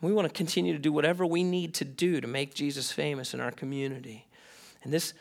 We 0.00 0.12
want 0.12 0.26
to 0.26 0.34
continue 0.34 0.72
to 0.72 0.78
do 0.80 0.90
whatever 0.92 1.24
we 1.24 1.44
need 1.44 1.74
to 1.74 1.84
do 1.84 2.20
to 2.20 2.26
make 2.26 2.52
Jesus 2.52 2.90
famous 2.90 3.32
in 3.32 3.38
our 3.38 3.52
community. 3.52 4.26
And 4.82 4.92
this 4.92 5.14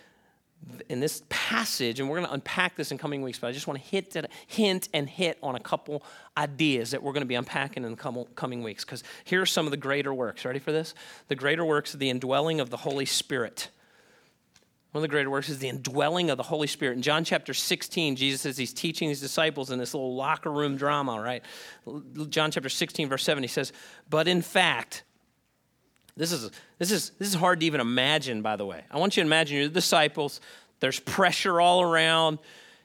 in 0.90 1.00
this 1.00 1.24
passage, 1.30 2.00
and 2.00 2.10
we're 2.10 2.18
going 2.18 2.28
to 2.28 2.34
unpack 2.34 2.76
this 2.76 2.92
in 2.92 2.98
coming 2.98 3.22
weeks, 3.22 3.40
but 3.40 3.48
I 3.48 3.52
just 3.52 3.68
want 3.68 3.82
to 3.82 3.86
hit, 3.86 4.16
hint 4.48 4.90
and 4.94 5.10
hit 5.10 5.38
on 5.42 5.56
a 5.56 5.60
couple 5.60 6.04
ideas 6.38 6.92
that 6.92 7.02
we're 7.02 7.14
going 7.14 7.22
to 7.22 7.28
be 7.28 7.36
unpacking 7.36 7.84
in 7.84 7.96
the 7.96 8.26
coming 8.36 8.64
weeks. 8.64 8.84
Because 8.84 9.04
here 9.24 9.42
are 9.42 9.46
some 9.46 9.66
of 9.66 9.72
the 9.72 9.78
greater 9.78 10.14
works. 10.14 10.46
Ready 10.46 10.60
for 10.60 10.72
this? 10.72 10.94
The 11.28 11.36
greater 11.36 11.66
works 11.66 11.94
of 11.94 12.00
the 12.00 12.10
indwelling 12.10 12.60
of 12.60 12.70
the 12.70 12.78
Holy 12.78 13.06
Spirit. 13.06 13.70
One 14.92 15.00
of 15.00 15.04
the 15.04 15.14
greater 15.14 15.30
works 15.30 15.50
is 15.50 15.60
the 15.60 15.70
indwelling 15.70 16.32
of 16.32 16.38
the 16.38 16.44
Holy 16.44 16.66
Spirit. 16.66 16.96
In 16.96 17.04
John 17.04 17.24
chapter 17.24 17.54
16, 17.54 18.16
Jesus 18.16 18.42
says 18.42 18.58
he's 18.58 18.74
teaching 18.74 19.10
his 19.10 19.22
disciples 19.22 19.70
in 19.70 19.78
this 19.78 19.94
little 19.94 20.16
locker 20.16 20.52
room 20.52 20.78
drama, 20.78 21.22
right? 21.22 21.44
John 22.30 22.50
chapter 22.50 22.70
16, 22.70 23.08
verse 23.08 23.24
7, 23.24 23.44
he 23.44 23.48
says, 23.48 23.72
But 24.10 24.28
in 24.28 24.42
fact, 24.42 25.04
this 26.20 26.34
is, 26.34 26.52
this, 26.78 26.92
is, 26.92 27.12
this 27.18 27.30
is 27.30 27.34
hard 27.34 27.62
to 27.62 27.66
even 27.66 27.80
imagine, 27.80 28.42
by 28.42 28.58
the 28.58 28.66
way. 28.66 28.84
I 28.92 28.98
want 28.98 29.16
you 29.16 29.24
to 29.24 29.28
imagine 29.28 29.56
you're 29.56 29.68
the 29.70 29.74
disciples, 29.74 30.42
there's 30.82 31.00
pressure 31.00 31.62
all 31.62 31.82
around. 31.82 32.40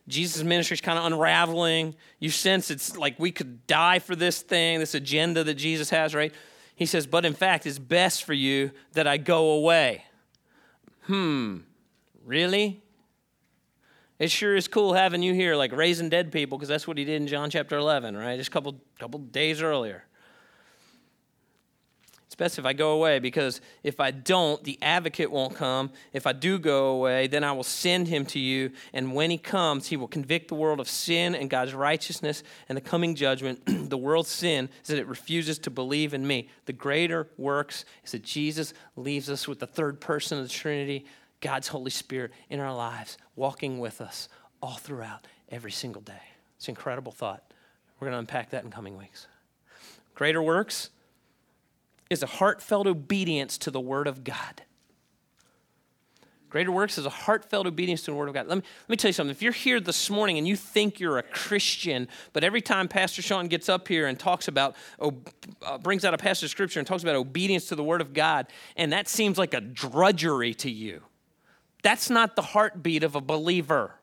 Jesus' 0.06 0.44
ministry 0.44 0.74
is 0.74 0.80
kind 0.80 0.98
of 1.00 1.06
unraveling. 1.06 1.96
You 2.20 2.30
sense 2.30 2.70
it's 2.70 2.96
like 2.96 3.18
we 3.18 3.32
could 3.32 3.66
die 3.66 3.98
for 3.98 4.14
this 4.14 4.40
thing, 4.40 4.78
this 4.78 4.94
agenda 4.94 5.42
that 5.42 5.54
Jesus 5.54 5.90
has, 5.90 6.14
right? 6.14 6.32
He 6.76 6.86
says, 6.86 7.08
But 7.08 7.24
in 7.24 7.34
fact, 7.34 7.66
it's 7.66 7.78
best 7.78 8.22
for 8.22 8.34
you 8.34 8.70
that 8.92 9.08
I 9.08 9.16
go 9.16 9.50
away. 9.50 10.04
Hmm, 11.06 11.58
really? 12.24 12.82
It 14.20 14.30
sure 14.30 14.54
is 14.54 14.68
cool 14.68 14.92
having 14.92 15.24
you 15.24 15.34
here, 15.34 15.56
like 15.56 15.72
raising 15.72 16.08
dead 16.08 16.30
people, 16.30 16.56
because 16.56 16.68
that's 16.68 16.86
what 16.86 16.98
he 16.98 17.04
did 17.04 17.20
in 17.20 17.26
John 17.26 17.50
chapter 17.50 17.76
11, 17.76 18.16
right? 18.16 18.36
Just 18.36 18.50
a 18.50 18.52
couple, 18.52 18.80
couple 19.00 19.18
days 19.18 19.60
earlier. 19.60 20.04
It's 22.34 22.38
best 22.40 22.58
if 22.58 22.66
I 22.66 22.72
go 22.72 22.90
away 22.90 23.20
because 23.20 23.60
if 23.84 24.00
I 24.00 24.10
don't, 24.10 24.64
the 24.64 24.76
advocate 24.82 25.30
won't 25.30 25.54
come. 25.54 25.92
If 26.12 26.26
I 26.26 26.32
do 26.32 26.58
go 26.58 26.88
away, 26.88 27.28
then 27.28 27.44
I 27.44 27.52
will 27.52 27.62
send 27.62 28.08
him 28.08 28.26
to 28.26 28.40
you. 28.40 28.72
And 28.92 29.14
when 29.14 29.30
he 29.30 29.38
comes, 29.38 29.86
he 29.86 29.96
will 29.96 30.08
convict 30.08 30.48
the 30.48 30.56
world 30.56 30.80
of 30.80 30.88
sin 30.88 31.36
and 31.36 31.48
God's 31.48 31.74
righteousness 31.74 32.42
and 32.68 32.76
the 32.76 32.80
coming 32.80 33.14
judgment. 33.14 33.60
the 33.88 33.96
world's 33.96 34.30
sin 34.30 34.68
is 34.82 34.88
that 34.88 34.98
it 34.98 35.06
refuses 35.06 35.60
to 35.60 35.70
believe 35.70 36.12
in 36.12 36.26
me. 36.26 36.48
The 36.66 36.72
greater 36.72 37.28
works 37.36 37.84
is 38.04 38.10
that 38.10 38.24
Jesus 38.24 38.74
leaves 38.96 39.30
us 39.30 39.46
with 39.46 39.60
the 39.60 39.68
third 39.68 40.00
person 40.00 40.36
of 40.36 40.42
the 40.42 40.52
Trinity, 40.52 41.06
God's 41.40 41.68
Holy 41.68 41.92
Spirit, 41.92 42.32
in 42.50 42.58
our 42.58 42.74
lives, 42.74 43.16
walking 43.36 43.78
with 43.78 44.00
us 44.00 44.28
all 44.60 44.74
throughout 44.74 45.28
every 45.50 45.70
single 45.70 46.02
day. 46.02 46.22
It's 46.56 46.66
an 46.66 46.72
incredible 46.72 47.12
thought. 47.12 47.44
We're 48.00 48.06
going 48.06 48.14
to 48.14 48.18
unpack 48.18 48.50
that 48.50 48.64
in 48.64 48.72
coming 48.72 48.98
weeks. 48.98 49.28
Greater 50.16 50.42
works 50.42 50.90
is 52.10 52.22
a 52.22 52.26
heartfelt 52.26 52.86
obedience 52.86 53.58
to 53.58 53.70
the 53.70 53.80
Word 53.80 54.06
of 54.06 54.24
God. 54.24 54.62
Greater 56.54 56.70
works 56.70 56.98
is 56.98 57.06
a 57.06 57.10
heartfelt 57.10 57.66
obedience 57.66 58.02
to 58.02 58.12
the 58.12 58.16
Word 58.16 58.28
of 58.28 58.34
God. 58.34 58.46
Let 58.46 58.58
me, 58.58 58.62
let 58.82 58.88
me 58.88 58.96
tell 58.96 59.08
you 59.08 59.12
something. 59.12 59.32
If 59.32 59.42
you're 59.42 59.50
here 59.50 59.80
this 59.80 60.08
morning 60.08 60.38
and 60.38 60.46
you 60.46 60.54
think 60.54 61.00
you're 61.00 61.18
a 61.18 61.22
Christian, 61.24 62.06
but 62.32 62.44
every 62.44 62.60
time 62.60 62.86
Pastor 62.86 63.22
Sean 63.22 63.48
gets 63.48 63.68
up 63.68 63.88
here 63.88 64.06
and 64.06 64.16
talks 64.16 64.46
about, 64.46 64.76
uh, 65.00 65.78
brings 65.78 66.04
out 66.04 66.14
a 66.14 66.16
passage 66.16 66.44
of 66.44 66.50
Scripture 66.50 66.78
and 66.78 66.86
talks 66.86 67.02
about 67.02 67.16
obedience 67.16 67.66
to 67.70 67.74
the 67.74 67.82
Word 67.82 68.00
of 68.00 68.12
God, 68.12 68.46
and 68.76 68.92
that 68.92 69.08
seems 69.08 69.36
like 69.36 69.52
a 69.52 69.60
drudgery 69.60 70.54
to 70.54 70.70
you, 70.70 71.02
that's 71.82 72.08
not 72.08 72.36
the 72.36 72.42
heartbeat 72.42 73.02
of 73.02 73.16
a 73.16 73.20
believer. 73.20 73.96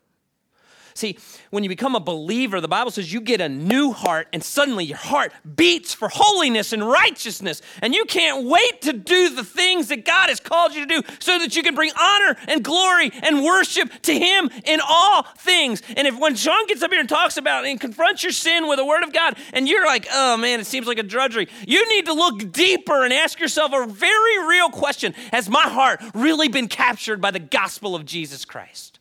See, 0.94 1.18
when 1.50 1.64
you 1.64 1.70
become 1.70 1.96
a 1.96 2.00
believer, 2.00 2.62
the 2.62 2.68
Bible 2.68 2.92
says 2.92 3.12
you 3.12 3.22
get 3.22 3.42
a 3.42 3.50
new 3.50 3.92
heart, 3.92 4.28
and 4.34 4.44
suddenly 4.44 4.86
your 4.86 4.98
heart 4.98 5.34
beats 5.56 5.94
for 5.94 6.10
holiness 6.10 6.74
and 6.74 6.88
righteousness. 6.88 7.62
And 7.82 7.94
you 7.94 8.06
can't 8.06 8.46
wait 8.46 8.82
to 8.82 8.94
do 8.94 9.36
the 9.36 9.44
things 9.44 9.88
that 9.90 10.06
God 10.06 10.30
has 10.30 10.40
called 10.40 10.74
you 10.74 10.86
to 10.86 11.02
do 11.02 11.08
so 11.20 11.40
that 11.40 11.56
you 11.56 11.64
can 11.64 11.76
bring 11.76 11.92
honor 12.00 12.38
and 12.48 12.64
glory 12.64 13.12
and 13.24 13.44
worship 13.44 13.90
to 14.04 14.18
Him 14.18 14.50
in 14.66 14.80
all 14.86 15.24
things. 15.38 15.82
And 15.96 16.08
if 16.08 16.18
when 16.18 16.36
Sean 16.36 16.68
gets 16.68 16.82
up 16.82 16.92
here 16.92 17.00
and 17.00 17.10
talks 17.10 17.38
about 17.38 17.66
and 17.66 17.80
confronts 17.80 18.24
your 18.24 18.32
sin 18.32 18.68
with 18.68 18.78
the 18.78 18.86
Word 18.86 19.04
of 19.04 19.14
God, 19.14 19.38
and 19.54 19.68
you're 19.68 19.86
like, 19.86 20.08
oh 20.12 20.38
man, 20.38 20.60
it 20.60 20.66
seems 20.66 20.88
like 20.88 21.00
a 21.00 21.04
drudgery, 21.04 21.48
you 21.68 21.88
need 21.90 22.06
to 22.06 22.14
look 22.14 22.52
deeper 22.52 23.04
and 23.04 23.14
ask 23.14 23.40
yourself 23.40 23.74
a 23.74 23.86
very 23.86 24.48
real 24.48 24.70
question 24.70 25.14
Has 25.32 25.50
my 25.50 25.64
heart 25.64 26.02
really 26.14 26.48
been 26.48 26.68
captured 26.68 27.22
by 27.22 27.32
the 27.32 27.40
gospel 27.40 27.96
of 27.96 28.06
Jesus 28.06 28.46
Christ? 28.46 29.01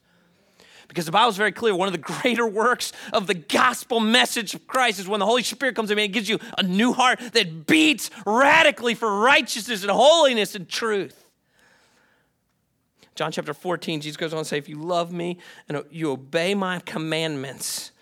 Because 0.90 1.06
the 1.06 1.12
Bible 1.12 1.30
is 1.30 1.36
very 1.36 1.52
clear. 1.52 1.72
One 1.72 1.86
of 1.86 1.92
the 1.92 1.98
greater 2.20 2.44
works 2.44 2.92
of 3.12 3.28
the 3.28 3.34
gospel 3.34 4.00
message 4.00 4.54
of 4.54 4.66
Christ 4.66 4.98
is 4.98 5.06
when 5.06 5.20
the 5.20 5.26
Holy 5.26 5.44
Spirit 5.44 5.76
comes 5.76 5.92
in 5.92 5.98
and 6.00 6.12
gives 6.12 6.28
you 6.28 6.40
a 6.58 6.64
new 6.64 6.92
heart 6.92 7.20
that 7.32 7.64
beats 7.64 8.10
radically 8.26 8.96
for 8.96 9.20
righteousness 9.20 9.82
and 9.82 9.90
holiness 9.92 10.56
and 10.56 10.68
truth. 10.68 11.24
John 13.14 13.30
chapter 13.30 13.54
14, 13.54 14.00
Jesus 14.00 14.16
goes 14.16 14.34
on 14.34 14.40
to 14.40 14.44
say, 14.44 14.58
If 14.58 14.68
you 14.68 14.76
love 14.78 15.12
me 15.12 15.38
and 15.68 15.84
you 15.92 16.10
obey 16.10 16.56
my 16.56 16.80
commandments, 16.80 17.92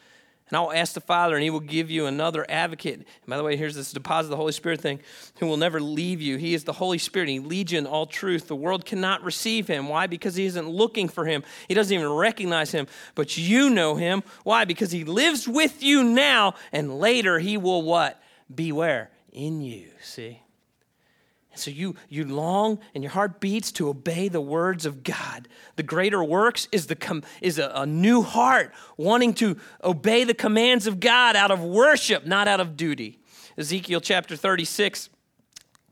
and 0.48 0.56
I 0.56 0.60
will 0.60 0.72
ask 0.72 0.94
the 0.94 1.00
Father, 1.00 1.34
and 1.34 1.42
He 1.42 1.50
will 1.50 1.60
give 1.60 1.90
you 1.90 2.06
another 2.06 2.46
advocate. 2.48 2.94
And 2.94 3.06
by 3.26 3.36
the 3.36 3.44
way, 3.44 3.56
here's 3.56 3.74
this 3.74 3.92
deposit 3.92 4.26
of 4.26 4.30
the 4.30 4.36
Holy 4.36 4.52
Spirit 4.52 4.80
thing 4.80 5.00
who 5.38 5.46
will 5.46 5.56
never 5.56 5.80
leave 5.80 6.20
you. 6.20 6.36
He 6.36 6.54
is 6.54 6.64
the 6.64 6.72
Holy 6.72 6.98
Spirit. 6.98 7.28
He 7.28 7.38
leads 7.38 7.72
you 7.72 7.78
in 7.78 7.86
all 7.86 8.06
truth. 8.06 8.48
The 8.48 8.56
world 8.56 8.84
cannot 8.84 9.22
receive 9.22 9.68
Him. 9.68 9.88
Why? 9.88 10.06
Because 10.06 10.36
He 10.36 10.46
isn't 10.46 10.68
looking 10.68 11.08
for 11.08 11.26
Him. 11.26 11.42
He 11.68 11.74
doesn't 11.74 11.94
even 11.94 12.10
recognize 12.10 12.72
Him. 12.72 12.86
But 13.14 13.36
you 13.36 13.70
know 13.70 13.96
Him. 13.96 14.22
Why? 14.44 14.64
Because 14.64 14.90
He 14.90 15.04
lives 15.04 15.46
with 15.46 15.82
you 15.82 16.02
now, 16.02 16.54
and 16.72 16.98
later 16.98 17.38
He 17.38 17.56
will 17.56 17.82
what? 17.82 18.20
Be 18.52 18.72
where? 18.72 19.10
In 19.32 19.60
you. 19.60 19.90
See? 20.02 20.40
So 21.58 21.70
you, 21.70 21.94
you 22.08 22.24
long 22.24 22.78
and 22.94 23.02
your 23.02 23.12
heart 23.12 23.40
beats 23.40 23.72
to 23.72 23.88
obey 23.88 24.28
the 24.28 24.40
words 24.40 24.86
of 24.86 25.02
God. 25.02 25.48
The 25.76 25.82
greater 25.82 26.22
works 26.22 26.68
is, 26.72 26.86
the 26.86 26.96
com- 26.96 27.22
is 27.40 27.58
a, 27.58 27.70
a 27.74 27.86
new 27.86 28.22
heart 28.22 28.72
wanting 28.96 29.34
to 29.34 29.56
obey 29.82 30.24
the 30.24 30.34
commands 30.34 30.86
of 30.86 31.00
God 31.00 31.36
out 31.36 31.50
of 31.50 31.62
worship, 31.62 32.26
not 32.26 32.48
out 32.48 32.60
of 32.60 32.76
duty. 32.76 33.18
Ezekiel 33.56 34.00
chapter 34.00 34.36
36 34.36 35.10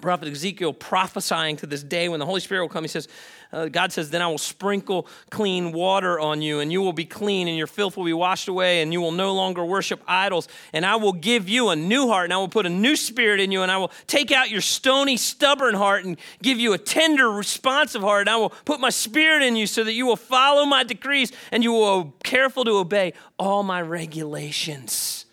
prophet 0.00 0.28
Ezekiel 0.28 0.72
prophesying 0.72 1.56
to 1.56 1.66
this 1.66 1.82
day 1.82 2.08
when 2.08 2.20
the 2.20 2.26
Holy 2.26 2.40
Spirit 2.40 2.62
will 2.62 2.68
come. 2.68 2.84
He 2.84 2.88
says, 2.88 3.08
uh, 3.52 3.66
God 3.68 3.92
says, 3.92 4.10
Then 4.10 4.20
I 4.20 4.28
will 4.28 4.38
sprinkle 4.38 5.08
clean 5.30 5.72
water 5.72 6.20
on 6.20 6.42
you, 6.42 6.60
and 6.60 6.70
you 6.70 6.82
will 6.82 6.92
be 6.92 7.04
clean, 7.04 7.48
and 7.48 7.56
your 7.56 7.66
filth 7.66 7.96
will 7.96 8.04
be 8.04 8.12
washed 8.12 8.48
away, 8.48 8.82
and 8.82 8.92
you 8.92 9.00
will 9.00 9.12
no 9.12 9.34
longer 9.34 9.64
worship 9.64 10.02
idols. 10.06 10.48
And 10.72 10.84
I 10.84 10.96
will 10.96 11.12
give 11.12 11.48
you 11.48 11.70
a 11.70 11.76
new 11.76 12.08
heart, 12.08 12.24
and 12.24 12.34
I 12.34 12.36
will 12.36 12.48
put 12.48 12.66
a 12.66 12.70
new 12.70 12.96
spirit 12.96 13.40
in 13.40 13.50
you, 13.50 13.62
and 13.62 13.72
I 13.72 13.78
will 13.78 13.90
take 14.06 14.32
out 14.32 14.50
your 14.50 14.60
stony, 14.60 15.16
stubborn 15.16 15.74
heart 15.74 16.04
and 16.04 16.18
give 16.42 16.58
you 16.58 16.72
a 16.74 16.78
tender, 16.78 17.30
responsive 17.30 18.02
heart. 18.02 18.22
And 18.22 18.30
I 18.30 18.36
will 18.36 18.50
put 18.50 18.80
my 18.80 18.90
spirit 18.90 19.42
in 19.42 19.56
you 19.56 19.66
so 19.66 19.82
that 19.84 19.92
you 19.92 20.06
will 20.06 20.16
follow 20.16 20.66
my 20.66 20.84
decrees, 20.84 21.32
and 21.50 21.62
you 21.62 21.72
will 21.72 22.04
be 22.04 22.12
careful 22.24 22.64
to 22.64 22.72
obey 22.72 23.14
all 23.38 23.62
my 23.62 23.80
regulations. 23.80 25.24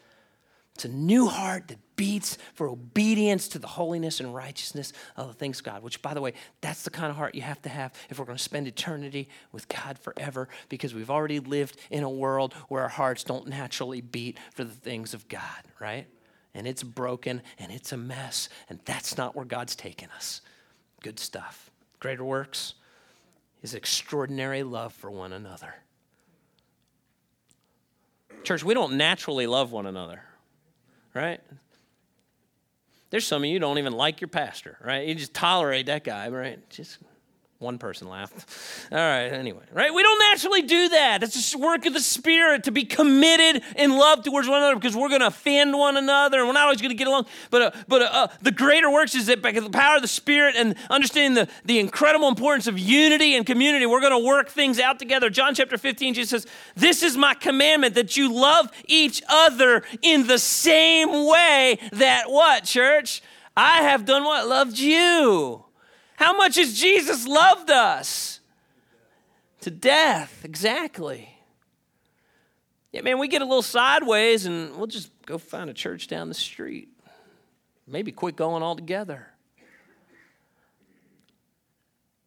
It's 0.76 0.86
a 0.86 0.90
new 0.90 1.28
heart 1.28 1.68
that 1.68 1.78
beats 1.96 2.38
for 2.54 2.68
obedience 2.68 3.48
to 3.50 3.60
the 3.60 3.68
holiness 3.68 4.20
and 4.20 4.34
righteousness 4.34 4.94
of 5.16 5.28
the 5.28 5.34
things 5.34 5.62
God, 5.62 5.84
which, 5.84 6.02
by 6.02 6.14
the 6.14 6.22
way, 6.22 6.34
that's 6.62 6.84
the 6.84 6.90
kind 6.90 7.10
of 7.10 7.16
heart 7.16 7.36
you 7.36 7.42
have 7.42 7.62
to 7.64 7.70
have 7.70 7.94
if 8.10 8.20
we're 8.20 8.26
going 8.26 8.38
to 8.38 8.44
spend 8.44 8.68
eternity 8.68 9.30
with 9.52 9.68
God 9.68 9.98
forever, 10.00 10.50
because 10.70 10.94
we've 10.94 11.12
already 11.12 11.40
lived 11.40 11.78
in 11.90 12.04
a 12.04 12.10
world 12.10 12.54
where 12.68 12.84
our 12.84 12.90
hearts 12.90 13.24
don't 13.24 13.48
naturally 13.48 14.02
beat 14.02 14.38
for 14.52 14.64
the 14.64 14.74
things 14.74 15.14
of 15.14 15.28
God, 15.28 15.42
right? 15.80 16.08
And 16.54 16.68
it's 16.68 16.84
broken 16.84 17.42
and 17.58 17.72
it's 17.72 17.92
a 17.92 17.98
mess, 17.98 18.50
and 18.70 18.80
that's 18.86 19.18
not 19.18 19.36
where 19.36 19.46
God's 19.46 19.76
taken 19.76 20.10
us. 20.16 20.42
Good 21.02 21.20
stuff. 21.20 21.72
Greater 22.00 22.24
works 22.24 22.76
is 23.62 23.74
extraordinary 23.74 24.64
love 24.64 24.94
for 24.94 25.10
one 25.10 25.34
another. 25.34 25.74
Church, 28.44 28.64
we 28.64 28.74
don't 28.74 28.98
naturally 28.98 29.48
love 29.48 29.72
one 29.72 29.86
another, 29.86 30.22
right? 31.14 31.40
There's 33.14 33.28
some 33.28 33.44
of 33.44 33.46
you 33.48 33.60
don't 33.60 33.78
even 33.78 33.94
like 33.94 34.22
your 34.22 34.28
pastor, 34.28 34.76
right? 34.84 35.08
You 35.08 35.14
just 35.14 35.36
tolerate 35.36 35.86
that 35.86 36.04
guy, 36.04 36.30
right? 36.30 36.68
Just 36.72 36.98
one 37.64 37.78
person 37.80 38.08
laughed. 38.10 38.46
All 38.92 38.98
right, 38.98 39.28
anyway, 39.30 39.64
right? 39.72 39.94
We 39.94 40.04
don't 40.04 40.20
naturally 40.20 40.62
do 40.62 40.90
that. 40.90 41.24
It's 41.24 41.34
just 41.34 41.56
work 41.56 41.86
of 41.86 41.94
the 41.94 42.00
Spirit 42.00 42.66
to 42.66 42.72
be 42.72 42.84
committed 42.84 43.64
in 43.78 43.98
love 43.98 44.24
towards 44.24 44.48
one 44.48 44.58
another 44.58 44.76
because 44.76 44.96
we're 44.96 45.10
going 45.10 45.22
to 45.22 45.28
offend 45.28 45.78
one 45.78 45.98
another 45.98 46.40
and 46.40 46.48
we're 46.48 46.54
not 46.54 46.66
always 46.66 46.82
going 46.82 46.92
to 46.92 46.96
get 46.96 47.08
along. 47.08 47.26
But, 47.50 47.62
uh, 47.62 47.72
but 47.88 48.02
uh, 48.02 48.10
uh, 48.12 48.28
the 48.42 48.52
greater 48.52 48.92
works 48.92 49.16
is 49.16 49.28
that 49.28 49.42
by 49.42 49.52
the 49.52 49.70
power 49.70 49.96
of 49.96 50.02
the 50.02 50.08
Spirit 50.08 50.56
and 50.58 50.76
understanding 50.90 51.34
the, 51.34 51.50
the 51.66 51.80
incredible 51.80 52.28
importance 52.28 52.68
of 52.68 52.78
unity 52.78 53.36
and 53.36 53.46
community, 53.46 53.86
we're 53.86 54.02
going 54.02 54.12
to 54.12 54.28
work 54.28 54.50
things 54.50 54.80
out 54.80 55.00
together. 55.00 55.30
John 55.30 55.56
chapter 55.56 55.78
15, 55.78 56.14
Jesus 56.14 56.30
says, 56.30 56.52
This 56.76 57.02
is 57.02 57.18
my 57.18 57.34
commandment 57.34 57.96
that 57.96 58.18
you 58.18 58.32
love 58.32 58.70
each 58.86 59.24
other 59.30 59.84
in 60.02 60.28
the 60.28 60.38
same 60.38 61.28
way 61.28 61.80
that 61.94 62.30
what, 62.30 62.66
church? 62.66 63.22
I 63.56 63.84
have 63.84 64.06
done 64.06 64.24
what? 64.24 64.48
Loved 64.48 64.78
you. 64.78 65.64
How 66.24 66.32
much 66.32 66.56
has 66.56 66.80
Jesus 66.80 67.28
loved 67.28 67.70
us? 67.70 68.40
To 69.60 69.70
death, 69.70 70.46
exactly. 70.46 71.28
Yeah, 72.94 73.02
man, 73.02 73.20
we 73.20 73.28
get 73.28 73.42
a 73.42 73.46
little 73.46 73.62
sideways 73.62 74.46
and 74.46 74.74
we'll 74.78 74.88
just 74.88 75.12
go 75.26 75.38
find 75.38 75.70
a 75.70 75.74
church 75.74 76.08
down 76.08 76.30
the 76.30 76.34
street. 76.34 76.88
Maybe 77.86 78.14
quit 78.14 78.38
going 78.38 78.64
altogether. 78.64 79.28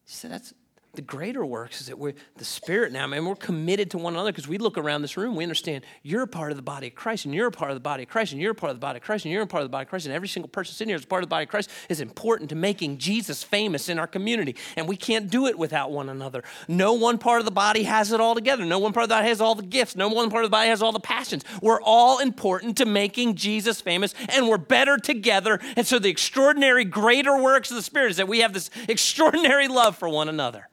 He 0.05 0.13
said, 0.13 0.29
That's 0.29 0.53
the 0.97 1.01
greater 1.01 1.45
works 1.45 1.79
is 1.79 1.87
that 1.87 1.97
we're 1.97 2.15
the 2.35 2.43
spirit 2.43 2.91
now, 2.91 3.07
man. 3.07 3.23
We're 3.23 3.35
committed 3.35 3.91
to 3.91 3.97
one 3.97 4.13
another 4.13 4.31
because 4.31 4.47
we 4.47 4.57
look 4.57 4.77
around 4.77 5.03
this 5.03 5.15
room, 5.15 5.35
we 5.35 5.43
understand 5.43 5.85
you're 6.03 6.23
a 6.23 6.27
part 6.27 6.51
of 6.51 6.57
the 6.57 6.63
body 6.63 6.87
of 6.87 6.95
Christ, 6.95 7.23
and 7.23 7.33
you're 7.33 7.47
a 7.47 7.51
part 7.51 7.71
of 7.71 7.75
the 7.75 7.81
body 7.81 8.03
of 8.03 8.09
Christ, 8.09 8.33
and 8.33 8.41
you're 8.41 8.51
a 8.51 8.55
part 8.55 8.71
of 8.71 8.77
the 8.77 8.81
body 8.81 8.97
of 8.97 9.03
Christ, 9.03 9.23
and 9.23 9.31
you're 9.31 9.43
a 9.43 9.47
part 9.47 9.61
of 9.61 9.69
the 9.69 9.71
body 9.71 9.83
of 9.83 9.89
Christ, 9.89 10.07
and 10.07 10.15
every 10.15 10.27
single 10.27 10.49
person 10.49 10.73
sitting 10.73 10.89
here 10.89 10.97
is 10.97 11.05
part 11.05 11.23
of 11.23 11.29
the 11.29 11.33
body 11.33 11.43
of 11.43 11.49
Christ 11.49 11.69
is 11.87 12.01
important 12.01 12.49
to 12.49 12.55
making 12.55 12.97
Jesus 12.97 13.43
famous 13.43 13.89
in 13.89 13.99
our 13.99 14.07
community. 14.07 14.55
And 14.75 14.87
we 14.87 14.97
can't 14.97 15.29
do 15.29 15.45
it 15.45 15.57
without 15.57 15.91
one 15.91 16.09
another. 16.09 16.43
No 16.67 16.93
one 16.93 17.19
part 17.19 17.39
of 17.39 17.45
the 17.45 17.51
body 17.51 17.83
has 17.83 18.11
it 18.11 18.19
all 18.19 18.35
together. 18.35 18.65
No 18.65 18.79
one 18.79 18.91
part 18.91 19.03
of 19.03 19.09
the 19.09 19.15
body 19.15 19.27
has 19.27 19.39
all 19.39 19.55
the 19.55 19.63
gifts. 19.63 19.95
No 19.95 20.09
one 20.09 20.29
part 20.29 20.43
of 20.43 20.49
the 20.49 20.55
body 20.55 20.69
has 20.69 20.81
all 20.81 20.91
the 20.91 20.99
passions. 20.99 21.43
We're 21.61 21.81
all 21.81 22.19
important 22.19 22.77
to 22.77 22.85
making 22.85 23.35
Jesus 23.35 23.81
famous, 23.81 24.15
and 24.29 24.49
we're 24.49 24.57
better 24.57 24.97
together. 24.97 25.59
And 25.75 25.85
so 25.85 25.99
the 25.99 26.09
extraordinary 26.09 26.85
greater 26.85 27.39
works 27.39 27.69
of 27.69 27.77
the 27.77 27.83
Spirit 27.83 28.11
is 28.11 28.17
that 28.17 28.27
we 28.27 28.39
have 28.39 28.53
this 28.53 28.71
extraordinary 28.87 29.67
love 29.67 29.95
for 29.95 30.09
one 30.09 30.27
another. 30.27 30.67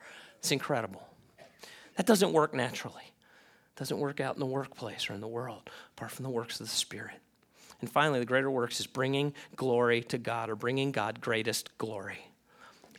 It's 0.45 0.53
incredible. 0.53 1.03
That 1.97 2.05
doesn't 2.05 2.35
work 2.35 2.53
naturally. 2.53 3.03
It 3.03 3.79
doesn't 3.79 3.99
work 3.99 4.21
out 4.21 4.37
in 4.37 4.41
the 4.41 4.47
workplace 4.47 5.09
or 5.09 5.15
in 5.15 5.23
the 5.23 5.27
world, 5.27 5.71
apart 5.97 6.11
from 6.11 6.25
the 6.25 6.29
works 6.29 6.61
of 6.61 6.67
the 6.67 6.71
Spirit. 6.71 7.17
And 7.81 7.91
finally, 7.91 8.19
the 8.19 8.27
greater 8.27 8.51
works 8.51 8.79
is 8.79 8.87
bringing 8.87 9.33
glory 9.57 10.03
to 10.03 10.19
God 10.19 10.51
or 10.51 10.55
bringing 10.55 10.93
God 10.93 11.23
greatest 11.23 11.79
glory. 11.79 12.29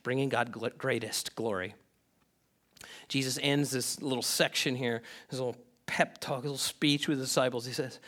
Bringing 0.01 0.27
God 0.27 0.53
gl- 0.53 0.75
greatest 0.75 1.35
glory. 1.35 1.75
Jesus 3.09 3.37
ends 3.43 3.69
this 3.69 4.01
little 4.01 4.23
section 4.23 4.75
here, 4.75 5.03
his 5.29 5.37
little 5.37 5.55
pep 5.85 6.17
talk, 6.19 6.37
his 6.37 6.45
little 6.45 6.57
speech 6.57 7.07
with 7.07 7.19
the 7.19 7.25
disciples. 7.25 7.67
He 7.67 7.73
says, 7.73 7.99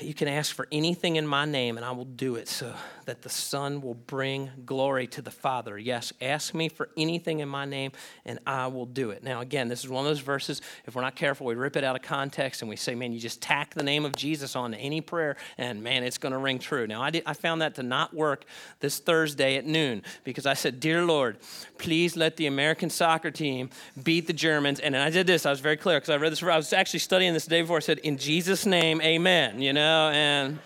you 0.00 0.14
can 0.14 0.26
ask 0.26 0.54
for 0.54 0.66
anything 0.72 1.16
in 1.16 1.26
my 1.26 1.44
name, 1.44 1.76
and 1.76 1.84
I 1.84 1.90
will 1.90 2.06
do 2.06 2.36
it 2.36 2.48
so 2.48 2.72
that 3.04 3.22
the 3.22 3.28
Son 3.28 3.82
will 3.82 3.94
bring 3.94 4.50
glory 4.64 5.06
to 5.08 5.22
the 5.22 5.30
Father. 5.30 5.78
Yes, 5.78 6.12
ask 6.20 6.54
me 6.54 6.68
for 6.68 6.88
anything 6.96 7.40
in 7.40 7.48
my 7.48 7.66
name, 7.66 7.92
and 8.24 8.38
I 8.46 8.68
will 8.68 8.86
do 8.86 9.10
it. 9.10 9.22
Now, 9.22 9.42
again, 9.42 9.68
this 9.68 9.84
is 9.84 9.90
one 9.90 10.04
of 10.04 10.10
those 10.10 10.20
verses, 10.20 10.62
if 10.86 10.94
we're 10.94 11.02
not 11.02 11.14
careful, 11.14 11.46
we 11.46 11.54
rip 11.54 11.76
it 11.76 11.84
out 11.84 11.94
of 11.94 12.02
context 12.02 12.62
and 12.62 12.68
we 12.68 12.76
say, 12.76 12.94
man, 12.94 13.12
you 13.12 13.20
just 13.20 13.42
tack 13.42 13.74
the 13.74 13.82
name 13.82 14.04
of 14.04 14.16
Jesus 14.16 14.56
on 14.56 14.72
any 14.74 15.00
prayer, 15.00 15.36
and 15.58 15.82
man, 15.82 16.02
it's 16.02 16.18
going 16.18 16.32
to 16.32 16.38
ring 16.38 16.58
true. 16.58 16.86
Now, 16.86 17.02
I, 17.02 17.10
did, 17.10 17.22
I 17.26 17.34
found 17.34 17.60
that 17.60 17.74
to 17.74 17.82
not 17.82 18.14
work 18.14 18.46
this 18.80 18.98
Thursday 18.98 19.56
at 19.56 19.66
noon 19.66 20.02
because 20.24 20.46
I 20.46 20.54
said, 20.54 20.80
Dear 20.80 21.04
Lord, 21.04 21.36
please 21.78 22.16
let 22.16 22.36
the 22.36 22.46
American 22.46 22.88
soccer 22.88 23.30
team 23.30 23.70
beat 24.02 24.26
the 24.26 24.32
Germans. 24.32 24.80
And 24.80 24.96
I 24.96 25.10
did 25.10 25.26
this, 25.26 25.44
I 25.44 25.50
was 25.50 25.60
very 25.60 25.76
clear 25.76 25.98
because 25.98 26.10
I 26.10 26.16
read 26.16 26.32
this, 26.32 26.42
I 26.42 26.56
was 26.56 26.72
actually 26.72 27.00
studying 27.00 27.34
this 27.34 27.46
day 27.46 27.60
before. 27.60 27.76
I 27.76 27.80
said, 27.80 27.98
In 27.98 28.16
Jesus' 28.16 28.64
name, 28.64 29.02
amen 29.02 29.66
you 29.66 29.72
know, 29.72 29.75
and 29.80 30.58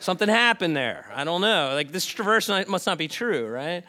something 0.00 0.28
happened 0.28 0.76
there. 0.76 1.10
I 1.14 1.24
don't 1.24 1.40
know. 1.40 1.72
Like 1.74 1.92
this 1.92 2.10
verse 2.10 2.48
must 2.48 2.86
not 2.86 2.98
be 2.98 3.08
true, 3.08 3.46
right? 3.46 3.84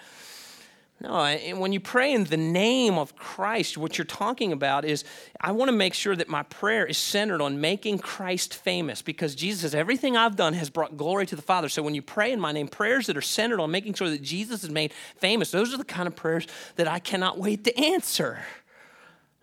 No, 0.99 1.37
when 1.57 1.73
you 1.73 1.79
pray 1.79 2.11
in 2.11 2.23
the 2.23 2.37
name 2.37 2.97
of 2.97 3.15
Christ, 3.15 3.77
what 3.77 3.99
you're 3.99 4.05
talking 4.05 4.51
about 4.51 4.83
is 4.83 5.03
I 5.39 5.51
want 5.51 5.69
to 5.69 5.75
make 5.75 5.93
sure 5.93 6.15
that 6.15 6.27
my 6.27 6.41
prayer 6.41 6.87
is 6.87 6.97
centered 6.97 7.39
on 7.39 7.61
making 7.61 7.99
Christ 7.99 8.55
famous 8.55 9.03
because 9.03 9.35
Jesus 9.35 9.61
says, 9.61 9.75
Everything 9.75 10.17
I've 10.17 10.35
done 10.35 10.53
has 10.53 10.71
brought 10.71 10.97
glory 10.97 11.27
to 11.27 11.35
the 11.35 11.43
Father. 11.43 11.69
So 11.69 11.83
when 11.83 11.93
you 11.93 12.01
pray 12.01 12.31
in 12.31 12.39
my 12.39 12.51
name, 12.51 12.67
prayers 12.67 13.05
that 13.07 13.15
are 13.15 13.21
centered 13.21 13.59
on 13.59 13.69
making 13.69 13.93
sure 13.93 14.09
that 14.09 14.23
Jesus 14.23 14.63
is 14.63 14.71
made 14.71 14.91
famous, 15.17 15.51
those 15.51 15.71
are 15.71 15.77
the 15.77 15.85
kind 15.85 16.07
of 16.07 16.15
prayers 16.15 16.47
that 16.77 16.87
I 16.87 16.97
cannot 16.97 17.37
wait 17.37 17.63
to 17.65 17.77
answer. 17.77 18.39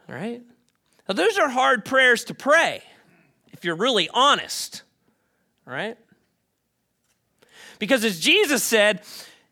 All 0.09 0.17
right? 0.17 0.43
Now, 1.09 1.15
those 1.15 1.39
are 1.39 1.49
hard 1.49 1.85
prayers 1.85 2.25
to 2.25 2.35
pray 2.35 2.83
if 3.53 3.65
you're 3.65 3.77
really 3.77 4.09
honest 4.13 4.83
right? 5.67 5.97
Because 7.79 8.05
as 8.05 8.21
Jesus 8.21 8.63
said, 8.63 9.03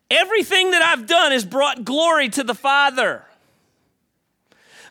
everything 0.09 0.71
that 0.71 0.81
I've 0.81 1.07
done 1.07 1.31
has 1.31 1.45
brought 1.45 1.83
glory 1.83 2.29
to 2.29 2.43
the 2.43 2.55
Father. 2.55 3.23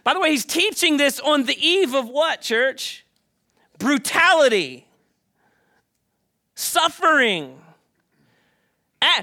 By 0.05 0.15
the 0.15 0.21
way, 0.21 0.31
he's 0.31 0.45
teaching 0.45 0.97
this 0.97 1.21
on 1.21 1.45
the 1.45 1.57
eve 1.57 1.95
of 1.95 2.09
what, 2.09 2.41
church? 2.41 3.05
Brutality, 3.79 4.87
suffering. 6.55 7.59
Ah, 9.01 9.23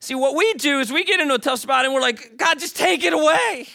see, 0.00 0.14
what 0.14 0.36
we 0.36 0.54
do 0.54 0.80
is 0.80 0.92
we 0.92 1.04
get 1.04 1.20
into 1.20 1.34
a 1.34 1.38
tough 1.38 1.60
spot 1.60 1.84
and 1.84 1.94
we're 1.94 2.00
like, 2.00 2.36
God, 2.36 2.58
just 2.58 2.76
take 2.76 3.04
it 3.04 3.12
away. 3.12 3.66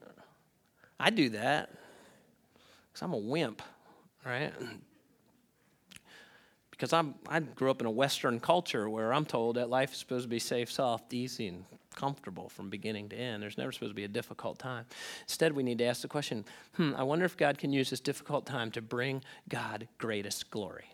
I 1.00 1.10
do 1.10 1.30
that 1.30 1.70
because 2.88 3.02
I'm 3.02 3.14
a 3.14 3.18
wimp, 3.18 3.62
right? 4.24 4.52
Because 6.80 6.94
I'm, 6.94 7.14
I 7.28 7.40
grew 7.40 7.70
up 7.70 7.82
in 7.82 7.86
a 7.86 7.90
Western 7.90 8.40
culture 8.40 8.88
where 8.88 9.12
I'm 9.12 9.26
told 9.26 9.56
that 9.56 9.68
life 9.68 9.92
is 9.92 9.98
supposed 9.98 10.24
to 10.24 10.30
be 10.30 10.38
safe, 10.38 10.72
soft, 10.72 11.12
easy, 11.12 11.48
and 11.48 11.66
comfortable 11.94 12.48
from 12.48 12.70
beginning 12.70 13.10
to 13.10 13.16
end. 13.16 13.42
There's 13.42 13.58
never 13.58 13.70
supposed 13.70 13.90
to 13.90 13.94
be 13.94 14.04
a 14.04 14.08
difficult 14.08 14.58
time. 14.58 14.86
Instead, 15.24 15.52
we 15.52 15.62
need 15.62 15.76
to 15.76 15.84
ask 15.84 16.00
the 16.00 16.08
question 16.08 16.42
hmm, 16.76 16.94
I 16.96 17.02
wonder 17.02 17.26
if 17.26 17.36
God 17.36 17.58
can 17.58 17.70
use 17.70 17.90
this 17.90 18.00
difficult 18.00 18.46
time 18.46 18.70
to 18.70 18.80
bring 18.80 19.22
God 19.50 19.88
greatest 19.98 20.50
glory. 20.50 20.86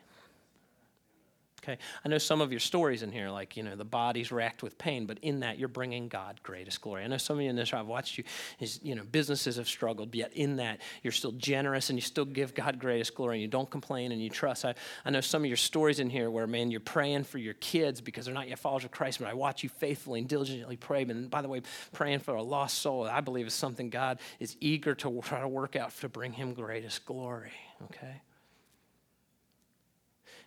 Okay, 1.67 1.79
I 2.05 2.09
know 2.09 2.19
some 2.19 2.41
of 2.41 2.53
your 2.53 2.61
stories 2.61 3.03
in 3.03 3.11
here, 3.11 3.29
like, 3.29 3.57
you 3.57 3.65
know, 3.65 3.75
the 3.75 3.85
body's 3.85 4.31
racked 4.31 4.63
with 4.63 4.79
pain, 4.79 5.05
but 5.05 5.19
in 5.23 5.41
that 5.41 5.59
you're 5.59 5.67
bringing 5.67 6.07
God 6.07 6.39
greatest 6.45 6.81
glory. 6.81 7.03
I 7.03 7.09
know 7.09 7.17
some 7.17 7.39
of 7.39 7.43
you 7.43 7.51
in 7.51 7.57
this, 7.57 7.75
I've 7.75 7.89
watched 7.89 8.19
you, 8.19 8.25
is, 8.61 8.79
you 8.85 8.95
know, 8.95 9.03
businesses 9.03 9.57
have 9.57 9.67
struggled, 9.67 10.15
yet 10.15 10.33
in 10.35 10.57
that 10.57 10.81
you're 11.03 11.13
still 11.13 11.33
generous 11.33 11.91
and 11.91 11.99
you 11.99 12.03
still 12.03 12.25
give 12.25 12.55
God 12.55 12.79
greatest 12.79 13.17
glory 13.17 13.37
and 13.37 13.43
you 13.43 13.49
don't 13.49 13.69
complain 13.69 14.13
and 14.13 14.23
you 14.23 14.31
trust. 14.31 14.65
I, 14.65 14.77
I 15.05 15.11
know 15.11 15.21
some 15.21 15.43
of 15.43 15.47
your 15.49 15.57
stories 15.57 15.99
in 15.99 16.09
here 16.09 16.31
where, 16.31 16.47
man, 16.47 16.71
you're 16.71 16.79
praying 16.79 17.25
for 17.25 17.39
your 17.39 17.55
kids 17.55 18.01
because 18.01 18.27
they're 18.27 18.35
not 18.35 18.49
yet 18.49 18.61
followers 18.61 18.85
of 18.85 18.93
Christ, 18.93 19.19
but 19.19 19.27
I 19.27 19.35
watch 19.35 19.65
you 19.65 19.69
faithfully 19.69 20.21
and 20.21 20.29
diligently 20.29 20.77
pray. 20.77 21.03
And 21.03 21.29
by 21.29 21.43
the 21.43 21.49
way, 21.49 21.63
praying 21.93 22.21
for 22.21 22.37
a 22.37 22.43
lost 22.45 22.79
soul, 22.79 23.09
I 23.09 23.21
believe 23.21 23.49
is 23.49 23.55
something 23.55 23.91
God 23.91 24.21
is 24.39 24.57
eager 24.61 24.95
to 24.95 25.21
try 25.23 25.41
to 25.41 25.49
work 25.49 25.75
out 25.75 25.91
to 25.97 26.09
bring 26.09 26.33
him 26.33 26.55
greatest 26.55 27.05
glory, 27.07 27.51
okay? 27.87 28.23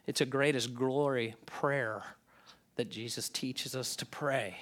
It's 0.10 0.22
a 0.22 0.26
greatest 0.26 0.74
glory 0.74 1.36
prayer 1.46 2.02
that 2.78 2.90
Jesus 2.90 3.30
teaches 3.30 3.76
us 3.76 3.96
to 3.98 4.08
pray. 4.08 4.58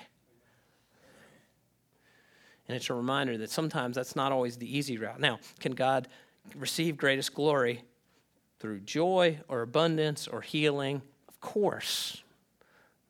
And 2.68 2.76
it's 2.76 2.90
a 2.90 2.94
reminder 2.94 3.38
that 3.38 3.50
sometimes 3.50 3.96
that's 3.96 4.14
not 4.14 4.34
always 4.34 4.58
the 4.58 4.78
easy 4.78 4.98
route. 4.98 5.22
Now, 5.22 5.40
can 5.62 5.72
God 5.72 6.10
receive 6.54 6.98
greatest 6.98 7.34
glory 7.34 7.82
through 8.60 8.82
joy 8.82 9.40
or 9.48 9.62
abundance 9.62 10.28
or 10.28 10.42
healing? 10.42 11.02
Of 11.30 11.40
course. 11.40 12.22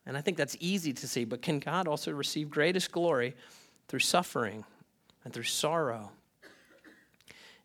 And 0.05 0.15
I 0.15 0.21
think 0.21 0.37
that's 0.37 0.55
easy 0.59 0.93
to 0.93 1.07
see, 1.07 1.25
but 1.25 1.41
can 1.41 1.57
God 1.57 1.87
also 1.87 2.11
receive 2.11 2.51
greatest 2.51 2.91
glory 2.91 3.33
through 3.87 4.01
suffering 4.01 4.63
and 5.25 5.33
through 5.33 5.45
sorrow? 5.45 6.11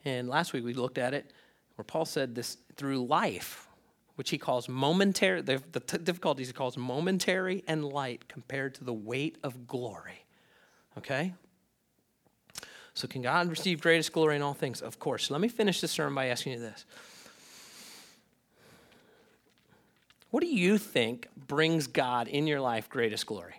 And 0.07 0.31
last 0.31 0.55
week 0.55 0.65
we 0.65 0.73
looked 0.73 0.97
at 0.97 1.13
it 1.13 1.31
where 1.77 1.85
Paul 1.85 2.07
said 2.07 2.35
this 2.35 2.57
through 2.75 3.05
life 3.05 3.69
which 4.17 4.31
he 4.31 4.39
calls 4.39 4.69
momentary, 4.69 5.41
the, 5.41 5.63
the 5.73 5.81
t- 5.81 5.99
difficulties 5.99 6.49
he 6.49 6.53
calls 6.53 6.77
momentary 6.77 7.65
and 7.67 7.85
light 7.85 8.29
compared 8.29 8.75
to 8.77 8.85
the 8.85 8.93
weight 8.93 9.39
of 9.43 9.67
glory. 9.67 10.25
Okay? 10.99 11.35
So, 12.95 13.09
can 13.09 13.23
God 13.23 13.49
receive 13.49 13.81
greatest 13.81 14.13
glory 14.13 14.37
in 14.37 14.43
all 14.43 14.53
things? 14.55 14.83
Of 14.83 14.99
course. 14.99 15.31
Let 15.31 15.41
me 15.41 15.49
finish 15.49 15.81
this 15.81 15.91
sermon 15.91 16.15
by 16.15 16.27
asking 16.27 16.53
you 16.53 16.61
this. 16.61 16.85
What 20.31 20.43
do 20.43 20.47
you 20.47 20.79
think 20.79 21.29
brings 21.47 21.87
God 21.87 22.29
in 22.29 22.47
your 22.47 22.61
life 22.61 22.89
greatest 22.89 23.27
glory? 23.27 23.55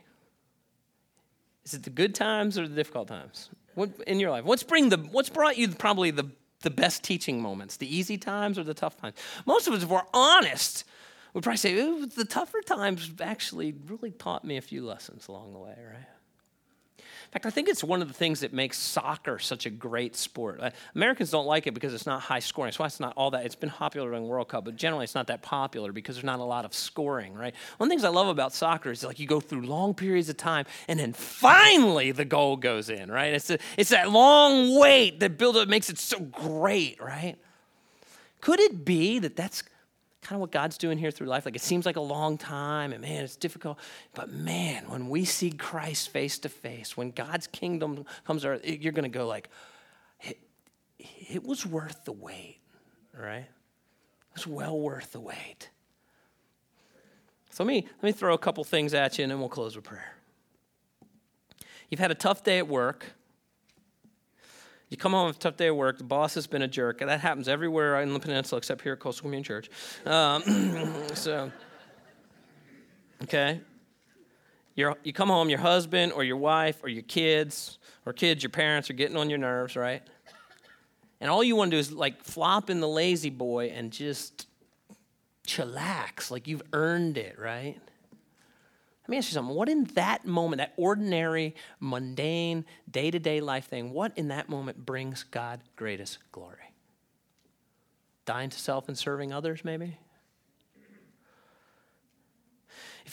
Is 1.66 1.74
it 1.74 1.84
the 1.84 1.89
good 1.89 2.14
times 2.14 2.58
or 2.58 2.68
the 2.68 2.76
difficult 2.76 3.08
times? 3.08 3.49
What 3.76 3.91
in 4.06 4.20
your 4.20 4.32
life? 4.32 4.43
What's 4.43 4.64
bring 4.64 4.89
the 4.89 4.97
what's 4.97 5.30
brought 5.30 5.58
you 5.58 5.68
probably 5.70 6.12
the 6.12 6.30
the 6.64 6.72
best 6.72 7.03
teaching 7.03 7.41
moments, 7.41 7.78
the 7.78 7.95
easy 7.95 8.18
times 8.18 8.57
or 8.57 8.64
the 8.64 8.74
tough 8.74 8.97
times. 8.97 9.16
Most 9.45 9.68
of 9.68 9.74
us, 9.74 9.84
if 9.84 9.89
we're 9.89 10.01
honest, 10.14 10.84
would 11.34 11.43
probably 11.43 11.57
say 11.57 11.74
the 12.05 12.26
tougher 12.26 12.61
times 12.61 13.11
actually 13.22 13.76
really 13.88 14.11
taught 14.11 14.43
me 14.43 14.57
a 14.57 14.61
few 14.61 14.86
lessons 14.86 15.28
along 15.28 15.53
the 15.53 15.59
way, 15.59 15.76
right? 15.78 16.07
Fact, 17.34 17.47
I 17.47 17.49
think 17.49 17.67
it's 17.67 17.84
one 17.84 18.03
of 18.03 18.07
the 18.07 18.13
things 18.13 18.41
that 18.41 18.53
makes 18.53 18.77
soccer 18.77 19.39
such 19.39 19.65
a 19.65 19.71
great 19.71 20.15
sport. 20.15 20.59
Uh, 20.61 20.69
Americans 20.93 21.31
don't 21.31 21.47
like 21.47 21.65
it 21.65 21.73
because 21.73 21.91
it's 21.91 22.05
not 22.05 22.21
high 22.21 22.38
scoring. 22.38 22.67
That's 22.67 22.77
why 22.77 22.86
it's 22.86 22.99
not 22.99 23.13
all 23.17 23.31
that. 23.31 23.43
It's 23.43 23.55
been 23.55 23.71
popular 23.71 24.11
during 24.11 24.27
World 24.27 24.49
Cup, 24.49 24.65
but 24.65 24.75
generally 24.75 25.05
it's 25.05 25.15
not 25.15 25.25
that 25.27 25.41
popular 25.41 25.91
because 25.91 26.15
there's 26.15 26.23
not 26.23 26.38
a 26.38 26.43
lot 26.43 26.63
of 26.63 26.75
scoring, 26.75 27.34
right? 27.34 27.55
One 27.77 27.88
of 27.88 27.89
the 27.89 27.91
things 27.91 28.03
I 28.03 28.09
love 28.09 28.27
about 28.27 28.53
soccer 28.53 28.91
is 28.91 29.03
like 29.03 29.19
you 29.19 29.25
go 29.25 29.39
through 29.39 29.61
long 29.61 29.95
periods 29.95 30.29
of 30.29 30.38
time 30.38 30.67
and 30.88 30.99
then 30.99 31.11
finally 31.11 32.11
the 32.11 32.23
goal 32.23 32.55
goes 32.55 32.91
in, 32.91 33.09
right? 33.09 33.34
It's, 33.34 33.49
a, 33.49 33.57
it's 33.77 33.89
that 33.89 34.11
long 34.11 34.77
wait 34.77 35.19
that 35.21 35.39
build 35.39 35.57
up 35.57 35.67
makes 35.67 35.89
it 35.89 35.97
so 35.97 36.19
great, 36.19 37.01
right? 37.01 37.36
Could 38.41 38.59
it 38.59 38.86
be 38.86 39.17
that 39.17 39.36
that's 39.36 39.63
kind 40.24 40.36
of 40.36 40.41
what 40.41 40.51
God's 40.51 40.78
doing 40.78 40.97
here 40.97 41.11
through 41.11 41.28
life. 41.28 41.45
Like 41.45 41.55
it 41.55 41.61
seems 41.61 41.86
like 41.86 41.95
a 41.95 42.01
long 42.01 42.38
time, 42.38 42.93
and 42.93 43.01
man, 43.01 43.24
it's 43.24 43.36
difficult. 43.36 43.78
But 44.13 44.32
man, 44.32 44.86
when 44.88 45.09
we 45.09 45.26
see 45.26 45.51
Christ 45.51 46.09
face 46.09 46.39
to 46.39 46.49
face, 46.49 46.97
when 46.97 47.11
God's 47.11 47.47
kingdom 47.47 48.05
comes, 48.26 48.45
earth, 48.45 48.61
you're 48.65 48.93
going 48.93 49.09
to 49.09 49.17
go 49.17 49.28
like, 49.28 49.49
it, 50.21 50.39
it 50.99 51.43
was 51.43 51.65
worth 51.65 52.05
the 52.05 52.11
wait, 52.11 52.59
right? 53.17 53.45
It 53.45 54.36
was 54.36 54.47
well 54.47 54.80
worth 54.80 55.11
the 55.11 55.19
wait. 55.19 55.69
So 57.51 57.63
let 57.63 57.67
me, 57.67 57.88
let 58.01 58.03
me 58.03 58.11
throw 58.11 58.34
a 58.34 58.39
couple 58.39 58.63
things 58.63 58.93
at 58.95 59.17
you, 59.17 59.24
and 59.24 59.32
then 59.32 59.39
we'll 59.39 59.49
close 59.49 59.76
with 59.76 59.86
prayer. 59.86 60.15
You've 61.89 61.99
had 61.99 62.09
a 62.09 62.15
tough 62.15 62.43
day 62.43 62.57
at 62.57 62.67
work. 62.67 63.13
You 64.93 64.97
come 64.97 65.13
home 65.13 65.25
with 65.25 65.37
a 65.37 65.39
tough 65.39 65.57
day 65.57 65.65
at 65.65 65.75
work, 65.75 65.97
the 65.97 66.03
boss 66.03 66.35
has 66.35 66.45
been 66.45 66.61
a 66.61 66.67
jerk. 66.67 66.99
That 66.99 67.19
happens 67.19 67.47
everywhere 67.47 67.99
in 68.01 68.13
the 68.13 68.19
peninsula 68.19 68.59
except 68.59 68.83
here 68.83 68.93
at 68.93 68.99
Coastal 68.99 69.23
Community 69.23 69.47
Church. 69.47 69.69
Um, 70.05 70.43
so, 71.15 71.51
okay. 73.23 73.59
You're, 74.75 74.95
you 75.03 75.11
come 75.11 75.29
home, 75.29 75.49
your 75.49 75.57
husband 75.57 76.13
or 76.13 76.23
your 76.23 76.37
wife 76.37 76.83
or 76.83 76.89
your 76.89 77.01
kids, 77.01 77.79
or 78.05 78.13
kids, 78.13 78.43
your 78.43 78.51
parents 78.51 78.87
are 78.91 78.93
getting 78.93 79.17
on 79.17 79.31
your 79.31 79.39
nerves, 79.39 79.75
right? 79.75 80.03
And 81.19 81.27
all 81.27 81.43
you 81.43 81.55
want 81.55 81.71
to 81.71 81.77
do 81.77 81.79
is 81.79 81.91
like 81.91 82.21
flop 82.21 82.69
in 82.69 82.79
the 82.79 82.87
lazy 82.87 83.31
boy 83.31 83.73
and 83.75 83.91
just 83.91 84.47
chillax, 85.47 86.29
like 86.29 86.47
you've 86.47 86.61
earned 86.71 87.17
it, 87.17 87.39
right? 87.39 87.79
Let 89.04 89.10
me 89.10 89.18
ask 89.18 89.30
you 89.30 89.34
something. 89.34 89.56
What 89.56 89.68
in 89.68 89.84
that 89.95 90.26
moment, 90.26 90.60
that 90.60 90.74
ordinary, 90.78 91.56
mundane, 91.80 92.64
day 92.89 93.12
to 93.12 93.20
day 93.20 93.41
life 93.41 93.66
thing, 93.66 93.91
what 93.91 94.18
in 94.18 94.30
that 94.30 94.47
moment 94.47 94.86
brings 94.86 95.24
God 95.24 95.60
greatest 95.76 96.20
glory? 96.32 96.72
Dying 98.26 98.49
to 98.49 98.58
self 98.58 98.88
and 98.88 98.97
serving 98.97 99.34
others, 99.34 99.66
maybe? 99.66 99.97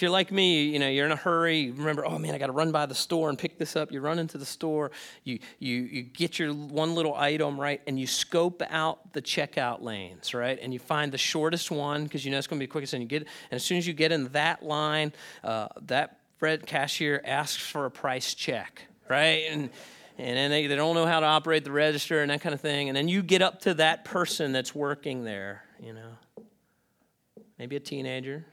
If 0.00 0.02
you're 0.02 0.10
like 0.10 0.32
me, 0.32 0.62
you 0.62 0.78
know, 0.78 0.88
you're 0.88 1.04
in 1.04 1.12
a 1.12 1.16
hurry, 1.16 1.58
you 1.58 1.74
remember, 1.74 2.06
oh 2.06 2.18
man, 2.18 2.34
I 2.34 2.38
got 2.38 2.46
to 2.46 2.52
run 2.52 2.72
by 2.72 2.86
the 2.86 2.94
store 2.94 3.28
and 3.28 3.38
pick 3.38 3.58
this 3.58 3.76
up. 3.76 3.92
You 3.92 4.00
run 4.00 4.18
into 4.18 4.38
the 4.38 4.46
store, 4.46 4.92
you, 5.24 5.40
you, 5.58 5.76
you 5.76 6.02
get 6.04 6.38
your 6.38 6.54
one 6.54 6.94
little 6.94 7.14
item, 7.14 7.60
right, 7.60 7.82
and 7.86 8.00
you 8.00 8.06
scope 8.06 8.62
out 8.70 9.12
the 9.12 9.20
checkout 9.20 9.82
lanes, 9.82 10.32
right, 10.32 10.58
and 10.62 10.72
you 10.72 10.78
find 10.78 11.12
the 11.12 11.18
shortest 11.18 11.70
one 11.70 12.04
because 12.04 12.24
you 12.24 12.30
know 12.30 12.38
it's 12.38 12.46
going 12.46 12.58
to 12.58 12.62
be 12.62 12.66
quickest, 12.66 12.94
and 12.94 13.02
you 13.02 13.08
get, 13.10 13.20
and 13.50 13.56
as 13.56 13.62
soon 13.62 13.76
as 13.76 13.86
you 13.86 13.92
get 13.92 14.10
in 14.10 14.28
that 14.28 14.62
line, 14.62 15.12
uh, 15.44 15.68
that 15.82 16.18
bread 16.38 16.64
cashier 16.64 17.20
asks 17.26 17.62
for 17.62 17.84
a 17.84 17.90
price 17.90 18.32
check, 18.32 18.80
right, 19.10 19.44
and 19.50 19.68
and 20.16 20.34
then 20.34 20.50
they, 20.50 20.66
they 20.66 20.76
don't 20.76 20.94
know 20.94 21.04
how 21.04 21.20
to 21.20 21.26
operate 21.26 21.62
the 21.62 21.72
register 21.72 22.22
and 22.22 22.30
that 22.30 22.40
kind 22.40 22.54
of 22.54 22.62
thing, 22.62 22.88
and 22.88 22.96
then 22.96 23.06
you 23.06 23.22
get 23.22 23.42
up 23.42 23.60
to 23.60 23.74
that 23.74 24.06
person 24.06 24.52
that's 24.52 24.74
working 24.74 25.24
there, 25.24 25.62
you 25.78 25.92
know, 25.92 26.44
maybe 27.58 27.76
a 27.76 27.80
teenager 27.80 28.46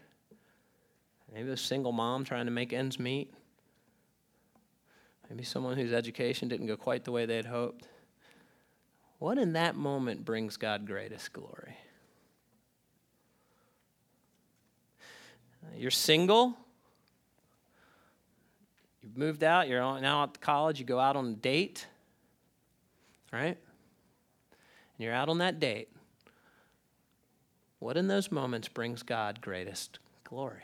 Maybe 1.33 1.49
a 1.49 1.57
single 1.57 1.91
mom 1.91 2.23
trying 2.23 2.45
to 2.45 2.51
make 2.51 2.73
ends 2.73 2.99
meet. 2.99 3.33
Maybe 5.29 5.43
someone 5.43 5.77
whose 5.77 5.91
education 5.91 6.47
didn't 6.47 6.67
go 6.67 6.77
quite 6.77 7.03
the 7.03 7.11
way 7.11 7.25
they 7.25 7.35
had 7.35 7.45
hoped. 7.45 7.87
What 9.19 9.37
in 9.37 9.53
that 9.53 9.75
moment 9.75 10.23
brings 10.23 10.57
God 10.57 10.85
greatest 10.85 11.33
glory? 11.33 11.77
You're 15.75 15.91
single. 15.91 16.55
You've 19.01 19.17
moved 19.17 19.43
out. 19.43 19.67
You're 19.67 19.81
now 19.99 20.23
at 20.23 20.39
college. 20.39 20.79
You 20.79 20.85
go 20.85 20.99
out 20.99 21.15
on 21.15 21.27
a 21.27 21.33
date. 21.33 21.87
Right? 23.33 23.57
And 24.97 25.05
you're 25.05 25.13
out 25.13 25.29
on 25.29 25.39
that 25.39 25.59
date. 25.59 25.89
What 27.79 27.97
in 27.97 28.07
those 28.07 28.31
moments 28.31 28.67
brings 28.67 29.03
God 29.03 29.41
greatest 29.41 29.99
glory? 30.23 30.63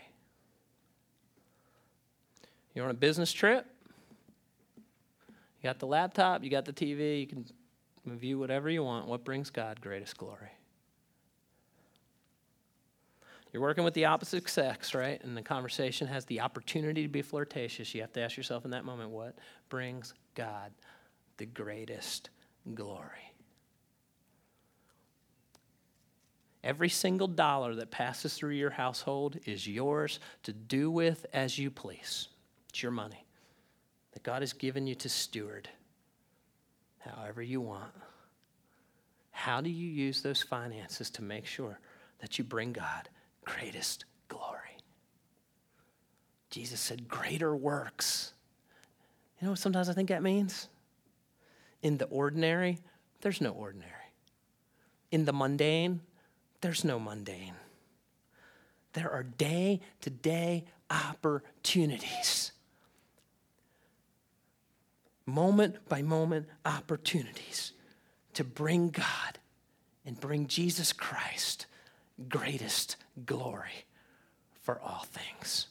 You're 2.73 2.85
on 2.85 2.91
a 2.91 2.95
business 2.95 3.31
trip. 3.31 3.65
You 4.77 5.69
got 5.69 5.79
the 5.79 5.87
laptop, 5.87 6.43
you 6.43 6.49
got 6.49 6.65
the 6.65 6.73
TV, 6.73 7.21
you 7.21 7.27
can 7.27 7.45
view 8.05 8.37
whatever 8.37 8.69
you 8.69 8.83
want. 8.83 9.07
What 9.07 9.23
brings 9.23 9.49
God 9.49 9.79
greatest 9.79 10.17
glory? 10.17 10.51
You're 13.53 13.61
working 13.61 13.83
with 13.83 13.93
the 13.93 14.05
opposite 14.05 14.49
sex, 14.49 14.95
right? 14.95 15.23
And 15.23 15.37
the 15.37 15.43
conversation 15.43 16.07
has 16.07 16.25
the 16.25 16.41
opportunity 16.41 17.03
to 17.03 17.07
be 17.07 17.21
flirtatious. 17.21 17.93
You 17.93 18.01
have 18.01 18.11
to 18.13 18.21
ask 18.21 18.35
yourself 18.35 18.65
in 18.65 18.71
that 18.71 18.83
moment 18.83 19.11
what 19.11 19.37
brings 19.69 20.15
God 20.33 20.71
the 21.37 21.45
greatest 21.45 22.31
glory? 22.73 23.33
Every 26.63 26.89
single 26.89 27.27
dollar 27.27 27.75
that 27.75 27.91
passes 27.91 28.33
through 28.33 28.55
your 28.55 28.71
household 28.71 29.37
is 29.45 29.67
yours 29.67 30.19
to 30.43 30.53
do 30.53 30.89
with 30.89 31.25
as 31.31 31.59
you 31.59 31.69
please. 31.69 32.29
It's 32.73 32.81
your 32.81 32.91
money 32.91 33.23
that 34.13 34.23
God 34.23 34.41
has 34.41 34.51
given 34.51 34.87
you 34.87 34.95
to 34.95 35.07
steward 35.07 35.69
however 36.97 37.43
you 37.43 37.61
want. 37.61 37.91
How 39.29 39.61
do 39.61 39.69
you 39.69 39.87
use 39.87 40.23
those 40.23 40.41
finances 40.41 41.11
to 41.11 41.21
make 41.21 41.45
sure 41.45 41.79
that 42.19 42.39
you 42.39 42.43
bring 42.43 42.73
God 42.73 43.09
greatest 43.45 44.05
glory? 44.27 44.77
Jesus 46.49 46.79
said, 46.79 47.07
Greater 47.07 47.55
works. 47.55 48.33
You 49.39 49.45
know 49.45 49.51
what 49.51 49.59
sometimes 49.59 49.87
I 49.87 49.93
think 49.93 50.09
that 50.09 50.23
means? 50.23 50.67
In 51.83 51.99
the 51.99 52.05
ordinary, 52.05 52.79
there's 53.21 53.39
no 53.39 53.51
ordinary. 53.51 53.91
In 55.11 55.25
the 55.25 55.33
mundane, 55.33 56.01
there's 56.61 56.83
no 56.83 56.99
mundane. 56.99 57.53
There 58.93 59.11
are 59.11 59.21
day 59.21 59.81
to 60.01 60.09
day 60.09 60.65
opportunities 60.89 62.52
moment 65.25 65.87
by 65.87 66.01
moment 66.01 66.47
opportunities 66.65 67.73
to 68.33 68.43
bring 68.43 68.89
God 68.89 69.39
and 70.05 70.19
bring 70.19 70.47
Jesus 70.47 70.91
Christ 70.91 71.65
greatest 72.29 72.95
glory 73.25 73.85
for 74.61 74.79
all 74.81 75.05
things. 75.05 75.67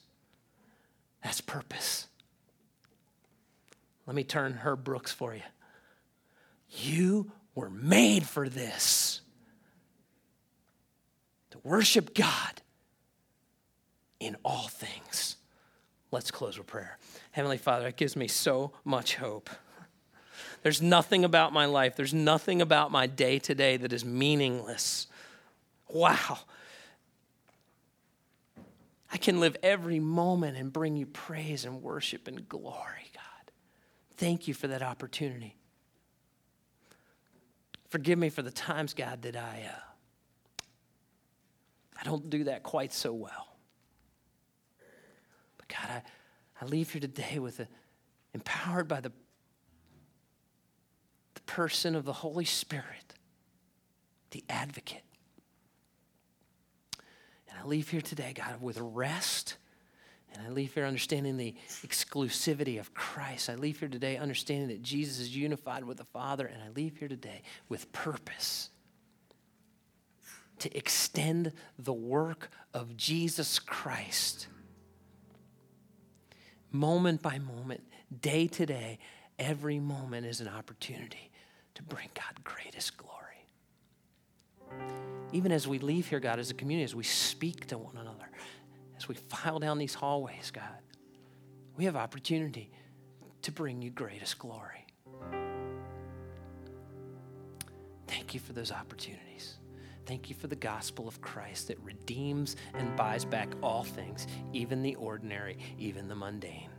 That's 1.23 1.41
purpose. 1.41 2.07
Let 4.05 4.15
me 4.15 4.23
turn 4.23 4.53
Herb 4.53 4.83
Brooks 4.83 5.11
for 5.11 5.33
you. 5.33 5.41
You 6.69 7.31
were 7.55 7.69
made 7.69 8.25
for 8.25 8.49
this 8.49 9.21
to 11.51 11.59
worship 11.63 12.13
God 12.13 12.61
in 14.19 14.35
all 14.43 14.67
things. 14.67 15.37
Let's 16.13 16.29
close 16.29 16.59
with 16.59 16.67
prayer. 16.67 16.99
Heavenly 17.31 17.57
Father, 17.57 17.87
it 17.87 17.97
gives 17.97 18.15
me 18.15 18.27
so 18.27 18.71
much 18.85 19.15
hope. 19.15 19.49
There's 20.61 20.79
nothing 20.79 21.25
about 21.25 21.51
my 21.51 21.65
life, 21.65 21.95
there's 21.95 22.13
nothing 22.13 22.61
about 22.61 22.91
my 22.91 23.07
day 23.07 23.39
to 23.39 23.55
day 23.55 23.77
that 23.77 23.91
is 23.91 24.05
meaningless. 24.05 25.07
Wow. 25.89 26.37
I 29.11 29.17
can 29.17 29.39
live 29.39 29.57
every 29.63 29.99
moment 29.99 30.55
and 30.55 30.71
bring 30.71 30.95
you 30.95 31.07
praise 31.07 31.65
and 31.65 31.81
worship 31.81 32.27
and 32.27 32.47
glory, 32.47 33.09
God. 33.15 33.51
Thank 34.15 34.47
you 34.47 34.53
for 34.53 34.67
that 34.67 34.83
opportunity. 34.83 35.55
Forgive 37.89 38.19
me 38.19 38.29
for 38.29 38.43
the 38.43 38.51
times, 38.51 38.93
God, 38.93 39.23
that 39.23 39.35
I, 39.35 39.67
uh, 39.67 40.63
I 41.99 42.03
don't 42.03 42.29
do 42.29 42.43
that 42.43 42.61
quite 42.61 42.93
so 42.93 43.13
well. 43.13 43.52
God, 45.73 45.89
I, 45.89 46.01
I 46.61 46.65
leave 46.67 46.91
here 46.91 47.01
today 47.01 47.39
with 47.39 47.59
a, 47.59 47.67
empowered 48.33 48.87
by 48.87 49.01
the, 49.01 49.11
the 51.33 51.41
person 51.41 51.95
of 51.95 52.05
the 52.05 52.13
Holy 52.13 52.45
Spirit, 52.45 53.15
the 54.31 54.43
advocate. 54.49 55.03
And 57.49 57.57
I 57.61 57.65
leave 57.65 57.89
here 57.89 58.01
today, 58.01 58.33
God, 58.35 58.61
with 58.61 58.79
rest. 58.79 59.57
And 60.33 60.45
I 60.45 60.49
leave 60.49 60.73
here 60.73 60.85
understanding 60.85 61.37
the 61.37 61.55
exclusivity 61.85 62.79
of 62.79 62.93
Christ. 62.93 63.49
I 63.49 63.55
leave 63.55 63.79
here 63.79 63.89
today 63.89 64.17
understanding 64.17 64.67
that 64.69 64.81
Jesus 64.81 65.19
is 65.19 65.35
unified 65.35 65.83
with 65.83 65.97
the 65.97 66.05
Father. 66.05 66.45
And 66.45 66.61
I 66.63 66.69
leave 66.69 66.97
here 66.97 67.07
today 67.07 67.43
with 67.69 67.91
purpose 67.91 68.69
to 70.59 70.75
extend 70.75 71.51
the 71.77 71.93
work 71.93 72.49
of 72.73 72.95
Jesus 72.95 73.59
Christ 73.59 74.47
moment 76.73 77.21
by 77.21 77.39
moment, 77.39 77.81
day 78.21 78.47
to 78.47 78.65
day, 78.65 78.99
every 79.39 79.79
moment 79.79 80.25
is 80.25 80.41
an 80.41 80.49
opportunity 80.49 81.31
to 81.75 81.83
bring 81.83 82.09
God 82.13 82.43
greatest 82.43 82.97
glory. 82.97 83.13
Even 85.31 85.51
as 85.51 85.67
we 85.67 85.79
leave 85.79 86.07
here, 86.07 86.19
God, 86.19 86.39
as 86.39 86.51
a 86.51 86.53
community, 86.53 86.83
as 86.83 86.95
we 86.95 87.03
speak 87.03 87.67
to 87.67 87.77
one 87.77 87.95
another, 87.95 88.29
as 88.97 89.07
we 89.07 89.15
file 89.15 89.59
down 89.59 89.77
these 89.77 89.93
hallways, 89.93 90.51
God, 90.51 90.81
we 91.77 91.85
have 91.85 91.95
opportunity 91.95 92.69
to 93.43 93.51
bring 93.51 93.81
you 93.81 93.89
greatest 93.89 94.37
glory. 94.39 94.85
Thank 98.07 98.33
you 98.33 98.39
for 98.39 98.53
those 98.53 98.71
opportunities. 98.71 99.57
Thank 100.05 100.29
you 100.29 100.35
for 100.35 100.47
the 100.47 100.55
gospel 100.55 101.07
of 101.07 101.21
Christ 101.21 101.69
that 101.69 101.79
redeems 101.79 102.55
and 102.73 102.95
buys 102.95 103.23
back 103.23 103.49
all 103.61 103.83
things, 103.83 104.27
even 104.51 104.81
the 104.81 104.95
ordinary, 104.95 105.57
even 105.77 106.07
the 106.07 106.15
mundane. 106.15 106.69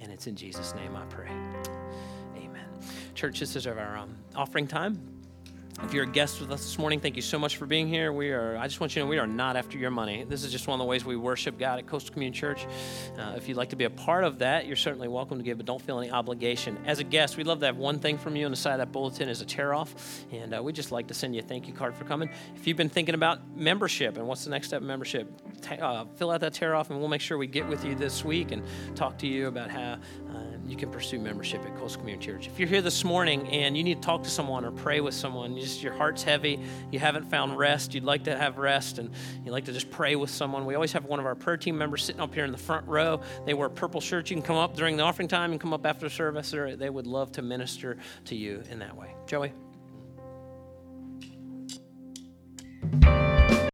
And 0.00 0.12
it's 0.12 0.26
in 0.26 0.36
Jesus' 0.36 0.74
name 0.74 0.96
I 0.96 1.04
pray. 1.06 1.30
Amen. 2.36 2.66
Church, 3.14 3.40
this 3.40 3.56
is 3.56 3.66
our 3.66 3.96
um, 3.96 4.16
offering 4.34 4.66
time. 4.66 5.13
If 5.82 5.92
you're 5.92 6.04
a 6.04 6.06
guest 6.08 6.40
with 6.40 6.52
us 6.52 6.62
this 6.62 6.78
morning, 6.78 7.00
thank 7.00 7.16
you 7.16 7.22
so 7.22 7.36
much 7.36 7.56
for 7.56 7.66
being 7.66 7.88
here. 7.88 8.12
We 8.12 8.30
are, 8.30 8.56
I 8.56 8.68
just 8.68 8.78
want 8.78 8.94
you 8.94 9.02
to 9.02 9.06
know 9.06 9.10
we 9.10 9.18
are 9.18 9.26
not 9.26 9.56
after 9.56 9.76
your 9.76 9.90
money. 9.90 10.22
This 10.22 10.44
is 10.44 10.52
just 10.52 10.68
one 10.68 10.78
of 10.78 10.84
the 10.84 10.88
ways 10.88 11.04
we 11.04 11.16
worship 11.16 11.58
God 11.58 11.80
at 11.80 11.86
Coastal 11.88 12.12
Community 12.12 12.38
Church. 12.38 12.64
Uh, 13.18 13.34
if 13.36 13.48
you'd 13.48 13.56
like 13.56 13.70
to 13.70 13.76
be 13.76 13.82
a 13.82 13.90
part 13.90 14.22
of 14.22 14.38
that, 14.38 14.66
you're 14.66 14.76
certainly 14.76 15.08
welcome 15.08 15.36
to 15.36 15.42
give, 15.42 15.56
but 15.56 15.66
don't 15.66 15.82
feel 15.82 15.98
any 15.98 16.12
obligation. 16.12 16.78
As 16.86 17.00
a 17.00 17.04
guest, 17.04 17.36
we'd 17.36 17.48
love 17.48 17.58
to 17.58 17.66
have 17.66 17.76
one 17.76 17.98
thing 17.98 18.18
from 18.18 18.36
you 18.36 18.44
on 18.44 18.52
the 18.52 18.56
side 18.56 18.74
of 18.74 18.78
that 18.78 18.92
bulletin 18.92 19.28
is 19.28 19.40
a 19.40 19.44
tear 19.44 19.74
off, 19.74 20.24
and 20.30 20.54
uh, 20.54 20.62
we'd 20.62 20.76
just 20.76 20.92
like 20.92 21.08
to 21.08 21.14
send 21.14 21.34
you 21.34 21.40
a 21.40 21.44
thank 21.44 21.66
you 21.66 21.74
card 21.74 21.96
for 21.96 22.04
coming. 22.04 22.30
If 22.54 22.68
you've 22.68 22.76
been 22.76 22.88
thinking 22.88 23.16
about 23.16 23.40
membership 23.56 24.16
and 24.16 24.28
what's 24.28 24.44
the 24.44 24.50
next 24.50 24.68
step 24.68 24.80
of 24.80 24.86
membership, 24.86 25.28
t- 25.60 25.76
uh, 25.76 26.04
fill 26.16 26.30
out 26.30 26.40
that 26.42 26.54
tear 26.54 26.76
off, 26.76 26.90
and 26.90 27.00
we'll 27.00 27.08
make 27.08 27.20
sure 27.20 27.36
we 27.36 27.48
get 27.48 27.66
with 27.66 27.84
you 27.84 27.96
this 27.96 28.24
week 28.24 28.52
and 28.52 28.62
talk 28.94 29.18
to 29.18 29.26
you 29.26 29.48
about 29.48 29.70
how 29.70 29.98
um, 30.34 30.60
you 30.66 30.76
can 30.76 30.90
pursue 30.90 31.18
membership 31.18 31.64
at 31.64 31.76
Coast 31.76 31.98
Community 31.98 32.26
Church. 32.26 32.46
If 32.48 32.58
you're 32.58 32.68
here 32.68 32.82
this 32.82 33.04
morning 33.04 33.46
and 33.48 33.76
you 33.76 33.84
need 33.84 34.02
to 34.02 34.06
talk 34.06 34.22
to 34.24 34.30
someone 34.30 34.64
or 34.64 34.72
pray 34.72 35.00
with 35.00 35.14
someone, 35.14 35.54
you 35.56 35.62
just 35.62 35.82
your 35.82 35.92
heart's 35.92 36.22
heavy, 36.22 36.58
you 36.90 36.98
haven't 36.98 37.24
found 37.30 37.56
rest, 37.56 37.94
you'd 37.94 38.04
like 38.04 38.24
to 38.24 38.36
have 38.36 38.58
rest, 38.58 38.98
and 38.98 39.10
you'd 39.44 39.52
like 39.52 39.66
to 39.66 39.72
just 39.72 39.90
pray 39.90 40.16
with 40.16 40.30
someone, 40.30 40.66
we 40.66 40.74
always 40.74 40.92
have 40.92 41.04
one 41.04 41.20
of 41.20 41.26
our 41.26 41.34
prayer 41.34 41.56
team 41.56 41.78
members 41.78 42.02
sitting 42.02 42.20
up 42.20 42.34
here 42.34 42.44
in 42.44 42.52
the 42.52 42.58
front 42.58 42.86
row. 42.88 43.20
They 43.46 43.54
wear 43.54 43.68
purple 43.68 44.00
shirts. 44.00 44.30
You 44.30 44.36
can 44.36 44.42
come 44.42 44.56
up 44.56 44.74
during 44.74 44.96
the 44.96 45.04
offering 45.04 45.28
time 45.28 45.52
and 45.52 45.60
come 45.60 45.72
up 45.72 45.86
after 45.86 46.08
service. 46.08 46.50
They 46.50 46.90
would 46.90 47.06
love 47.06 47.30
to 47.32 47.42
minister 47.42 47.96
to 48.26 48.34
you 48.34 48.62
in 48.70 48.80
that 48.80 48.96
way. 48.96 49.14
Joey. 49.26 49.52